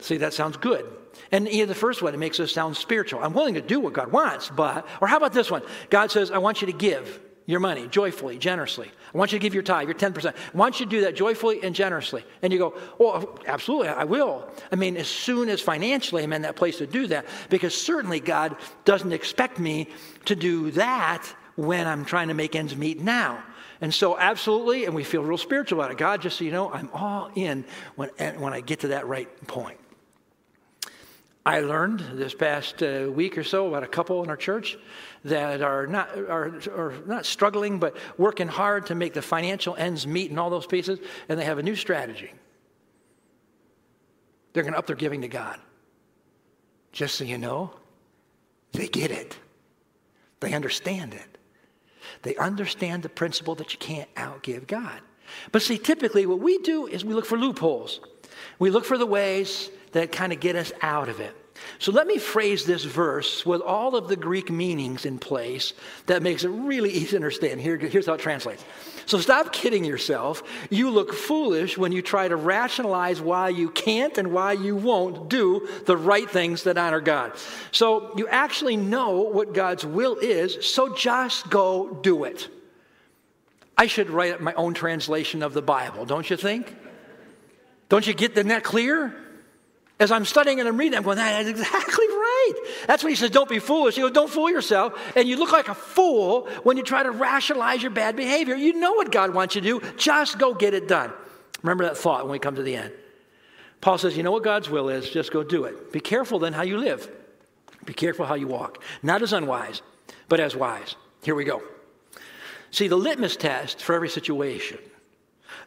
See, 0.00 0.18
that 0.18 0.32
sounds 0.32 0.56
good. 0.56 0.86
And 1.32 1.46
the 1.46 1.74
first 1.74 2.02
one, 2.02 2.14
it 2.14 2.18
makes 2.18 2.38
us 2.40 2.52
sound 2.52 2.76
spiritual. 2.76 3.22
I'm 3.22 3.34
willing 3.34 3.54
to 3.54 3.60
do 3.60 3.80
what 3.80 3.92
God 3.92 4.12
wants, 4.12 4.48
but 4.48 4.86
or 5.00 5.08
how 5.08 5.16
about 5.16 5.32
this 5.32 5.50
one? 5.50 5.62
God 5.90 6.10
says, 6.10 6.30
I 6.30 6.38
want 6.38 6.60
you 6.60 6.66
to 6.66 6.72
give 6.72 7.20
your 7.48 7.60
money 7.60 7.88
joyfully, 7.88 8.36
generously. 8.36 8.90
I 9.14 9.16
want 9.16 9.32
you 9.32 9.38
to 9.38 9.42
give 9.42 9.54
your 9.54 9.62
tithe, 9.62 9.88
your 9.88 9.96
10%. 9.96 10.34
I 10.34 10.56
want 10.56 10.80
you 10.80 10.86
to 10.86 10.90
do 10.90 11.00
that 11.00 11.16
joyfully 11.16 11.62
and 11.62 11.74
generously. 11.74 12.22
And 12.42 12.52
you 12.52 12.58
go, 12.58 12.74
oh, 13.00 13.36
absolutely, 13.46 13.88
I 13.88 14.04
will. 14.04 14.46
I 14.70 14.76
mean, 14.76 14.98
as 14.98 15.08
soon 15.08 15.48
as 15.48 15.60
financially 15.60 16.22
I'm 16.22 16.34
in 16.34 16.42
that 16.42 16.56
place 16.56 16.76
to 16.78 16.86
do 16.86 17.06
that, 17.06 17.24
because 17.48 17.74
certainly 17.74 18.20
God 18.20 18.54
doesn't 18.84 19.12
expect 19.12 19.58
me 19.58 19.88
to 20.26 20.36
do 20.36 20.70
that 20.72 21.26
when 21.56 21.86
I'm 21.86 22.04
trying 22.04 22.28
to 22.28 22.34
make 22.34 22.54
ends 22.54 22.76
meet 22.76 23.00
now. 23.00 23.42
And 23.80 23.94
so, 23.94 24.18
absolutely, 24.18 24.84
and 24.84 24.94
we 24.94 25.02
feel 25.02 25.22
real 25.22 25.38
spiritual 25.38 25.80
about 25.80 25.90
it. 25.90 25.96
God, 25.96 26.20
just 26.20 26.36
so 26.36 26.44
you 26.44 26.50
know, 26.50 26.70
I'm 26.70 26.90
all 26.92 27.30
in 27.34 27.64
when, 27.96 28.10
when 28.38 28.52
I 28.52 28.60
get 28.60 28.80
to 28.80 28.88
that 28.88 29.06
right 29.06 29.28
point. 29.46 29.78
I 31.48 31.60
learned 31.60 32.00
this 32.12 32.34
past 32.34 32.82
uh, 32.82 33.08
week 33.10 33.38
or 33.38 33.42
so 33.42 33.68
about 33.68 33.82
a 33.82 33.86
couple 33.86 34.22
in 34.22 34.28
our 34.28 34.36
church 34.36 34.76
that 35.24 35.62
are 35.62 35.86
not, 35.86 36.14
are, 36.14 36.60
are 36.76 36.92
not 37.06 37.24
struggling, 37.24 37.78
but 37.78 37.96
working 38.18 38.48
hard 38.48 38.84
to 38.88 38.94
make 38.94 39.14
the 39.14 39.22
financial 39.22 39.74
ends 39.74 40.06
meet 40.06 40.28
and 40.28 40.38
all 40.38 40.50
those 40.50 40.66
pieces, 40.66 40.98
and 41.26 41.40
they 41.40 41.46
have 41.46 41.56
a 41.56 41.62
new 41.62 41.74
strategy. 41.74 42.30
They're 44.52 44.62
going 44.62 44.74
to 44.74 44.78
up 44.78 44.86
their 44.86 44.94
giving 44.94 45.22
to 45.22 45.28
God. 45.28 45.58
Just 46.92 47.14
so 47.14 47.24
you 47.24 47.38
know, 47.38 47.72
they 48.72 48.86
get 48.86 49.10
it, 49.10 49.38
they 50.40 50.52
understand 50.52 51.14
it. 51.14 51.38
They 52.24 52.36
understand 52.36 53.02
the 53.02 53.08
principle 53.08 53.54
that 53.54 53.72
you 53.72 53.78
can't 53.78 54.14
outgive 54.16 54.66
God. 54.66 55.00
But 55.50 55.62
see, 55.62 55.78
typically 55.78 56.26
what 56.26 56.40
we 56.40 56.58
do 56.58 56.86
is 56.86 57.06
we 57.06 57.14
look 57.14 57.24
for 57.24 57.38
loopholes. 57.38 58.00
We 58.58 58.68
look 58.68 58.84
for 58.84 58.98
the 58.98 59.06
ways 59.06 59.70
that 59.92 60.12
kind 60.12 60.32
of 60.32 60.40
get 60.40 60.56
us 60.56 60.72
out 60.82 61.08
of 61.08 61.20
it. 61.20 61.34
So 61.78 61.92
let 61.92 62.06
me 62.06 62.18
phrase 62.18 62.64
this 62.64 62.84
verse 62.84 63.44
with 63.44 63.60
all 63.60 63.96
of 63.96 64.08
the 64.08 64.16
Greek 64.16 64.50
meanings 64.50 65.04
in 65.04 65.18
place 65.18 65.72
that 66.06 66.22
makes 66.22 66.44
it 66.44 66.48
really 66.48 66.90
easy 66.92 67.08
to 67.08 67.16
understand. 67.16 67.60
Here, 67.60 67.76
here's 67.76 68.06
how 68.06 68.14
it 68.14 68.20
translates. 68.20 68.64
So 69.06 69.18
stop 69.18 69.52
kidding 69.52 69.84
yourself. 69.84 70.42
You 70.70 70.90
look 70.90 71.14
foolish 71.14 71.78
when 71.78 71.92
you 71.92 72.02
try 72.02 72.28
to 72.28 72.36
rationalize 72.36 73.20
why 73.20 73.48
you 73.48 73.70
can't 73.70 74.16
and 74.18 74.32
why 74.32 74.52
you 74.52 74.76
won't 74.76 75.30
do 75.30 75.66
the 75.86 75.96
right 75.96 76.28
things 76.28 76.64
that 76.64 76.76
honor 76.76 77.00
God. 77.00 77.32
So 77.72 78.12
you 78.16 78.28
actually 78.28 78.76
know 78.76 79.22
what 79.22 79.54
God's 79.54 79.84
will 79.84 80.16
is, 80.16 80.66
so 80.66 80.94
just 80.94 81.48
go 81.48 81.98
do 82.02 82.24
it. 82.24 82.48
I 83.78 83.86
should 83.86 84.10
write 84.10 84.40
my 84.40 84.52
own 84.54 84.74
translation 84.74 85.42
of 85.42 85.54
the 85.54 85.62
Bible, 85.62 86.04
don't 86.04 86.28
you 86.28 86.36
think? 86.36 86.76
Don't 87.88 88.06
you 88.06 88.12
get 88.12 88.34
that 88.34 88.64
clear? 88.64 89.14
As 90.00 90.12
I'm 90.12 90.24
studying 90.24 90.60
and 90.60 90.68
I'm 90.68 90.76
reading, 90.76 90.96
I'm 90.96 91.02
going, 91.02 91.16
that's 91.16 91.48
exactly 91.48 92.06
right. 92.06 92.52
That's 92.86 93.02
when 93.02 93.10
he 93.10 93.16
says, 93.16 93.30
don't 93.30 93.48
be 93.48 93.58
foolish. 93.58 93.96
You 93.96 94.04
go, 94.04 94.10
don't 94.10 94.30
fool 94.30 94.48
yourself. 94.48 94.96
And 95.16 95.28
you 95.28 95.36
look 95.36 95.50
like 95.50 95.68
a 95.68 95.74
fool 95.74 96.48
when 96.62 96.76
you 96.76 96.84
try 96.84 97.02
to 97.02 97.10
rationalize 97.10 97.82
your 97.82 97.90
bad 97.90 98.14
behavior. 98.14 98.54
You 98.54 98.74
know 98.74 98.92
what 98.92 99.10
God 99.10 99.34
wants 99.34 99.56
you 99.56 99.60
to 99.60 99.80
do. 99.80 99.92
Just 99.96 100.38
go 100.38 100.54
get 100.54 100.72
it 100.72 100.86
done. 100.86 101.12
Remember 101.62 101.84
that 101.84 101.98
thought 101.98 102.22
when 102.22 102.32
we 102.32 102.38
come 102.38 102.54
to 102.54 102.62
the 102.62 102.76
end. 102.76 102.92
Paul 103.80 103.98
says, 103.98 104.16
you 104.16 104.22
know 104.22 104.32
what 104.32 104.44
God's 104.44 104.70
will 104.70 104.88
is, 104.88 105.10
just 105.10 105.32
go 105.32 105.42
do 105.42 105.64
it. 105.64 105.92
Be 105.92 106.00
careful 106.00 106.38
then 106.38 106.52
how 106.52 106.62
you 106.62 106.78
live. 106.78 107.10
Be 107.84 107.92
careful 107.92 108.26
how 108.26 108.34
you 108.34 108.46
walk. 108.46 108.82
Not 109.02 109.22
as 109.22 109.32
unwise, 109.32 109.82
but 110.28 110.40
as 110.40 110.54
wise. 110.54 110.94
Here 111.22 111.34
we 111.34 111.44
go. 111.44 111.62
See, 112.70 112.86
the 112.86 112.96
litmus 112.96 113.36
test 113.36 113.82
for 113.82 113.94
every 113.94 114.08
situation, 114.08 114.78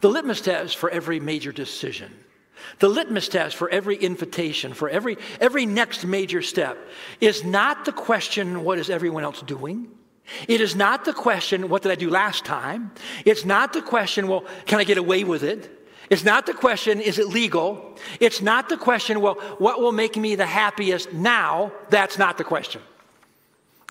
the 0.02 0.10
litmus 0.10 0.42
test 0.42 0.78
for 0.78 0.90
every 0.90 1.20
major 1.20 1.52
decision, 1.52 2.14
the 2.80 2.88
litmus 2.88 3.28
test 3.28 3.56
for 3.56 3.70
every 3.70 3.96
invitation, 3.96 4.74
for 4.74 4.90
every, 4.90 5.18
every 5.40 5.66
next 5.66 6.06
major 6.06 6.42
step, 6.42 6.78
is 7.20 7.44
not 7.44 7.86
the 7.86 7.92
question, 7.92 8.64
what 8.64 8.78
is 8.80 8.90
everyone 8.90 9.24
else 9.24 9.42
doing? 9.42 9.88
It 10.48 10.62
is 10.62 10.76
not 10.76 11.06
the 11.06 11.14
question, 11.14 11.70
what 11.70 11.82
did 11.82 11.92
I 11.92 11.96
do 11.96 12.10
last 12.10 12.46
time? 12.46 12.92
It's 13.26 13.46
not 13.46 13.74
the 13.74 13.82
question, 13.82 14.28
well, 14.28 14.46
can 14.66 14.80
I 14.80 14.84
get 14.84 14.98
away 14.98 15.24
with 15.24 15.44
it? 15.44 15.78
It's 16.10 16.24
not 16.24 16.46
the 16.46 16.54
question, 16.54 17.00
is 17.00 17.20
it 17.20 17.28
legal? 17.28 17.98
It's 18.20 18.42
not 18.42 18.70
the 18.70 18.78
question, 18.78 19.22
well, 19.22 19.36
what 19.60 19.80
will 19.80 19.94
make 19.94 20.18
me 20.18 20.36
the 20.36 20.46
happiest 20.46 21.14
now? 21.14 21.72
That's 21.90 22.18
not 22.18 22.38
the 22.38 22.44
question. 22.44 22.82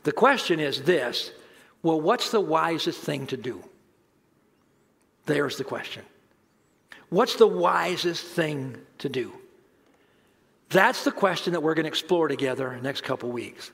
The 0.02 0.12
question 0.12 0.60
is 0.60 0.82
this 0.82 1.32
well, 1.82 2.00
what's 2.00 2.30
the 2.30 2.40
wisest 2.40 3.00
thing 3.00 3.26
to 3.28 3.38
do? 3.38 3.64
There's 5.24 5.56
the 5.56 5.64
question. 5.64 6.04
What's 7.10 7.36
the 7.36 7.46
wisest 7.46 8.24
thing 8.24 8.76
to 8.98 9.08
do? 9.08 9.32
That's 10.70 11.04
the 11.04 11.10
question 11.10 11.52
that 11.52 11.62
we're 11.62 11.74
going 11.74 11.84
to 11.84 11.88
explore 11.88 12.28
together 12.28 12.70
in 12.72 12.78
the 12.78 12.84
next 12.84 13.02
couple 13.02 13.30
weeks. 13.30 13.72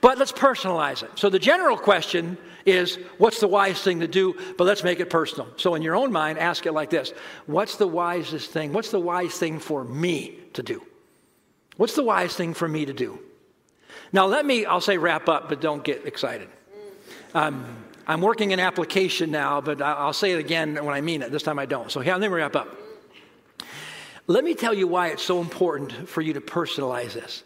But 0.00 0.18
let's 0.18 0.32
personalize 0.32 1.02
it. 1.02 1.10
So 1.16 1.28
the 1.28 1.40
general 1.40 1.76
question 1.76 2.38
is 2.64 2.96
what's 3.18 3.40
the 3.40 3.48
wisest 3.48 3.82
thing 3.82 4.00
to 4.00 4.08
do? 4.08 4.36
But 4.56 4.64
let's 4.64 4.84
make 4.84 5.00
it 5.00 5.10
personal. 5.10 5.48
So 5.56 5.74
in 5.74 5.82
your 5.82 5.96
own 5.96 6.12
mind, 6.12 6.38
ask 6.38 6.64
it 6.64 6.72
like 6.72 6.90
this 6.90 7.12
What's 7.46 7.76
the 7.76 7.88
wisest 7.88 8.50
thing? 8.50 8.72
What's 8.72 8.90
the 8.90 9.00
wise 9.00 9.34
thing 9.34 9.58
for 9.58 9.84
me 9.84 10.38
to 10.54 10.62
do? 10.62 10.86
What's 11.76 11.94
the 11.94 12.04
wise 12.04 12.34
thing 12.34 12.54
for 12.54 12.68
me 12.68 12.86
to 12.86 12.92
do? 12.92 13.18
Now, 14.12 14.26
let 14.26 14.46
me, 14.46 14.64
I'll 14.64 14.80
say 14.80 14.96
wrap 14.96 15.28
up, 15.28 15.48
but 15.48 15.60
don't 15.60 15.84
get 15.84 16.06
excited. 16.06 16.48
Um, 17.34 17.84
I'm 18.08 18.22
working 18.22 18.54
an 18.54 18.60
application 18.60 19.30
now, 19.30 19.60
but 19.60 19.82
I'll 19.82 20.14
say 20.14 20.32
it 20.32 20.38
again 20.38 20.82
when 20.82 20.94
I 20.94 21.02
mean 21.02 21.20
it. 21.20 21.30
This 21.30 21.42
time 21.42 21.58
I 21.58 21.66
don't. 21.66 21.92
So 21.92 22.00
here, 22.00 22.14
let 22.14 22.22
me 22.22 22.28
wrap 22.28 22.56
up. 22.56 22.74
Let 24.26 24.44
me 24.44 24.54
tell 24.54 24.72
you 24.72 24.86
why 24.86 25.08
it's 25.08 25.22
so 25.22 25.40
important 25.40 26.08
for 26.08 26.22
you 26.22 26.32
to 26.32 26.40
personalize 26.40 27.12
this. 27.12 27.44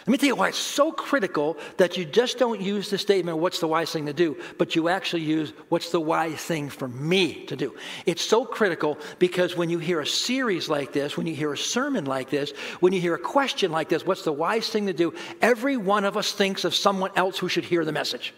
Let 0.00 0.08
me 0.08 0.16
tell 0.16 0.28
you 0.28 0.36
why 0.36 0.48
it's 0.48 0.56
so 0.56 0.90
critical 0.90 1.58
that 1.76 1.98
you 1.98 2.06
just 2.06 2.38
don't 2.38 2.60
use 2.60 2.88
the 2.88 2.96
statement, 2.96 3.36
what's 3.36 3.60
the 3.60 3.68
wise 3.68 3.92
thing 3.92 4.06
to 4.06 4.14
do, 4.14 4.40
but 4.56 4.74
you 4.74 4.88
actually 4.88 5.22
use, 5.22 5.52
what's 5.68 5.90
the 5.90 6.00
wise 6.00 6.40
thing 6.40 6.70
for 6.70 6.88
me 6.88 7.44
to 7.46 7.54
do. 7.54 7.76
It's 8.06 8.22
so 8.24 8.46
critical 8.46 8.98
because 9.18 9.54
when 9.54 9.68
you 9.68 9.78
hear 9.78 10.00
a 10.00 10.06
series 10.06 10.70
like 10.70 10.94
this, 10.94 11.18
when 11.18 11.26
you 11.26 11.34
hear 11.34 11.52
a 11.52 11.58
sermon 11.58 12.06
like 12.06 12.30
this, 12.30 12.52
when 12.80 12.94
you 12.94 13.00
hear 13.00 13.14
a 13.14 13.18
question 13.18 13.70
like 13.70 13.90
this, 13.90 14.06
what's 14.06 14.24
the 14.24 14.32
wise 14.32 14.70
thing 14.70 14.86
to 14.86 14.94
do, 14.94 15.12
every 15.42 15.76
one 15.76 16.06
of 16.06 16.16
us 16.16 16.32
thinks 16.32 16.64
of 16.64 16.74
someone 16.74 17.10
else 17.16 17.38
who 17.38 17.50
should 17.50 17.66
hear 17.66 17.84
the 17.84 17.92
message. 17.92 18.32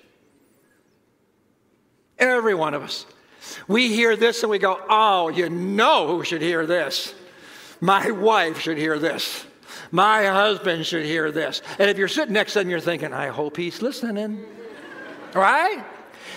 Every 2.23 2.55
one 2.55 2.73
of 2.73 2.85
us. 2.85 3.05
We 3.67 3.89
hear 3.89 4.15
this 4.15 4.45
and 4.45 4.51
we 4.51 4.61
go, 4.61 4.81
oh, 4.89 5.29
you 5.29 5.51
know 5.51 6.07
who 6.07 6.23
should 6.23 6.41
hear 6.41 6.65
this. 6.67 7.13
My 7.81 8.13
wife 8.13 8.61
should 8.61 8.79
hear 8.79 8.97
this. 9.01 9.45
My 9.91 10.27
husband 10.27 10.87
should 10.87 11.05
hear 11.05 11.33
this. 11.33 11.63
And 11.81 11.91
if 11.91 11.99
you're 11.99 12.07
sitting 12.07 12.33
next 12.33 12.53
to 12.53 12.61
him, 12.61 12.71
you're 12.71 12.79
thinking, 12.79 13.13
I 13.13 13.27
hope 13.27 13.57
he's 13.57 13.83
listening. 13.83 14.45
right? 15.35 15.85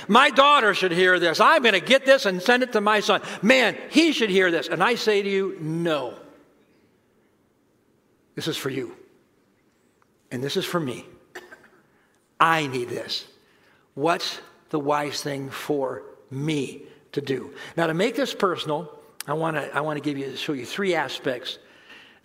My 0.08 0.32
daughter 0.32 0.74
should 0.74 0.92
hear 0.92 1.20
this. 1.20 1.40
I'm 1.40 1.62
going 1.62 1.76
to 1.76 1.80
get 1.80 2.04
this 2.04 2.26
and 2.26 2.42
send 2.42 2.64
it 2.64 2.74
to 2.74 2.82
my 2.82 3.00
son. 3.00 3.22
Man, 3.44 3.78
he 3.92 4.12
should 4.12 4.32
hear 4.32 4.50
this. 4.50 4.68
And 4.68 4.84
I 4.84 4.96
say 4.96 5.22
to 5.22 5.30
you, 5.30 5.56
no. 5.62 6.18
This 8.34 8.48
is 8.48 8.58
for 8.58 8.72
you. 8.72 8.96
And 10.32 10.44
this 10.44 10.58
is 10.58 10.66
for 10.66 10.80
me. 10.80 11.06
I 12.40 12.66
need 12.66 12.90
this. 12.90 13.26
What's 13.94 14.42
the 14.76 14.80
wise 14.80 15.22
thing 15.22 15.50
for 15.50 16.04
me 16.30 16.82
to 17.14 17.22
do. 17.22 17.54
Now, 17.78 17.88
to 17.88 17.94
make 17.94 18.18
this 18.18 18.34
personal, 18.34 18.92
I 19.26 19.32
want 19.32 19.56
to 19.56 19.74
I 19.74 19.80
want 19.80 19.96
to 19.96 20.04
give 20.04 20.18
you 20.18 20.36
show 20.36 20.52
you 20.52 20.66
three 20.66 20.94
aspects, 20.96 21.60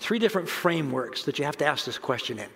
three 0.00 0.18
different 0.18 0.48
frameworks 0.48 1.22
that 1.26 1.38
you 1.38 1.44
have 1.44 1.56
to 1.58 1.64
ask 1.64 1.84
this 1.84 1.96
question 1.96 2.40
in. 2.40 2.48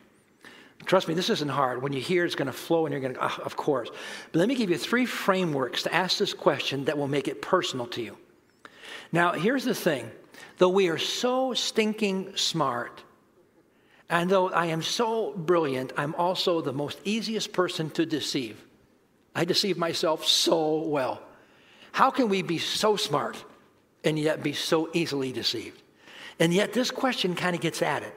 Trust 0.85 1.07
me, 1.07 1.15
this 1.15 1.31
isn't 1.31 1.49
hard. 1.49 1.81
When 1.81 1.93
you 1.93 2.01
hear, 2.01 2.25
it's 2.25 2.35
going 2.35 2.47
to 2.47 2.53
flow, 2.53 2.87
and 2.87 2.93
you're 2.93 3.01
going 3.01 3.15
to, 3.15 3.25
oh, 3.25 3.29
ah, 3.31 3.41
of 3.45 3.55
course. 3.55 3.89
But 4.33 4.41
let 4.41 4.49
me 4.49 4.57
give 4.57 4.69
you 4.69 4.77
three 4.77 5.07
frameworks 5.07 5.85
to 5.85 5.95
ask 5.95 6.19
this 6.19 6.35
question 6.35 6.87
that 6.87 6.99
will 6.99 7.07
make 7.07 7.29
it 7.29 7.41
personal 7.41 7.87
to 7.87 8.03
you. 8.03 8.17
Now, 9.13 9.31
here's 9.35 9.63
the 9.63 9.77
thing: 9.77 10.11
though 10.59 10.71
we 10.71 10.89
are 10.89 10.99
so 10.99 11.55
stinking 11.55 12.37
smart, 12.37 13.05
and 14.11 14.29
though 14.29 14.49
I 14.49 14.67
am 14.67 14.83
so 14.83 15.35
brilliant, 15.35 15.93
I'm 15.97 16.17
also 16.17 16.61
the 16.61 16.73
most 16.73 16.99
easiest 17.05 17.53
person 17.53 17.91
to 17.91 18.05
deceive. 18.05 18.64
I 19.35 19.45
deceive 19.45 19.77
myself 19.77 20.25
so 20.27 20.79
well. 20.83 21.21
How 21.93 22.11
can 22.11 22.29
we 22.29 22.43
be 22.43 22.59
so 22.59 22.97
smart 22.97 23.43
and 24.03 24.19
yet 24.19 24.43
be 24.43 24.53
so 24.53 24.91
easily 24.93 25.33
deceived? 25.33 25.83
And 26.39 26.53
yet, 26.53 26.73
this 26.73 26.91
question 26.91 27.35
kind 27.35 27.55
of 27.55 27.63
gets 27.63 27.83
at 27.83 28.03
it. 28.03 28.15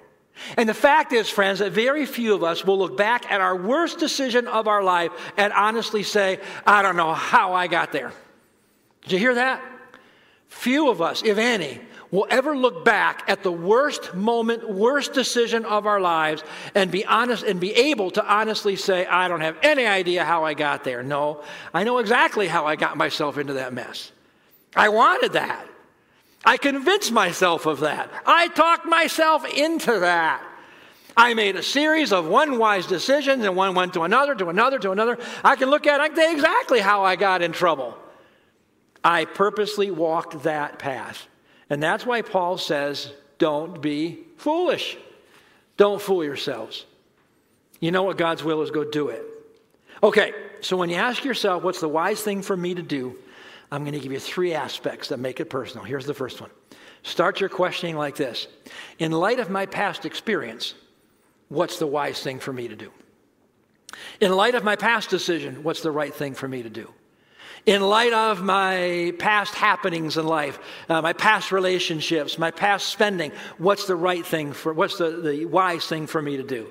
And 0.56 0.68
the 0.70 0.74
fact 0.74 1.14
is, 1.14 1.30
friends, 1.30 1.60
that 1.60 1.72
very 1.72 2.06
few 2.06 2.34
of 2.34 2.44
us 2.44 2.64
will 2.64 2.78
look 2.78 2.98
back 2.98 3.32
at 3.32 3.42
our 3.42 3.56
worst 3.56 4.00
decision 4.00 4.48
of 4.48 4.68
our 4.68 4.84
life 4.84 5.12
and 5.36 5.52
honestly 5.54 6.04
say, 6.04 6.40
I 6.66 6.82
don't 6.82 6.96
know 6.96 7.14
how 7.14 7.54
I 7.54 7.68
got 7.68 7.92
there. 7.92 8.12
Did 9.04 9.14
you 9.14 9.20
hear 9.20 9.36
that? 9.36 9.64
Few 10.48 10.90
of 10.90 11.02
us, 11.02 11.24
if 11.24 11.38
any, 11.38 11.82
will 12.12 12.28
ever 12.30 12.56
look 12.56 12.86
back 12.86 13.24
at 13.28 13.44
the 13.44 13.52
worst 13.52 14.14
moment, 14.14 14.70
worst 14.70 15.14
decision 15.14 15.66
of 15.66 15.86
our 15.86 16.00
lives 16.00 16.44
and 16.74 16.90
be 16.90 17.06
honest 17.06 17.44
and 17.44 17.60
be 17.60 17.74
able 17.74 18.12
to 18.12 18.26
honestly 18.26 18.76
say, 18.76 19.06
I 19.06 19.28
don't 19.28 19.42
have 19.42 19.58
any 19.62 19.86
idea 19.86 20.24
how 20.24 20.46
I 20.46 20.54
got 20.54 20.84
there. 20.84 21.04
No, 21.04 21.44
I 21.74 21.84
know 21.84 21.98
exactly 21.98 22.48
how 22.48 22.66
I 22.66 22.76
got 22.76 22.98
myself 22.98 23.38
into 23.38 23.54
that 23.54 23.74
mess. 23.74 24.12
I 24.76 24.90
wanted 24.90 25.34
that. 25.34 25.68
I 26.46 26.58
convinced 26.58 27.12
myself 27.12 27.66
of 27.66 27.82
that. 27.82 28.10
I 28.26 28.48
talked 28.50 28.86
myself 28.86 29.46
into 29.46 30.00
that. 30.00 30.44
I 31.18 31.34
made 31.34 31.56
a 31.56 31.64
series 31.64 32.14
of 32.14 32.28
one 32.28 32.60
wise 32.60 32.86
decisions 32.86 33.44
and 33.44 33.56
one 33.56 33.74
went 33.74 33.96
to 33.96 34.04
another, 34.04 34.36
to 34.36 34.50
another, 34.50 34.78
to 34.80 34.92
another. 34.92 35.18
I 35.44 35.56
can 35.56 35.72
look 35.72 35.88
at 35.88 36.00
exactly 36.16 36.80
how 36.80 37.04
I 37.04 37.16
got 37.16 37.42
in 37.42 37.52
trouble. 37.52 37.98
I 39.04 39.26
purposely 39.26 39.90
walked 39.90 40.44
that 40.44 40.78
path. 40.78 41.28
And 41.70 41.82
that's 41.82 42.06
why 42.06 42.22
Paul 42.22 42.58
says, 42.58 43.12
don't 43.38 43.82
be 43.82 44.20
foolish. 44.38 44.98
Don't 45.76 46.02
fool 46.02 46.24
yourselves. 46.24 46.86
You 47.80 47.92
know 47.92 48.04
what 48.04 48.18
God's 48.18 48.44
will 48.44 48.62
is, 48.62 48.72
go 48.72 48.84
do 48.84 49.10
it. 49.10 49.24
Okay, 50.02 50.34
so 50.62 50.78
when 50.78 50.90
you 50.90 50.96
ask 50.96 51.24
yourself, 51.24 51.64
what's 51.64 51.80
the 51.80 51.90
wise 51.90 52.22
thing 52.22 52.42
for 52.42 52.56
me 52.56 52.74
to 52.74 52.82
do? 52.82 53.16
I'm 53.72 53.84
going 53.84 53.94
to 53.94 54.00
give 54.00 54.12
you 54.12 54.20
three 54.20 54.54
aspects 54.54 55.10
that 55.10 55.20
make 55.20 55.40
it 55.40 55.50
personal. 55.50 55.84
Here's 55.84 56.06
the 56.06 56.14
first 56.14 56.40
one. 56.40 56.50
Start 57.04 57.40
your 57.40 57.50
questioning 57.50 57.96
like 57.96 58.16
this 58.16 58.48
In 59.00 59.12
light 59.12 59.40
of 59.40 59.50
my 59.50 59.66
past 59.66 60.06
experience, 60.06 60.74
what's 61.50 61.80
the 61.80 61.88
wise 61.88 62.22
thing 62.22 62.40
for 62.40 62.54
me 62.54 62.68
to 62.68 62.76
do? 62.76 62.92
In 64.20 64.32
light 64.32 64.56
of 64.56 64.64
my 64.64 64.76
past 64.76 65.10
decision, 65.10 65.64
what's 65.64 65.82
the 65.82 65.92
right 65.92 66.14
thing 66.14 66.34
for 66.34 66.48
me 66.48 66.64
to 66.64 66.70
do? 66.70 66.92
In 67.68 67.82
light 67.82 68.14
of 68.14 68.42
my 68.42 69.14
past 69.20 69.54
happenings 69.54 70.18
in 70.18 70.26
life, 70.26 70.58
uh, 70.88 71.02
my 71.02 71.12
past 71.12 71.52
relationships, 71.52 72.40
my 72.40 72.50
past 72.50 72.88
spending, 72.88 73.32
what's 73.58 73.86
the 73.86 73.96
right 73.96 74.26
thing 74.26 74.54
for, 74.54 74.74
what's 74.74 74.98
the, 74.98 75.12
the 75.22 75.46
wise 75.46 75.86
thing 75.86 76.08
for 76.08 76.22
me 76.22 76.38
to 76.38 76.44
do? 76.44 76.70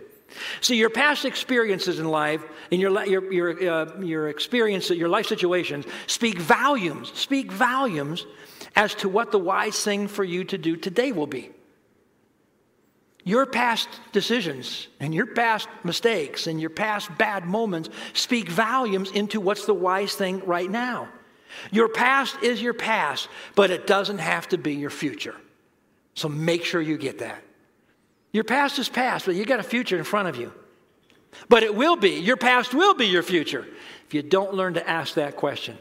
See, 0.63 0.77
your 0.77 0.91
past 0.91 1.25
experiences 1.25 1.99
in 1.99 2.09
life 2.09 2.43
and 2.73 2.81
your, 2.81 3.05
your, 3.05 3.33
your, 3.33 3.71
uh, 3.71 4.01
your 4.01 4.29
experience, 4.29 4.91
your 4.91 5.09
life 5.09 5.27
situations 5.27 5.85
speak 6.07 6.39
volumes, 6.39 7.13
speak 7.15 7.53
volumes 7.53 8.27
as 8.75 8.95
to 8.97 9.09
what 9.09 9.33
the 9.33 9.39
wise 9.39 9.81
thing 9.83 10.09
for 10.09 10.25
you 10.25 10.45
to 10.45 10.59
do 10.59 10.77
today 10.77 11.13
will 11.13 11.27
be. 11.27 11.51
Your 13.27 13.45
past 13.45 13.89
decisions 14.13 14.87
and 15.01 15.13
your 15.13 15.27
past 15.27 15.67
mistakes 15.83 16.47
and 16.47 16.61
your 16.61 16.71
past 16.71 17.11
bad 17.19 17.45
moments 17.45 17.89
speak 18.13 18.49
volumes 18.49 19.11
into 19.11 19.41
what's 19.41 19.67
the 19.67 19.75
wise 19.75 20.15
thing 20.15 20.47
right 20.47 20.71
now. 20.71 21.09
Your 21.73 21.89
past 21.89 22.41
is 22.41 22.63
your 22.63 22.73
past, 22.73 23.29
but 23.57 23.73
it 23.73 23.85
doesn't 23.85 24.19
have 24.19 24.49
to 24.51 24.59
be 24.59 24.75
your 24.75 24.91
future. 24.91 25.35
So 26.15 26.29
make 26.29 26.65
sure 26.65 26.81
you 26.81 26.97
get 26.97 27.19
that. 27.19 27.43
Your 28.31 28.45
past 28.45 28.79
is 28.79 28.89
past, 28.89 29.27
but 29.27 29.35
you 29.35 29.45
got 29.45 29.59
a 29.59 29.65
future 29.65 29.99
in 29.99 30.05
front 30.05 30.29
of 30.29 30.37
you. 30.37 30.53
But 31.49 31.65
it 31.65 31.75
will 31.75 31.97
be, 31.97 32.21
your 32.21 32.37
past 32.37 32.75
will 32.75 32.95
be 32.95 33.07
your 33.07 33.25
future 33.25 33.67
if 34.07 34.15
you 34.15 34.23
don't 34.23 34.55
learn 34.55 34.75
to 34.75 34.89
ask 34.89 35.15
that 35.15 35.35
question. 35.35 35.77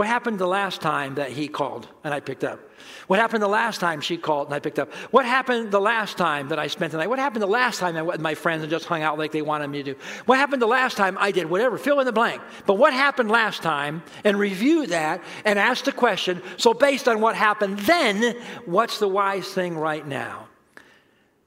What 0.00 0.06
happened 0.06 0.38
the 0.38 0.46
last 0.46 0.80
time 0.80 1.16
that 1.16 1.30
he 1.30 1.46
called 1.46 1.86
and 2.04 2.14
I 2.14 2.20
picked 2.20 2.42
up? 2.42 2.58
What 3.06 3.18
happened 3.18 3.42
the 3.42 3.48
last 3.48 3.80
time 3.80 4.00
she 4.00 4.16
called 4.16 4.46
and 4.46 4.54
I 4.54 4.58
picked 4.58 4.78
up? 4.78 4.90
What 5.10 5.26
happened 5.26 5.70
the 5.70 5.78
last 5.78 6.16
time 6.16 6.48
that 6.48 6.58
I 6.58 6.68
spent 6.68 6.92
the 6.92 6.96
night? 6.96 7.10
What 7.10 7.18
happened 7.18 7.42
the 7.42 7.46
last 7.46 7.80
time 7.80 7.98
I 7.98 8.00
went 8.00 8.14
with 8.14 8.22
my 8.22 8.34
friends 8.34 8.62
and 8.62 8.70
just 8.70 8.86
hung 8.86 9.02
out 9.02 9.18
like 9.18 9.30
they 9.30 9.42
wanted 9.42 9.68
me 9.68 9.82
to 9.82 9.92
do? 9.92 10.00
What 10.24 10.38
happened 10.38 10.62
the 10.62 10.66
last 10.66 10.96
time 10.96 11.18
I 11.20 11.32
did 11.32 11.50
whatever? 11.50 11.76
Fill 11.76 12.00
in 12.00 12.06
the 12.06 12.14
blank. 12.14 12.40
But 12.64 12.78
what 12.78 12.94
happened 12.94 13.30
last 13.30 13.62
time? 13.62 14.02
And 14.24 14.38
review 14.38 14.86
that 14.86 15.22
and 15.44 15.58
ask 15.58 15.84
the 15.84 15.92
question 15.92 16.40
so, 16.56 16.72
based 16.72 17.06
on 17.06 17.20
what 17.20 17.36
happened 17.36 17.80
then, 17.80 18.36
what's 18.64 19.00
the 19.00 19.08
wise 19.08 19.52
thing 19.52 19.76
right 19.76 20.06
now? 20.06 20.48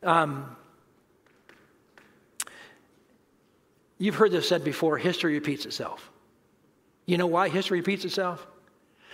Um, 0.04 0.56
you've 3.97 4.14
heard 4.14 4.32
this 4.32 4.47
said 4.47 4.64
before 4.64 4.99
history 4.99 5.34
repeats 5.34 5.66
itself. 5.66 6.12
You 7.06 7.18
know 7.18 7.28
why 7.28 7.49
history 7.49 7.80
repeats 7.80 8.06
itself? 8.06 8.45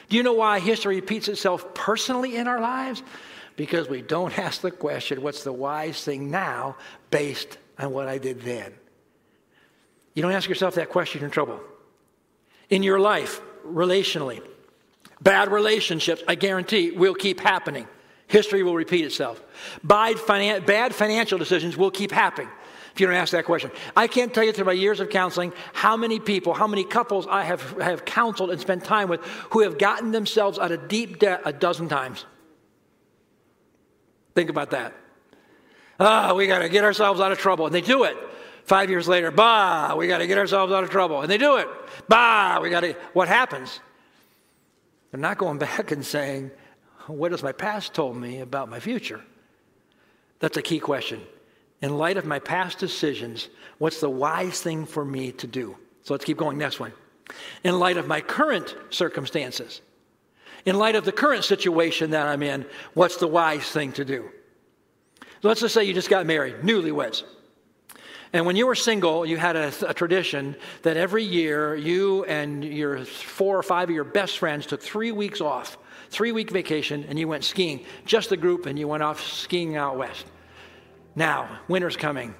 Do 0.10 0.18
you 0.18 0.24
know 0.24 0.34
why 0.34 0.60
history 0.60 0.96
repeats 0.96 1.28
itself 1.28 1.74
personally 1.74 2.36
in 2.36 2.48
our 2.48 2.60
lives? 2.60 3.04
Because 3.56 3.88
we 3.88 4.02
don't 4.02 4.38
ask 4.40 4.62
the 4.62 4.72
question, 4.72 5.22
what's 5.22 5.44
the 5.44 5.54
wise 5.54 6.04
thing 6.04 6.32
now 6.32 6.78
based 7.12 7.58
on 7.78 7.92
what 7.92 8.08
I 8.08 8.18
did 8.18 8.42
then? 8.42 8.74
You 10.14 10.24
don't 10.24 10.32
ask 10.32 10.50
yourself 10.50 10.76
that 10.76 10.90
question, 10.90 11.22
you're 11.22 11.28
in 11.28 11.32
trouble. 11.32 11.60
In 12.70 12.84
your 12.84 13.00
life, 13.00 13.42
relationally, 13.66 14.42
bad 15.22 15.52
relationships, 15.52 16.24
I 16.28 16.36
guarantee, 16.36 16.92
will 16.92 17.14
keep 17.14 17.40
happening. 17.40 17.88
History 18.28 18.62
will 18.64 18.76
repeat 18.76 19.06
itself. 19.06 19.42
Bad, 19.84 20.18
bad 20.28 20.94
financial 20.94 21.40
decisions 21.40 21.78
will 21.78 21.92
keep 21.92 22.12
happening 22.12 22.50
if 23.00 23.02
you 23.02 23.08
don't 23.08 23.16
ask 23.16 23.32
that 23.32 23.46
question. 23.46 23.72
I 23.96 24.08
can't 24.08 24.34
tell 24.34 24.44
you 24.44 24.52
through 24.52 24.66
my 24.66 24.74
years 24.74 25.00
of 25.00 25.10
counseling 25.10 25.54
how 25.72 25.96
many 25.96 26.20
people, 26.20 26.54
how 26.54 26.68
many 26.68 26.84
couples 26.84 27.26
I 27.30 27.44
have, 27.44 27.62
have 27.80 28.04
counseled 28.04 28.52
and 28.52 28.60
spent 28.60 28.84
time 28.84 29.08
with 29.08 29.22
who 29.52 29.62
have 29.62 29.78
gotten 29.78 30.12
themselves 30.12 30.60
out 30.60 30.74
of 30.74 30.90
deep 30.90 31.18
debt 31.18 31.42
a 31.46 31.54
dozen 31.54 31.88
times. 31.88 32.26
Think 34.36 34.50
about 34.50 34.72
that. 34.72 34.94
Ah, 35.98 36.32
oh, 36.32 36.36
we 36.36 36.46
got 36.46 36.60
to 36.60 36.68
get 36.68 36.84
ourselves 36.84 37.22
out 37.22 37.32
of 37.32 37.38
trouble. 37.38 37.68
And 37.68 37.74
they 37.74 37.80
do 37.80 38.04
it. 38.04 38.18
Five 38.66 38.90
years 38.90 39.08
later, 39.08 39.32
bah, 39.32 39.96
we 39.96 40.08
got 40.08 40.18
to 40.18 40.28
get 40.28 40.38
ourselves 40.38 40.74
out 40.74 40.84
of 40.84 40.90
trouble. 40.90 41.22
And 41.22 41.32
they 41.32 41.38
do 41.38 41.56
it. 41.56 41.70
Bah, 42.10 42.60
we 42.62 42.70
got 42.70 42.82
to. 42.82 42.98
What 43.14 43.30
happens? 43.30 43.80
They're 45.12 45.22
not 45.22 45.38
going 45.38 45.58
back 45.70 45.92
and 45.92 46.06
saying, 46.06 46.52
What 47.08 47.32
has 47.32 47.44
my 47.44 47.54
past 47.54 47.94
told 47.94 48.18
me 48.18 48.42
about 48.42 48.70
my 48.70 48.82
future? 48.82 49.22
That's 50.40 50.58
a 50.58 50.62
key 50.62 50.80
question 50.80 51.22
in 51.82 51.98
light 51.98 52.18
of 52.18 52.26
my 52.26 52.40
past 52.40 52.78
decisions, 52.78 53.50
what's 53.78 54.00
the 54.00 54.10
wise 54.10 54.62
thing 54.62 54.86
for 54.86 55.06
me 55.06 55.32
to 55.34 55.48
do? 55.48 55.78
So 56.04 56.14
let's 56.14 56.26
keep 56.26 56.38
going. 56.38 56.58
Next 56.58 56.80
one. 56.80 56.94
In 57.64 57.80
light 57.80 57.98
of 57.98 58.08
my 58.08 58.22
current 58.22 58.76
circumstances, 58.90 59.82
in 60.66 60.78
light 60.78 60.96
of 60.96 61.06
the 61.06 61.12
current 61.12 61.44
situation 61.44 62.12
that 62.12 62.28
I'm 62.28 62.44
in, 62.44 62.66
what's 62.94 63.18
the 63.18 63.28
wise 63.28 63.70
thing 63.70 63.94
to 63.94 64.06
do? 64.06 64.30
Let's 65.42 65.62
just 65.62 65.74
say 65.74 65.86
you 65.86 65.94
just 65.94 66.10
got 66.10 66.26
married, 66.26 66.56
newlyweds. 66.58 67.24
And 68.34 68.46
when 68.46 68.56
you 68.56 68.68
were 68.68 68.76
single, 68.76 69.26
you 69.26 69.38
had 69.38 69.56
a, 69.56 69.72
a, 69.88 69.94
tradition 69.94 70.56
that 70.84 70.98
every 70.98 71.24
year 71.24 71.76
you 71.76 72.26
and 72.26 72.64
your 72.64 73.04
four 73.06 73.58
or 73.58 73.64
five 73.64 73.90
of 73.90 73.96
your 73.96 74.04
best 74.04 74.38
friends 74.38 74.68
took 74.68 74.84
three 74.84 75.12
weeks 75.12 75.42
off, 75.42 75.80
three 76.10 76.32
week 76.32 76.52
vacation, 76.52 77.06
and 77.10 77.18
you 77.18 77.28
went 77.28 77.44
skiing, 77.44 77.86
just 78.06 78.30
the 78.30 78.38
group, 78.38 78.68
and 78.68 78.78
you 78.78 78.88
went 78.88 79.02
off 79.02 79.24
skiing 79.24 79.78
out 79.78 79.98
west. 79.98 80.26
Now, 81.20 81.60
winter's 81.68 81.98
coming, 81.98 82.34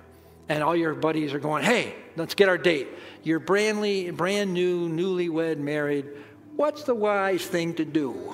and 0.48 0.64
all 0.64 0.74
your 0.74 0.94
buddies 0.96 1.34
are 1.34 1.40
going, 1.40 1.66
hey, 1.66 1.96
let's 2.16 2.34
get 2.34 2.48
our 2.48 2.58
date. 2.58 2.88
You're 3.24 3.42
brandly, 3.42 4.16
brand 4.16 4.54
new, 4.54 4.88
newlywed 4.88 5.58
married. 5.58 6.06
What's 6.56 6.84
the 6.84 6.96
wise 6.96 7.46
thing 7.46 7.74
to 7.74 7.84
do 7.84 8.34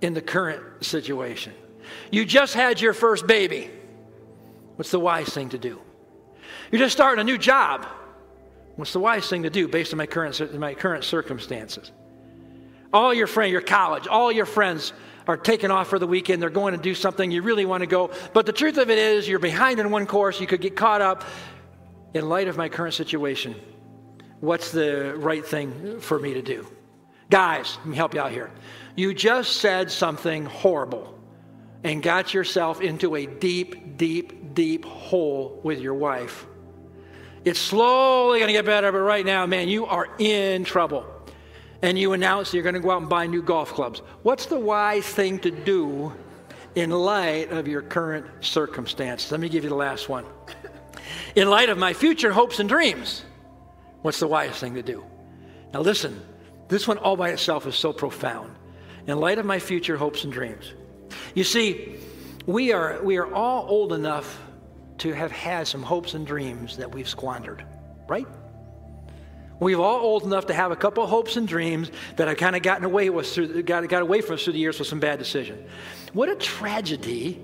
in 0.00 0.14
the 0.14 0.22
current 0.22 0.84
situation? 0.84 1.54
You 2.12 2.24
just 2.24 2.54
had 2.54 2.80
your 2.80 2.92
first 2.92 3.26
baby. 3.26 3.68
What's 4.76 4.92
the 4.92 5.00
wise 5.00 5.30
thing 5.30 5.48
to 5.48 5.58
do? 5.58 5.80
You're 6.70 6.78
just 6.78 6.94
starting 6.94 7.20
a 7.20 7.24
new 7.24 7.38
job. 7.38 7.84
What's 8.76 8.92
the 8.92 9.00
wise 9.00 9.28
thing 9.28 9.42
to 9.42 9.50
do 9.50 9.66
based 9.66 9.92
on 9.92 9.98
my 9.98 10.06
current, 10.06 10.56
my 10.56 10.74
current 10.74 11.02
circumstances? 11.02 11.90
All 12.92 13.12
your 13.12 13.26
friends, 13.26 13.50
your 13.50 13.60
college, 13.60 14.06
all 14.06 14.30
your 14.30 14.46
friends 14.46 14.92
are 15.26 15.36
taking 15.36 15.70
off 15.70 15.88
for 15.88 15.98
the 15.98 16.06
weekend, 16.06 16.40
they're 16.40 16.50
going 16.50 16.72
to 16.72 16.80
do 16.80 16.94
something, 16.94 17.30
you 17.30 17.42
really 17.42 17.64
want 17.64 17.82
to 17.82 17.86
go. 17.86 18.10
But 18.32 18.46
the 18.46 18.52
truth 18.52 18.78
of 18.78 18.90
it 18.90 18.98
is, 18.98 19.28
you're 19.28 19.38
behind 19.38 19.80
in 19.80 19.90
one 19.90 20.06
course, 20.06 20.40
you 20.40 20.46
could 20.46 20.60
get 20.60 20.76
caught 20.76 21.00
up. 21.00 21.24
In 22.14 22.28
light 22.28 22.48
of 22.48 22.56
my 22.56 22.70
current 22.70 22.94
situation, 22.94 23.54
what's 24.40 24.70
the 24.70 25.14
right 25.16 25.44
thing 25.44 26.00
for 26.00 26.18
me 26.18 26.34
to 26.34 26.42
do? 26.42 26.66
Guys, 27.28 27.76
let 27.78 27.86
me 27.86 27.96
help 27.96 28.14
you 28.14 28.20
out 28.20 28.32
here. 28.32 28.50
You 28.94 29.12
just 29.12 29.56
said 29.56 29.90
something 29.90 30.46
horrible 30.46 31.18
and 31.84 32.02
got 32.02 32.32
yourself 32.32 32.80
into 32.80 33.16
a 33.16 33.26
deep, 33.26 33.98
deep, 33.98 34.54
deep 34.54 34.84
hole 34.84 35.60
with 35.62 35.80
your 35.80 35.94
wife. 35.94 36.46
It's 37.44 37.60
slowly 37.60 38.38
going 38.38 38.48
to 38.48 38.54
get 38.54 38.64
better, 38.64 38.90
but 38.90 38.98
right 38.98 39.26
now, 39.26 39.44
man, 39.46 39.68
you 39.68 39.86
are 39.86 40.08
in 40.18 40.64
trouble 40.64 41.06
and 41.82 41.98
you 41.98 42.12
announce 42.12 42.54
you're 42.54 42.62
going 42.62 42.74
to 42.74 42.80
go 42.80 42.90
out 42.90 43.00
and 43.00 43.08
buy 43.08 43.26
new 43.26 43.42
golf 43.42 43.72
clubs. 43.72 44.00
What's 44.22 44.46
the 44.46 44.58
wise 44.58 45.06
thing 45.06 45.38
to 45.40 45.50
do 45.50 46.12
in 46.74 46.90
light 46.90 47.50
of 47.50 47.68
your 47.68 47.82
current 47.82 48.26
circumstances? 48.40 49.30
Let 49.30 49.40
me 49.40 49.48
give 49.48 49.64
you 49.64 49.70
the 49.70 49.76
last 49.76 50.08
one. 50.08 50.24
In 51.34 51.50
light 51.50 51.68
of 51.68 51.78
my 51.78 51.92
future 51.92 52.32
hopes 52.32 52.60
and 52.60 52.68
dreams, 52.68 53.24
what's 54.02 54.20
the 54.20 54.26
wise 54.26 54.58
thing 54.58 54.74
to 54.74 54.82
do? 54.82 55.04
Now, 55.72 55.80
listen, 55.80 56.20
this 56.68 56.88
one 56.88 56.98
all 56.98 57.16
by 57.16 57.30
itself 57.30 57.66
is 57.66 57.76
so 57.76 57.92
profound. 57.92 58.54
In 59.06 59.18
light 59.18 59.38
of 59.38 59.46
my 59.46 59.58
future 59.58 59.96
hopes 59.96 60.24
and 60.24 60.32
dreams. 60.32 60.72
You 61.34 61.44
see, 61.44 61.96
we 62.46 62.72
are, 62.72 63.00
we 63.02 63.18
are 63.18 63.32
all 63.32 63.66
old 63.68 63.92
enough 63.92 64.40
to 64.98 65.12
have 65.12 65.30
had 65.30 65.68
some 65.68 65.82
hopes 65.82 66.14
and 66.14 66.26
dreams 66.26 66.76
that 66.78 66.92
we've 66.92 67.08
squandered, 67.08 67.64
right? 68.08 68.26
We've 69.58 69.80
all 69.80 70.00
old 70.00 70.24
enough 70.24 70.46
to 70.46 70.54
have 70.54 70.70
a 70.70 70.76
couple 70.76 71.06
hopes 71.06 71.36
and 71.36 71.48
dreams 71.48 71.90
that 72.16 72.28
have 72.28 72.36
kind 72.36 72.54
of 72.54 72.62
gotten 72.62 72.84
away 72.84 73.08
with 73.08 73.32
through, 73.32 73.62
got, 73.62 73.88
got 73.88 74.02
away 74.02 74.20
from 74.20 74.34
us 74.34 74.44
through 74.44 74.52
the 74.52 74.58
years 74.58 74.78
with 74.78 74.88
some 74.88 75.00
bad 75.00 75.18
decision. 75.18 75.66
What 76.12 76.28
a 76.28 76.34
tragedy 76.36 77.42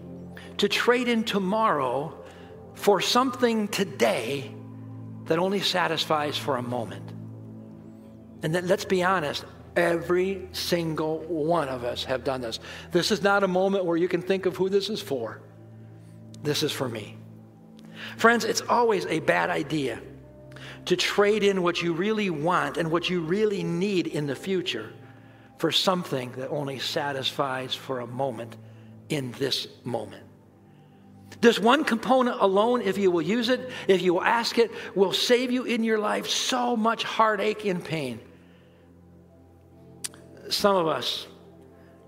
to 0.59 0.69
trade 0.69 1.09
in 1.09 1.25
tomorrow 1.25 2.23
for 2.75 3.01
something 3.01 3.69
today 3.69 4.55
that 5.27 5.39
only 5.39 5.61
satisfies 5.61 6.37
for 6.37 6.57
a 6.57 6.63
moment. 6.63 7.11
And 8.43 8.55
then 8.55 8.67
let's 8.67 8.85
be 8.85 9.03
honest, 9.03 9.45
every 9.77 10.49
single 10.53 11.21
one 11.21 11.69
of 11.69 11.85
us 11.85 12.05
have 12.05 12.25
done 12.25 12.43
this. 12.43 12.61
This 12.91 13.11
is 13.11 13.23
not 13.23 13.43
a 13.43 13.49
moment 13.49 13.87
where 13.87 13.97
you 13.97 14.09
can 14.09 14.21
think 14.21 14.45
of 14.45 14.57
who 14.57 14.69
this 14.69 14.91
is 14.91 15.01
for. 15.01 15.41
This 16.43 16.63
is 16.63 16.73
for 16.73 16.89
me. 16.89 17.17
Friends, 18.19 18.45
it's 18.45 18.61
always 18.63 19.07
a 19.07 19.21
bad 19.21 19.49
idea 19.49 20.01
to 20.87 20.97
trade 20.97 21.45
in 21.45 21.63
what 21.63 21.83
you 21.83 21.93
really 21.93 22.31
want 22.31 22.77
and 22.77 22.91
what 22.91 23.09
you 23.09 23.21
really 23.21 23.63
need 23.63 24.07
in 24.07 24.27
the 24.27 24.35
future 24.35 24.93
for 25.59 25.71
something 25.71 26.33
that 26.33 26.49
only 26.49 26.79
satisfies 26.79 27.75
for 27.75 28.01
a 28.01 28.07
moment 28.07 28.57
in 29.09 29.33
this 29.33 29.69
moment. 29.85 30.25
This 31.41 31.59
one 31.59 31.85
component 31.85 32.41
alone, 32.41 32.83
if 32.83 32.99
you 32.99 33.11
will 33.11 33.23
use 33.23 33.49
it, 33.49 33.71
if 33.89 34.03
you 34.03 34.15
will 34.15 34.23
ask 34.23 34.59
it, 34.59 34.71
will 34.95 35.13
save 35.13 35.51
you 35.51 35.65
in 35.65 35.85
your 35.85 35.99
life 35.99 36.29
so 36.29 36.77
much 36.77 37.05
heartache 37.05 37.65
and 37.65 37.85
pain. 37.85 38.21
Some 40.51 40.77
of 40.77 40.87
us 40.87 41.27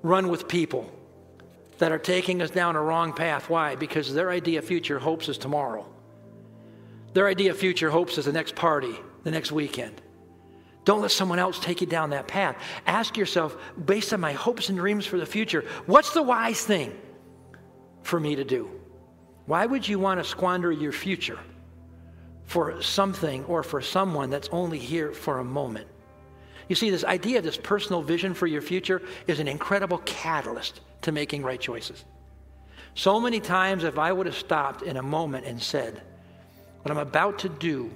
run 0.02 0.28
with 0.28 0.48
people 0.48 0.90
that 1.78 1.90
are 1.90 1.98
taking 1.98 2.42
us 2.42 2.50
down 2.50 2.76
a 2.76 2.82
wrong 2.82 3.12
path. 3.12 3.48
Why? 3.48 3.74
Because 3.76 4.12
their 4.12 4.30
idea 4.30 4.58
of 4.60 4.64
future 4.64 4.98
hopes 4.98 5.28
is 5.28 5.38
tomorrow. 5.38 5.86
Their 7.14 7.28
idea 7.28 7.52
of 7.52 7.56
future 7.56 7.90
hopes 7.90 8.18
is 8.18 8.24
the 8.24 8.32
next 8.32 8.56
party, 8.56 8.94
the 9.22 9.30
next 9.30 9.52
weekend. 9.52 10.02
Don't 10.84 11.00
let 11.00 11.12
someone 11.12 11.38
else 11.38 11.58
take 11.58 11.80
you 11.80 11.86
down 11.86 12.10
that 12.10 12.28
path. 12.28 12.56
Ask 12.86 13.16
yourself, 13.16 13.56
based 13.86 14.12
on 14.12 14.20
my 14.20 14.32
hopes 14.32 14.68
and 14.68 14.76
dreams 14.76 15.06
for 15.06 15.18
the 15.18 15.24
future, 15.24 15.64
what's 15.86 16.12
the 16.12 16.22
wise 16.22 16.62
thing 16.62 16.94
for 18.02 18.20
me 18.20 18.36
to 18.36 18.44
do? 18.44 18.68
Why 19.46 19.64
would 19.64 19.86
you 19.86 19.98
want 19.98 20.20
to 20.20 20.24
squander 20.24 20.72
your 20.72 20.92
future 20.92 21.38
for 22.44 22.82
something 22.82 23.44
or 23.44 23.62
for 23.62 23.80
someone 23.80 24.28
that's 24.28 24.48
only 24.52 24.78
here 24.78 25.12
for 25.12 25.38
a 25.38 25.44
moment? 25.44 25.86
You 26.68 26.74
see, 26.74 26.90
this 26.90 27.04
idea, 27.04 27.40
this 27.40 27.56
personal 27.56 28.02
vision 28.02 28.34
for 28.34 28.46
your 28.46 28.62
future, 28.62 29.00
is 29.26 29.38
an 29.38 29.48
incredible 29.48 29.98
catalyst 29.98 30.80
to 31.02 31.12
making 31.12 31.42
right 31.42 31.60
choices. 31.60 32.04
So 32.94 33.20
many 33.20 33.38
times, 33.40 33.84
if 33.84 33.98
I 33.98 34.12
would 34.12 34.26
have 34.26 34.36
stopped 34.36 34.82
in 34.82 34.96
a 34.96 35.02
moment 35.02 35.46
and 35.46 35.62
said, 35.62 36.02
What 36.84 36.90
I'm 36.92 36.98
about 36.98 37.38
to 37.40 37.48
do, 37.48 37.90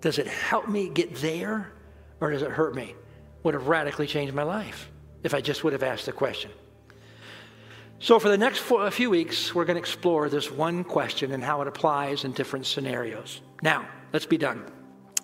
does 0.00 0.20
it 0.20 0.28
help 0.28 0.68
me 0.68 0.88
get 0.88 1.16
there 1.16 1.72
or 2.20 2.30
does 2.30 2.42
it 2.42 2.52
hurt 2.52 2.72
me? 2.72 2.94
Would 3.42 3.54
have 3.54 3.66
radically 3.66 4.06
changed 4.06 4.32
my 4.32 4.44
life 4.44 4.88
if 5.24 5.34
I 5.34 5.40
just 5.40 5.64
would 5.64 5.72
have 5.72 5.82
asked 5.82 6.06
the 6.06 6.12
question. 6.12 6.52
So, 7.98 8.20
for 8.20 8.28
the 8.28 8.38
next 8.38 8.60
few 8.60 9.10
weeks, 9.10 9.56
we're 9.56 9.64
going 9.64 9.74
to 9.74 9.80
explore 9.80 10.28
this 10.28 10.52
one 10.52 10.84
question 10.84 11.32
and 11.32 11.42
how 11.42 11.60
it 11.60 11.66
applies 11.66 12.22
in 12.22 12.30
different 12.30 12.64
scenarios. 12.64 13.40
Now, 13.60 13.88
let's 14.12 14.26
be 14.26 14.38
done. 14.38 14.64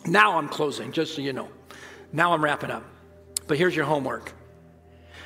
Now 0.05 0.37
I'm 0.37 0.49
closing, 0.49 0.91
just 0.91 1.15
so 1.15 1.23
you 1.23 1.33
know. 1.33 1.49
Now 2.13 2.33
I'm 2.33 2.43
wrapping 2.43 2.73
up. 2.73 2.83
But 3.47 3.59
here's 3.59 3.77
your 3.77 3.85
homework. 3.85 4.33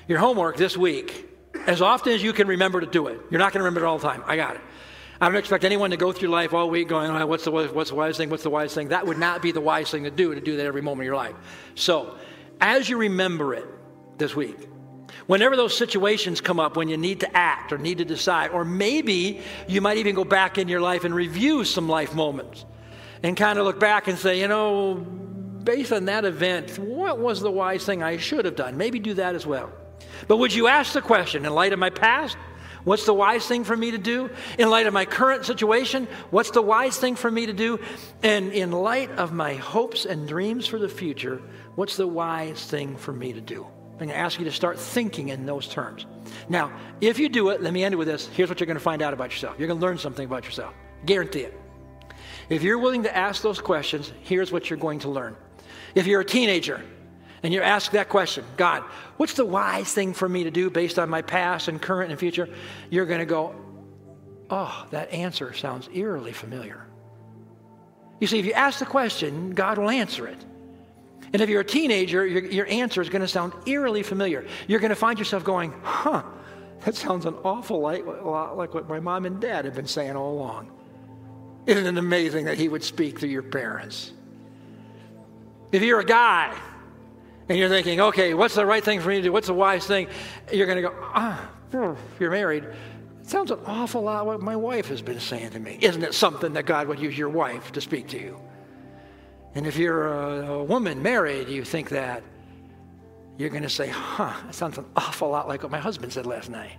Your 0.09 0.19
homework 0.19 0.59
this 0.59 0.77
week, 0.77 1.27
as 1.67 1.81
often 1.81 2.13
as 2.13 2.23
you 2.23 2.35
can 2.35 2.49
remember 2.49 2.83
to 2.83 2.87
do 2.87 3.07
it, 3.07 3.19
you're 3.31 3.39
not 3.39 3.55
going 3.55 3.61
to 3.61 3.65
remember 3.65 3.81
it 3.81 3.89
all 3.89 3.97
the 3.97 4.07
time. 4.07 4.23
I 4.27 4.37
got 4.37 4.57
it. 4.57 4.61
I 5.21 5.27
don't 5.27 5.37
expect 5.37 5.65
anyone 5.65 5.91
to 5.91 5.97
go 5.97 6.13
through 6.13 6.29
life 6.29 6.55
all 6.55 6.71
week 6.71 6.89
going, 6.89 7.11
oh, 7.11 7.27
what's, 7.27 7.45
the, 7.45 7.51
what's 7.51 7.91
the 7.91 7.97
wise 7.97 8.17
thing? 8.17 8.31
What's 8.31 8.45
the 8.45 8.51
wise 8.51 8.73
thing? 8.73 8.89
That 8.89 9.07
would 9.07 9.19
not 9.19 9.43
be 9.43 9.51
the 9.51 9.61
wise 9.61 9.91
thing 9.91 10.05
to 10.05 10.11
do, 10.11 10.33
to 10.35 10.41
do 10.41 10.57
that 10.57 10.67
every 10.67 10.83
moment 10.83 11.03
of 11.03 11.07
your 11.07 11.17
life. 11.17 11.35
So, 11.75 12.17
as 12.61 12.89
you 12.89 12.99
remember 12.99 13.55
it 13.55 13.67
this 14.17 14.37
week, 14.37 14.69
whenever 15.27 15.57
those 15.57 15.77
situations 15.77 16.41
come 16.41 16.61
up 16.61 16.77
when 16.77 16.89
you 16.89 16.97
need 16.97 17.21
to 17.21 17.37
act 17.37 17.73
or 17.73 17.79
need 17.79 17.99
to 17.99 18.05
decide, 18.05 18.53
or 18.53 18.65
maybe 18.65 19.41
you 19.67 19.81
might 19.81 19.97
even 19.97 20.15
go 20.15 20.25
back 20.25 20.57
in 20.57 20.69
your 20.69 20.81
life 20.81 21.03
and 21.03 21.15
review 21.15 21.65
some 21.65 21.89
life 21.89 22.15
moments 22.15 22.65
and 23.25 23.37
kind 23.37 23.59
of 23.59 23.65
look 23.65 23.81
back 23.81 24.07
and 24.07 24.19
say, 24.19 24.41
you 24.41 24.47
know, 24.47 24.95
based 24.95 25.93
on 25.93 26.05
that 26.05 26.25
event, 26.25 26.79
what 26.79 27.19
was 27.19 27.41
the 27.41 27.51
wise 27.51 27.85
thing 27.85 28.03
I 28.03 28.19
should 28.19 28.45
have 28.45 28.55
done? 28.55 28.77
Maybe 28.77 29.01
do 29.01 29.15
that 29.15 29.35
as 29.35 29.45
well. 29.45 29.73
But 30.29 30.37
would 30.37 30.55
you 30.55 30.69
ask 30.69 30.93
the 30.93 31.03
question, 31.03 31.45
in 31.45 31.53
light 31.53 31.73
of 31.73 31.79
my 31.79 31.91
past, 31.91 32.37
what's 32.85 33.07
the 33.07 33.15
wise 33.15 33.47
thing 33.47 33.65
for 33.65 33.77
me 33.77 33.91
to 33.93 33.99
do? 33.99 34.31
In 34.59 34.71
light 34.71 34.87
of 34.87 34.93
my 34.93 35.05
current 35.05 35.45
situation, 35.45 36.09
what's 36.31 36.51
the 36.51 36.63
wise 36.63 36.99
thing 36.99 37.17
for 37.17 37.31
me 37.31 37.47
to 37.47 37.53
do? 37.53 37.81
And 38.23 38.53
in 38.53 38.73
light 38.73 39.11
of 39.13 39.33
my 39.33 39.55
hopes 39.55 40.05
and 40.05 40.29
dreams 40.29 40.67
for 40.67 40.79
the 40.79 40.89
future, 40.89 41.43
what's 41.75 41.97
the 41.97 42.07
wise 42.07 42.65
thing 42.67 42.97
for 42.97 43.13
me 43.13 43.33
to 43.33 43.41
do? 43.41 43.67
I'm 43.93 43.99
going 43.99 44.09
to 44.11 44.17
ask 44.17 44.39
you 44.39 44.45
to 44.45 44.53
start 44.53 44.79
thinking 44.79 45.31
in 45.31 45.45
those 45.45 45.67
terms. 45.67 46.07
Now, 46.49 46.73
if 47.01 47.19
you 47.19 47.29
do 47.29 47.49
it, 47.49 47.61
let 47.61 47.73
me 47.73 47.83
end 47.83 47.95
it 47.95 47.97
with 47.97 48.07
this. 48.07 48.29
Here's 48.29 48.49
what 48.49 48.61
you're 48.61 48.67
going 48.67 48.77
to 48.77 48.81
find 48.81 49.03
out 49.03 49.13
about 49.13 49.33
yourself. 49.33 49.57
You're 49.59 49.67
going 49.67 49.81
to 49.81 49.85
learn 49.85 49.99
something 49.99 50.25
about 50.25 50.45
yourself. 50.45 50.73
Guarantee 51.05 51.41
it. 51.41 51.59
If 52.49 52.63
you're 52.63 52.79
willing 52.79 53.03
to 53.03 53.17
ask 53.17 53.43
those 53.43 53.61
questions, 53.61 54.13
here's 54.23 54.53
what 54.53 54.71
you're 54.71 54.79
going 54.79 55.01
to 55.01 55.09
learn. 55.09 55.37
If 55.95 56.07
you're 56.07 56.21
a 56.21 56.25
teenager 56.25 56.83
and 57.43 57.53
you're 57.53 57.63
asked 57.63 57.93
that 57.93 58.09
question, 58.09 58.45
God, 58.57 58.83
what's 59.17 59.35
the 59.35 59.45
wise 59.45 59.93
thing 59.93 60.13
for 60.13 60.29
me 60.29 60.45
to 60.45 60.51
do 60.51 60.71
based 60.71 60.99
on 60.99 61.09
my 61.09 61.23
past 61.23 61.69
and 61.69 61.81
current 61.81 62.11
and 62.11 62.19
future? 62.19 62.49
You're 62.91 63.07
going 63.07 63.21
to 63.21 63.27
go, 63.27 63.55
oh, 64.51 64.87
that 64.91 65.13
answer 65.13 65.53
sounds 65.53 65.89
eerily 65.93 66.33
familiar. 66.33 66.85
You 68.21 68.27
see, 68.27 68.39
if 68.39 68.47
you 68.47 68.53
ask 68.53 68.81
the 68.81 68.87
question, 68.87 69.53
God 69.53 69.79
will 69.79 69.91
answer 69.91 70.27
it. 70.27 70.39
And 71.33 71.43
if 71.43 71.49
you're 71.49 71.61
a 71.61 71.65
teenager, 71.65 72.27
your, 72.27 72.45
your 72.45 72.67
answer 72.67 73.01
is 73.01 73.09
going 73.09 73.23
to 73.23 73.29
sound 73.29 73.53
eerily 73.67 74.03
familiar. 74.03 74.47
You're 74.67 74.81
going 74.81 74.91
to 74.91 74.97
find 74.97 75.19
yourself 75.19 75.45
going, 75.45 75.73
huh, 75.83 76.23
that 76.85 76.95
sounds 76.95 77.27
an 77.27 77.35
awful 77.45 77.81
lot 77.81 78.57
like 78.57 78.75
what 78.75 78.89
my 78.89 78.99
mom 78.99 79.27
and 79.27 79.41
dad 79.41 79.65
have 79.65 79.75
been 79.75 79.87
saying 79.87 80.17
all 80.17 80.33
along. 80.33 80.71
Isn't 81.67 81.87
it 81.87 81.99
amazing 81.99 82.47
that 82.47 82.57
he 82.57 82.69
would 82.69 82.83
speak 82.83 83.21
through 83.21 83.29
your 83.29 83.43
parents? 83.43 84.13
If 85.71 85.83
you're 85.83 86.01
a 86.01 86.05
guy 86.05 86.59
and 87.49 87.59
you're 87.59 87.69
thinking, 87.69 88.01
okay, 88.01 88.35
what's 88.35 88.55
the 88.55 88.67
right 88.67 88.85
thing 88.85 89.01
for 89.01 89.09
me 89.09 89.17
to 89.17 89.23
do? 89.23 89.33
What's 89.33 89.47
the 89.47 89.55
wise 89.55 89.87
thing? 89.87 90.09
You're 90.53 90.67
going 90.67 90.77
to 90.77 90.83
go, 90.83 90.95
ah, 91.15 91.51
you're 91.73 92.31
married, 92.31 92.65
it 92.65 93.29
sounds 93.29 93.51
an 93.51 93.61
awful 93.67 94.03
lot 94.03 94.27
what 94.27 94.41
my 94.41 94.57
wife 94.57 94.89
has 94.89 95.03
been 95.03 95.21
saying 95.21 95.51
to 95.51 95.61
me. 95.61 95.79
Isn't 95.81 96.03
it 96.03 96.15
something 96.15 96.55
that 96.55 96.67
God 96.67 96.89
would 96.89 96.99
use 96.99 97.17
your 97.17 97.29
wife 97.29 97.73
to 97.73 97.81
speak 97.81 98.09
to 98.09 98.19
you? 98.19 98.41
And 99.55 99.67
if 99.67 99.77
you're 99.77 100.09
a, 100.09 100.47
a 100.53 100.65
woman 100.65 101.03
married, 101.03 101.49
you 101.49 101.65
think 101.65 101.91
that, 101.91 102.23
you're 103.39 103.51
going 103.51 103.63
to 103.63 103.71
say, 103.71 103.89
huh, 103.89 104.33
that 104.45 104.55
sounds 104.55 104.79
an 104.79 104.85
awful 104.97 105.31
lot 105.31 105.47
like 105.47 105.63
what 105.63 105.71
my 105.71 105.79
husband 105.79 106.13
said 106.13 106.27
last 106.27 106.51
night. 106.51 106.77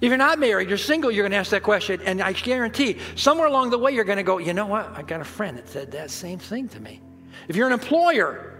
If 0.00 0.08
you're 0.08 0.16
not 0.16 0.38
married, 0.38 0.68
you're 0.68 0.78
single, 0.78 1.10
you're 1.10 1.22
going 1.22 1.32
to 1.32 1.38
ask 1.38 1.50
that 1.50 1.62
question. 1.62 2.00
And 2.04 2.20
I 2.20 2.32
guarantee 2.32 2.98
somewhere 3.14 3.46
along 3.46 3.70
the 3.70 3.78
way, 3.78 3.92
you're 3.92 4.04
going 4.04 4.18
to 4.18 4.24
go, 4.24 4.38
you 4.38 4.52
know 4.52 4.66
what? 4.66 4.96
I 4.96 5.02
got 5.02 5.20
a 5.20 5.24
friend 5.24 5.58
that 5.58 5.68
said 5.68 5.92
that 5.92 6.10
same 6.10 6.38
thing 6.38 6.68
to 6.70 6.80
me. 6.80 7.00
If 7.48 7.56
you're 7.56 7.66
an 7.66 7.72
employer, 7.72 8.51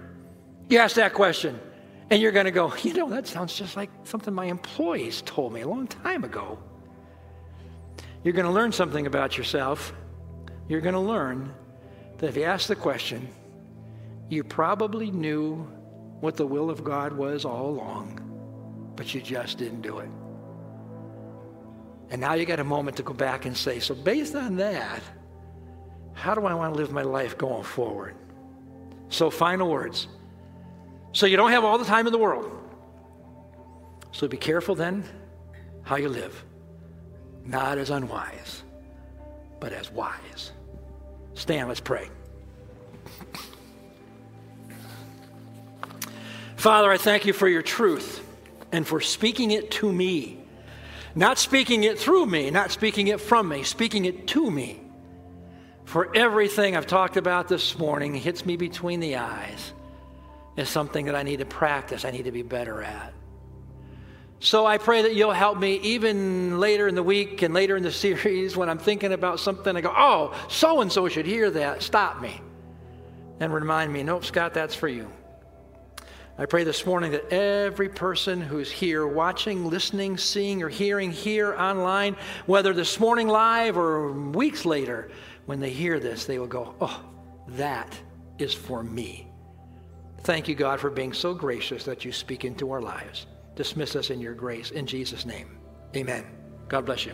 you 0.72 0.78
ask 0.78 0.96
that 0.96 1.12
question, 1.12 1.60
and 2.10 2.20
you're 2.20 2.32
going 2.32 2.46
to 2.46 2.50
go, 2.50 2.74
you 2.82 2.94
know, 2.94 3.08
that 3.10 3.26
sounds 3.26 3.54
just 3.54 3.76
like 3.76 3.90
something 4.04 4.32
my 4.32 4.46
employees 4.46 5.22
told 5.22 5.52
me 5.52 5.60
a 5.60 5.68
long 5.68 5.86
time 5.86 6.24
ago. 6.24 6.58
You're 8.24 8.34
going 8.34 8.46
to 8.46 8.52
learn 8.52 8.72
something 8.72 9.06
about 9.06 9.36
yourself. 9.36 9.92
You're 10.68 10.80
going 10.80 10.94
to 10.94 11.00
learn 11.00 11.52
that 12.18 12.28
if 12.28 12.36
you 12.36 12.44
ask 12.44 12.68
the 12.68 12.76
question, 12.76 13.28
you 14.30 14.42
probably 14.42 15.10
knew 15.10 15.56
what 16.20 16.36
the 16.36 16.46
will 16.46 16.70
of 16.70 16.82
God 16.82 17.12
was 17.12 17.44
all 17.44 17.68
along, 17.68 18.20
but 18.96 19.12
you 19.12 19.20
just 19.20 19.58
didn't 19.58 19.82
do 19.82 19.98
it. 19.98 20.08
And 22.10 22.20
now 22.20 22.34
you 22.34 22.46
got 22.46 22.60
a 22.60 22.64
moment 22.64 22.96
to 22.98 23.02
go 23.02 23.12
back 23.12 23.44
and 23.44 23.56
say, 23.56 23.78
so 23.80 23.94
based 23.94 24.34
on 24.34 24.56
that, 24.56 25.02
how 26.14 26.34
do 26.34 26.46
I 26.46 26.54
want 26.54 26.74
to 26.74 26.78
live 26.80 26.92
my 26.92 27.02
life 27.02 27.36
going 27.36 27.64
forward? 27.64 28.14
So, 29.08 29.28
final 29.28 29.68
words. 29.68 30.08
So, 31.12 31.26
you 31.26 31.36
don't 31.36 31.50
have 31.50 31.64
all 31.64 31.78
the 31.78 31.84
time 31.84 32.06
in 32.06 32.12
the 32.12 32.18
world. 32.18 32.50
So, 34.12 34.28
be 34.28 34.36
careful 34.36 34.74
then 34.74 35.04
how 35.82 35.96
you 35.96 36.08
live. 36.08 36.44
Not 37.44 37.78
as 37.78 37.90
unwise, 37.90 38.62
but 39.60 39.72
as 39.72 39.90
wise. 39.90 40.52
Stand, 41.34 41.68
let's 41.68 41.80
pray. 41.80 42.08
Father, 46.56 46.90
I 46.90 46.96
thank 46.96 47.26
you 47.26 47.32
for 47.32 47.48
your 47.48 47.62
truth 47.62 48.24
and 48.70 48.86
for 48.86 49.00
speaking 49.00 49.50
it 49.50 49.70
to 49.72 49.92
me. 49.92 50.38
Not 51.14 51.38
speaking 51.38 51.84
it 51.84 51.98
through 51.98 52.26
me, 52.26 52.50
not 52.50 52.70
speaking 52.70 53.08
it 53.08 53.20
from 53.20 53.48
me, 53.48 53.64
speaking 53.64 54.04
it 54.04 54.28
to 54.28 54.50
me 54.50 54.82
for 55.92 56.14
everything 56.16 56.74
I've 56.74 56.86
talked 56.86 57.18
about 57.18 57.48
this 57.48 57.78
morning 57.78 58.14
hits 58.14 58.46
me 58.46 58.56
between 58.56 59.00
the 59.00 59.16
eyes 59.16 59.74
is 60.56 60.68
something 60.68 61.06
that 61.06 61.14
I 61.14 61.22
need 61.22 61.38
to 61.38 61.46
practice, 61.46 62.04
I 62.04 62.10
need 62.10 62.24
to 62.24 62.32
be 62.32 62.42
better 62.42 62.82
at. 62.82 63.12
So 64.40 64.66
I 64.66 64.78
pray 64.78 65.02
that 65.02 65.14
you'll 65.14 65.30
help 65.30 65.56
me 65.56 65.76
even 65.76 66.58
later 66.58 66.88
in 66.88 66.96
the 66.96 67.02
week 67.02 67.42
and 67.42 67.54
later 67.54 67.76
in 67.76 67.84
the 67.84 67.92
series 68.06 68.56
when 68.56 68.68
I'm 68.68 68.78
thinking 68.78 69.12
about 69.12 69.40
something, 69.40 69.76
I 69.76 69.80
go, 69.80 69.94
oh, 69.96 70.34
so 70.48 70.80
and 70.80 70.90
so 70.90 71.08
should 71.08 71.26
hear 71.26 71.50
that. 71.50 71.82
Stop 71.82 72.20
me 72.20 72.40
and 73.40 73.54
remind 73.54 73.92
me, 73.92 74.02
nope, 74.02 74.24
Scott, 74.24 74.52
that's 74.52 74.74
for 74.74 74.88
you. 74.88 75.10
I 76.38 76.46
pray 76.46 76.64
this 76.64 76.84
morning 76.86 77.12
that 77.12 77.32
every 77.32 77.88
person 77.88 78.40
who's 78.40 78.70
here, 78.70 79.06
watching, 79.06 79.66
listening, 79.66 80.16
seeing, 80.16 80.62
or 80.62 80.68
hearing 80.68 81.12
here 81.12 81.54
online, 81.54 82.16
whether 82.46 82.72
this 82.72 82.98
morning 82.98 83.28
live 83.28 83.76
or 83.76 84.12
weeks 84.12 84.64
later, 84.64 85.10
when 85.46 85.60
they 85.60 85.70
hear 85.70 86.00
this, 86.00 86.24
they 86.24 86.38
will 86.38 86.46
go, 86.46 86.74
oh, 86.80 87.04
that 87.48 87.96
is 88.38 88.54
for 88.54 88.82
me. 88.82 89.31
Thank 90.24 90.46
you, 90.46 90.54
God, 90.54 90.78
for 90.78 90.90
being 90.90 91.12
so 91.12 91.34
gracious 91.34 91.84
that 91.84 92.04
you 92.04 92.12
speak 92.12 92.44
into 92.44 92.70
our 92.70 92.80
lives. 92.80 93.26
Dismiss 93.56 93.96
us 93.96 94.10
in 94.10 94.20
your 94.20 94.34
grace. 94.34 94.70
In 94.70 94.86
Jesus' 94.86 95.26
name, 95.26 95.58
amen. 95.96 96.24
God 96.68 96.86
bless 96.86 97.04
you. 97.04 97.12